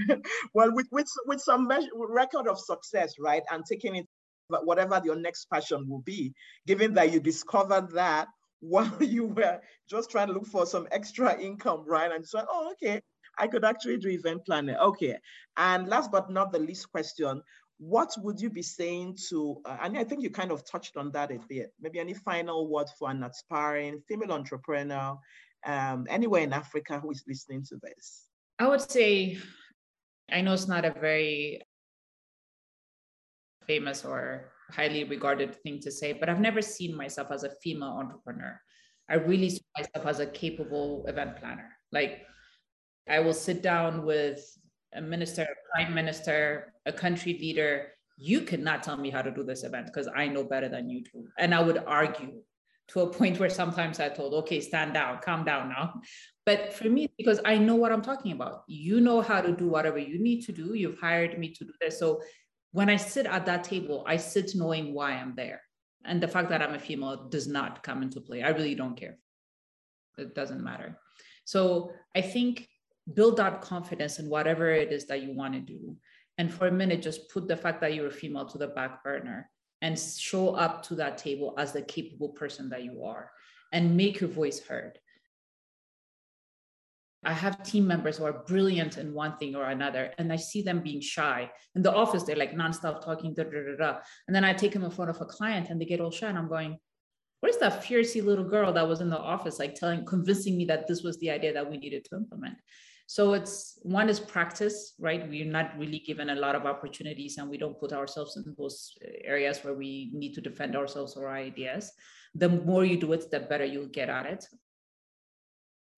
well, 0.55 0.74
with, 0.74 0.88
with, 0.90 1.07
with 1.26 1.40
some 1.40 1.68
measure, 1.68 1.88
record 1.94 2.48
of 2.48 2.59
success, 2.59 3.14
right? 3.18 3.42
And 3.50 3.64
taking 3.64 3.96
it, 3.96 4.07
whatever 4.48 5.00
your 5.05 5.16
next 5.16 5.46
passion 5.46 5.88
will 5.88 6.02
be, 6.02 6.34
given 6.66 6.94
that 6.94 7.12
you 7.12 7.20
discovered 7.20 7.92
that 7.92 8.28
while 8.61 9.02
you 9.02 9.26
were 9.26 9.61
just 9.88 10.11
trying 10.11 10.26
to 10.26 10.32
look 10.32 10.46
for 10.46 10.66
some 10.66 10.88
extra 10.90 11.38
income, 11.38 11.84
right? 11.86 12.11
And 12.11 12.26
so, 12.26 12.44
oh, 12.50 12.72
okay, 12.72 13.02
I 13.39 13.47
could 13.47 13.64
actually 13.64 13.99
do 13.99 14.09
event 14.09 14.45
planning. 14.45 14.76
Okay. 14.76 15.18
And 15.57 15.89
last 15.89 16.11
but 16.11 16.30
not 16.30 16.53
the 16.53 16.59
least 16.59 16.91
question, 16.91 17.43
what 17.78 18.14
would 18.18 18.41
you 18.41 18.51
be 18.51 18.62
saying 18.62 19.18
to, 19.28 19.61
uh, 19.64 19.78
and 19.82 19.99
I 19.99 20.05
think 20.05 20.22
you 20.22 20.30
kind 20.30 20.53
of 20.53 20.64
touched 20.64 20.97
on 20.97 21.11
that 21.12 21.30
a 21.30 21.39
bit, 21.49 21.72
maybe 21.80 21.99
any 21.99 22.14
final 22.14 22.68
word 22.68 22.87
for 22.99 23.11
an 23.11 23.24
aspiring 23.24 24.01
female 24.09 24.32
entrepreneur 24.32 25.18
um, 25.66 26.07
anywhere 26.09 26.43
in 26.43 26.53
Africa 26.53 27.01
who 27.01 27.11
is 27.11 27.24
listening 27.26 27.64
to 27.64 27.76
this? 27.82 28.26
I 28.59 28.68
would 28.68 28.80
say, 28.80 29.39
I 30.30 30.41
know 30.41 30.53
it's 30.53 30.68
not 30.68 30.85
a 30.85 30.93
very 30.93 31.62
famous 33.66 34.05
or 34.05 34.53
highly 34.70 35.05
regarded 35.05 35.55
thing 35.62 35.80
to 35.80 35.91
say, 35.91 36.12
but 36.12 36.28
I've 36.28 36.41
never 36.41 36.62
seen 36.62 36.97
myself 36.97 37.28
as 37.30 37.45
a 37.45 37.51
female 37.62 37.97
entrepreneur. 37.99 38.61
I 39.09 39.14
really 39.14 39.51
see 39.51 39.64
myself 39.76 40.07
as 40.07 40.20
a 40.20 40.26
capable 40.26 41.05
event 41.07 41.37
planner. 41.37 41.70
Like 41.93 42.22
I 43.09 43.20
will 43.20 43.34
sit 43.34 43.62
down 43.62 44.05
with 44.05 44.40
a 44.94 45.00
minister, 45.00 45.42
a 45.42 45.74
prime 45.74 45.94
minister, 45.94 46.72
a 46.86 46.92
country 46.92 47.34
leader. 47.40 47.88
You 48.16 48.42
cannot 48.42 48.82
tell 48.82 48.96
me 48.96 49.11
how 49.11 49.22
to 49.22 49.30
do 49.30 49.42
this 49.42 49.64
event 49.64 49.86
because 49.86 50.09
I 50.14 50.28
know 50.28 50.44
better 50.44 50.68
than 50.68 50.88
you 50.88 51.02
do. 51.02 51.26
And 51.38 51.55
I 51.55 51.61
would 51.61 51.78
argue 51.78 52.42
to 52.88 53.00
a 53.00 53.12
point 53.12 53.38
where 53.40 53.50
sometimes 53.50 54.00
I 54.00 54.09
told, 54.09 54.34
okay, 54.34 54.61
stand 54.61 54.94
down, 54.94 55.18
calm 55.22 55.44
down 55.44 55.68
now. 55.68 56.00
But 56.46 56.72
for 56.72 56.88
me, 56.88 57.11
because 57.16 57.40
I 57.44 57.59
know 57.59 57.74
what 57.74 57.92
I'm 57.92 58.02
talking 58.02 58.32
about, 58.32 58.64
you 58.66 59.00
know 59.00 59.20
how 59.20 59.40
to 59.40 59.52
do 59.52 59.68
whatever 59.68 59.98
you 59.98 60.18
need 60.18 60.42
to 60.42 60.52
do. 60.52 60.74
You've 60.74 60.98
hired 60.98 61.38
me 61.38 61.50
to 61.50 61.64
do 61.64 61.72
this. 61.80 61.98
So 61.98 62.20
when 62.72 62.90
I 62.90 62.96
sit 62.96 63.26
at 63.26 63.46
that 63.46 63.64
table, 63.64 64.05
I 64.07 64.16
sit 64.16 64.52
knowing 64.55 64.94
why 64.94 65.12
I'm 65.12 65.34
there. 65.36 65.62
And 66.05 66.22
the 66.22 66.28
fact 66.28 66.50
that 66.50 66.61
I'm 66.61 66.74
a 66.74 66.78
female 66.78 67.28
does 67.28 67.46
not 67.46 67.82
come 67.82 68.02
into 68.02 68.20
play. 68.20 68.42
I 68.42 68.50
really 68.50 68.74
don't 68.74 68.96
care. 68.96 69.16
It 70.18 70.34
doesn't 70.34 70.62
matter. 70.62 70.98
So 71.46 71.92
I 72.14 72.20
think 72.20 72.68
build 73.12 73.36
that 73.36 73.61
confidence 73.61 74.18
in 74.18 74.28
whatever 74.28 74.70
it 74.70 74.92
is 74.92 75.07
that 75.07 75.22
you 75.22 75.34
want 75.34 75.55
to 75.55 75.61
do. 75.61 75.96
And 76.38 76.52
for 76.52 76.66
a 76.66 76.72
minute, 76.72 77.02
just 77.02 77.30
put 77.30 77.46
the 77.46 77.57
fact 77.57 77.80
that 77.80 77.94
you're 77.94 78.09
a 78.09 78.12
female 78.12 78.46
to 78.46 78.59
the 78.59 78.68
back 78.68 79.05
burner 79.05 79.50
and 79.82 79.98
show 79.98 80.55
up 80.55 80.82
to 80.84 80.94
that 80.94 81.18
table 81.18 81.55
as 81.59 81.72
the 81.72 81.82
capable 81.82 82.30
person 82.30 82.70
that 82.70 82.84
you 82.84 83.05
are 83.05 83.30
and 83.72 83.96
make 83.96 84.20
your 84.20 84.30
voice 84.30 84.61
heard. 84.61 84.98
I 87.26 87.32
have 87.32 87.62
team 87.62 87.86
members 87.86 88.18
who 88.18 88.24
are 88.24 88.44
brilliant 88.46 88.98
in 88.98 89.14
one 89.14 89.36
thing 89.38 89.55
or 89.57 89.64
another, 89.64 90.12
and 90.18 90.32
I 90.32 90.36
see 90.36 90.62
them 90.62 90.80
being 90.80 91.00
shy. 91.00 91.50
In 91.74 91.82
the 91.82 91.94
office, 91.94 92.22
they're 92.22 92.36
like 92.36 92.52
nonstop 92.52 93.02
talking, 93.02 93.34
da, 93.34 93.44
da, 93.44 93.50
da, 93.50 93.76
da. 93.78 93.98
And 94.26 94.34
then 94.34 94.44
I 94.44 94.52
take 94.52 94.72
them 94.72 94.84
in 94.84 94.90
front 94.90 95.11
of 95.11 95.20
a 95.20 95.24
client 95.24 95.70
and 95.70 95.80
they 95.80 95.86
get 95.86 96.00
all 96.00 96.11
shy. 96.11 96.28
And 96.28 96.36
I'm 96.36 96.48
going, 96.48 96.78
where's 97.40 97.57
that 97.59 97.82
fiercey 97.82 98.24
little 98.24 98.44
girl 98.44 98.72
that 98.72 98.88
was 98.88 99.00
in 99.00 99.11
the 99.11 99.18
office, 99.18 99.59
like 99.59 99.74
telling, 99.74 100.05
convincing 100.05 100.57
me 100.57 100.66
that 100.66 100.86
this 100.86 101.02
was 101.02 101.18
the 101.18 101.30
idea 101.30 101.52
that 101.55 101.70
we 101.70 101.78
needed 101.78 102.05
to 102.07 102.16
implement? 102.16 102.57
So 103.07 103.34
it's 103.34 103.78
one 103.82 104.09
is 104.09 104.18
practice, 104.18 104.94
right? 104.98 105.28
We're 105.28 105.44
not 105.44 105.78
really 105.78 105.98
given 105.98 106.30
a 106.30 106.34
lot 106.34 106.55
of 106.55 106.64
opportunities 106.64 107.36
and 107.36 107.50
we 107.50 107.59
don't 107.59 107.78
put 107.78 107.92
ourselves 107.92 108.36
in 108.36 108.55
those 108.57 108.96
areas 109.24 109.62
where 109.62 109.74
we 109.74 110.11
need 110.14 110.32
to 110.34 110.40
defend 110.40 110.74
ourselves 110.74 111.16
or 111.16 111.28
our 111.28 111.36
ideas. 111.36 111.92
The 112.34 112.48
more 112.48 112.84
you 112.84 112.98
do 112.98 113.12
it, 113.12 113.30
the 113.30 113.40
better 113.40 113.64
you'll 113.64 113.88
get 113.88 114.09
at 114.09 114.26
it. 114.26 114.44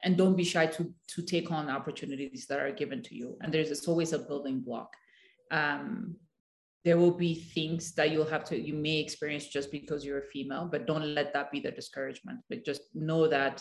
And 0.03 0.17
don't 0.17 0.37
be 0.37 0.45
shy 0.45 0.67
to, 0.67 0.93
to 1.15 1.23
take 1.23 1.51
on 1.51 1.71
opportunities 1.71 2.47
that 2.49 2.61
are 2.61 2.73
given 2.73 3.03
to 3.05 3.15
you. 3.15 3.37
And 3.41 3.53
there's 3.53 3.71
it's 3.71 3.89
always 3.89 4.13
a 4.13 4.19
building 4.19 4.61
block. 4.61 4.93
Um, 5.51 6.17
there 6.87 6.97
will 6.97 7.17
be 7.17 7.35
things 7.35 7.95
that 7.95 8.13
you'll 8.13 8.25
have 8.25 8.45
to 8.45 8.57
you 8.57 8.73
may 8.73 8.99
experience 8.99 9.49
just 9.49 9.73
because 9.73 10.05
you're 10.05 10.21
a 10.21 10.31
female 10.33 10.69
but 10.71 10.87
don't 10.87 11.15
let 11.15 11.33
that 11.33 11.51
be 11.51 11.59
the 11.59 11.71
discouragement 11.73 12.39
but 12.49 12.65
just 12.65 12.83
know 12.95 13.27
that 13.27 13.61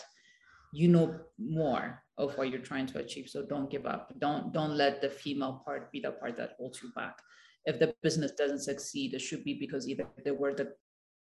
you 0.76 0.88
know 0.88 1.18
more 1.38 2.02
of 2.18 2.36
what 2.36 2.50
you're 2.50 2.60
trying 2.60 2.86
to 2.86 2.98
achieve. 2.98 3.28
So 3.28 3.44
don't 3.46 3.70
give 3.70 3.86
up. 3.86 4.12
Don't 4.18 4.52
don't 4.52 4.76
let 4.76 5.00
the 5.00 5.10
female 5.10 5.62
part 5.64 5.90
be 5.92 6.00
the 6.00 6.12
part 6.12 6.36
that 6.36 6.56
holds 6.58 6.82
you 6.82 6.90
back. 6.94 7.16
If 7.64 7.78
the 7.78 7.94
business 8.02 8.32
doesn't 8.32 8.60
succeed 8.60 9.14
it 9.14 9.20
should 9.20 9.42
be 9.42 9.54
because 9.54 9.88
either 9.88 10.06
there 10.24 10.34
were 10.34 10.54
the 10.54 10.72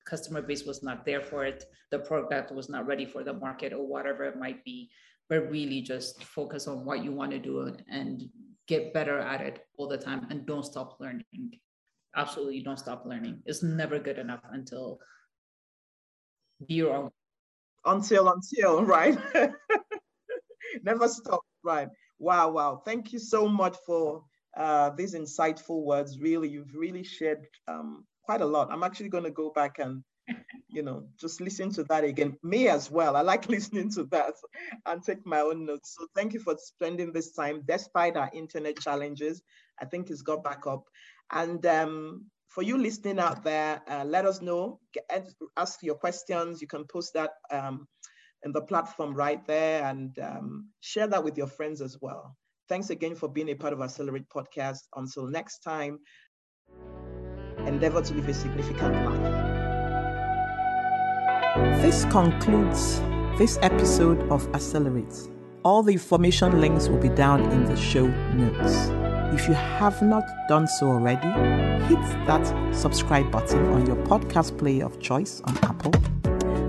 customer 0.05 0.41
base 0.41 0.65
was 0.65 0.81
not 0.81 1.05
there 1.05 1.21
for 1.21 1.45
it 1.45 1.63
the 1.91 1.99
product 1.99 2.51
was 2.51 2.69
not 2.69 2.87
ready 2.87 3.05
for 3.05 3.23
the 3.23 3.33
market 3.33 3.71
or 3.71 3.85
whatever 3.87 4.23
it 4.23 4.35
might 4.35 4.63
be 4.65 4.89
but 5.29 5.51
really 5.51 5.79
just 5.79 6.23
focus 6.23 6.67
on 6.67 6.83
what 6.83 7.03
you 7.03 7.11
want 7.11 7.29
to 7.29 7.37
do 7.37 7.71
and 7.87 8.23
get 8.67 8.93
better 8.93 9.19
at 9.19 9.41
it 9.41 9.59
all 9.77 9.87
the 9.87 9.97
time 9.97 10.25
and 10.29 10.45
don't 10.45 10.65
stop 10.65 10.97
learning. 10.99 11.23
Absolutely 12.15 12.61
don't 12.61 12.79
stop 12.79 13.05
learning. 13.05 13.43
It's 13.45 13.61
never 13.61 13.99
good 13.99 14.17
enough 14.17 14.41
until 14.51 14.99
you're 16.67 17.11
until 17.85 18.29
until 18.29 18.83
right? 18.85 19.17
Never 20.83 21.07
stop 21.07 21.41
right? 21.63 21.89
Wow 22.19 22.51
wow. 22.51 22.81
Thank 22.85 23.13
you 23.13 23.19
so 23.19 23.47
much 23.47 23.77
for 23.85 24.23
uh, 24.57 24.91
these 24.91 25.15
insightful 25.15 25.83
words. 25.83 26.19
Really 26.19 26.49
you've 26.49 26.75
really 26.75 27.03
shared 27.03 27.45
um, 27.67 28.05
quite 28.23 28.41
a 28.41 28.45
lot. 28.45 28.69
I'm 28.71 28.83
actually 28.83 29.09
going 29.09 29.23
to 29.23 29.31
go 29.31 29.51
back 29.53 29.79
and 29.79 30.03
you 30.69 30.83
know 30.83 31.07
just 31.19 31.41
listen 31.41 31.71
to 31.71 31.83
that 31.85 32.03
again. 32.03 32.37
Me 32.43 32.67
as 32.67 32.91
well. 32.91 33.15
I 33.15 33.21
like 33.21 33.49
listening 33.55 33.89
to 33.91 34.03
that 34.11 34.33
and 34.85 35.03
take 35.03 35.25
my 35.25 35.41
own 35.41 35.65
notes. 35.65 35.95
So 35.97 36.07
thank 36.15 36.33
you 36.33 36.39
for 36.39 36.55
spending 36.57 37.11
this 37.11 37.31
time 37.33 37.63
despite 37.67 38.17
our 38.17 38.29
internet 38.33 38.79
challenges. 38.79 39.41
I 39.81 39.85
think 39.85 40.09
it's 40.09 40.21
got 40.21 40.43
back 40.43 40.67
up. 40.67 40.83
And 41.31 41.65
um, 41.65 42.25
for 42.51 42.63
you 42.63 42.77
listening 42.77 43.17
out 43.17 43.43
there, 43.43 43.81
uh, 43.87 44.03
let 44.05 44.25
us 44.25 44.41
know. 44.41 44.79
Get, 44.93 45.29
ask 45.55 45.81
your 45.81 45.95
questions. 45.95 46.61
You 46.61 46.67
can 46.67 46.85
post 46.85 47.13
that 47.13 47.31
um, 47.49 47.87
in 48.43 48.51
the 48.51 48.61
platform 48.61 49.13
right 49.13 49.45
there 49.47 49.85
and 49.85 50.17
um, 50.19 50.67
share 50.81 51.07
that 51.07 51.23
with 51.23 51.37
your 51.37 51.47
friends 51.47 51.81
as 51.81 51.97
well. 52.01 52.35
Thanks 52.67 52.89
again 52.89 53.15
for 53.15 53.29
being 53.29 53.49
a 53.49 53.55
part 53.55 53.71
of 53.71 53.81
Accelerate 53.81 54.27
Podcast. 54.29 54.79
Until 54.95 55.27
next 55.27 55.59
time, 55.59 55.99
endeavor 57.65 58.01
to 58.01 58.13
live 58.13 58.27
a 58.27 58.33
significant 58.33 58.95
life. 59.05 59.51
This 61.81 62.03
concludes 62.05 62.99
this 63.37 63.59
episode 63.61 64.29
of 64.29 64.53
Accelerate. 64.53 65.29
All 65.63 65.83
the 65.83 65.93
information 65.93 66.59
links 66.59 66.89
will 66.89 66.99
be 66.99 67.09
down 67.09 67.49
in 67.51 67.63
the 67.63 67.77
show 67.77 68.07
notes. 68.07 69.00
If 69.33 69.47
you 69.47 69.53
have 69.53 70.01
not 70.01 70.25
done 70.49 70.67
so 70.67 70.87
already, 70.87 71.27
hit 71.87 72.01
that 72.27 72.75
subscribe 72.75 73.31
button 73.31 73.65
on 73.67 73.85
your 73.85 73.95
podcast 73.95 74.57
player 74.57 74.85
of 74.85 74.99
choice 74.99 75.41
on 75.45 75.57
Apple. 75.59 75.91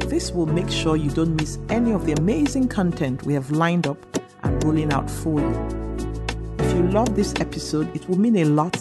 This 0.08 0.30
will 0.30 0.46
make 0.46 0.70
sure 0.70 0.96
you 0.96 1.10
don't 1.10 1.34
miss 1.34 1.58
any 1.68 1.92
of 1.92 2.06
the 2.06 2.12
amazing 2.12 2.68
content 2.68 3.24
we 3.24 3.34
have 3.34 3.50
lined 3.50 3.88
up 3.88 3.98
and 4.44 4.62
rolling 4.62 4.92
out 4.92 5.10
for 5.10 5.40
you. 5.40 5.96
If 6.60 6.72
you 6.76 6.82
love 6.90 7.16
this 7.16 7.34
episode, 7.40 7.94
it 7.96 8.08
will 8.08 8.18
mean 8.18 8.36
a 8.36 8.44
lot 8.44 8.76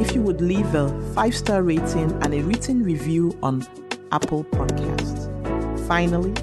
if 0.00 0.14
you 0.14 0.22
would 0.22 0.40
leave 0.40 0.74
a 0.74 0.88
five 1.14 1.36
star 1.36 1.62
rating 1.62 2.10
and 2.22 2.34
a 2.34 2.42
written 2.42 2.82
review 2.82 3.38
on 3.42 3.64
Apple 4.10 4.44
Podcasts. 4.44 5.28
Finally, 5.86 6.34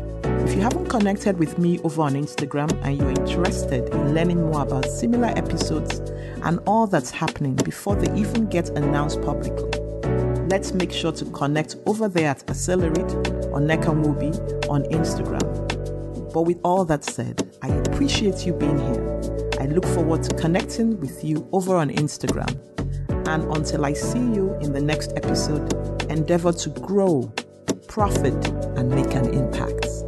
if 0.48 0.56
you 0.56 0.62
haven't 0.62 0.88
connected 0.88 1.38
with 1.38 1.60
me 1.60 1.78
over 1.80 2.04
on 2.04 2.14
Instagram 2.14 2.72
and 2.86 2.98
you're 2.98 3.10
interested 3.10 3.90
in 3.94 4.14
learning 4.16 4.42
more 4.50 4.62
about 4.62 4.86
similar 4.86 5.28
episodes 5.36 6.00
and 6.44 6.58
all 6.66 6.88
that's 6.88 7.12
happening 7.12 7.54
before 7.54 7.98
they 7.98 8.10
even 8.18 8.48
get 8.48 8.70
announced 8.70 9.22
publicly, 9.22 9.70
let's 10.48 10.72
make 10.72 10.94
sure 10.94 11.12
to 11.12 11.26
connect 11.32 11.76
over 11.86 12.08
there 12.08 12.30
at 12.30 12.50
Accelerate 12.50 13.12
or 13.52 13.60
Nekamobi 13.60 14.70
on 14.70 14.84
Instagram. 14.84 15.44
But 16.32 16.44
with 16.44 16.62
all 16.64 16.86
that 16.86 17.04
said, 17.04 17.54
I 17.62 17.68
appreciate 17.68 18.46
you 18.46 18.54
being 18.54 18.80
here. 18.80 19.22
I 19.60 19.66
look 19.66 19.86
forward 19.88 20.24
to 20.24 20.36
connecting 20.36 20.98
with 21.02 21.26
you 21.26 21.46
over 21.52 21.76
on 21.76 21.90
Instagram. 21.90 22.58
And 23.28 23.44
until 23.54 23.84
I 23.86 23.92
see 23.92 24.20
you 24.20 24.58
in 24.62 24.72
the 24.72 24.82
next 24.82 25.12
episode, 25.18 26.02
endeavor 26.10 26.54
to 26.54 26.70
grow, 26.70 27.34
profit, 27.90 28.48
and 28.78 28.90
make 28.90 29.14
an 29.14 29.34
impact. 29.34 30.07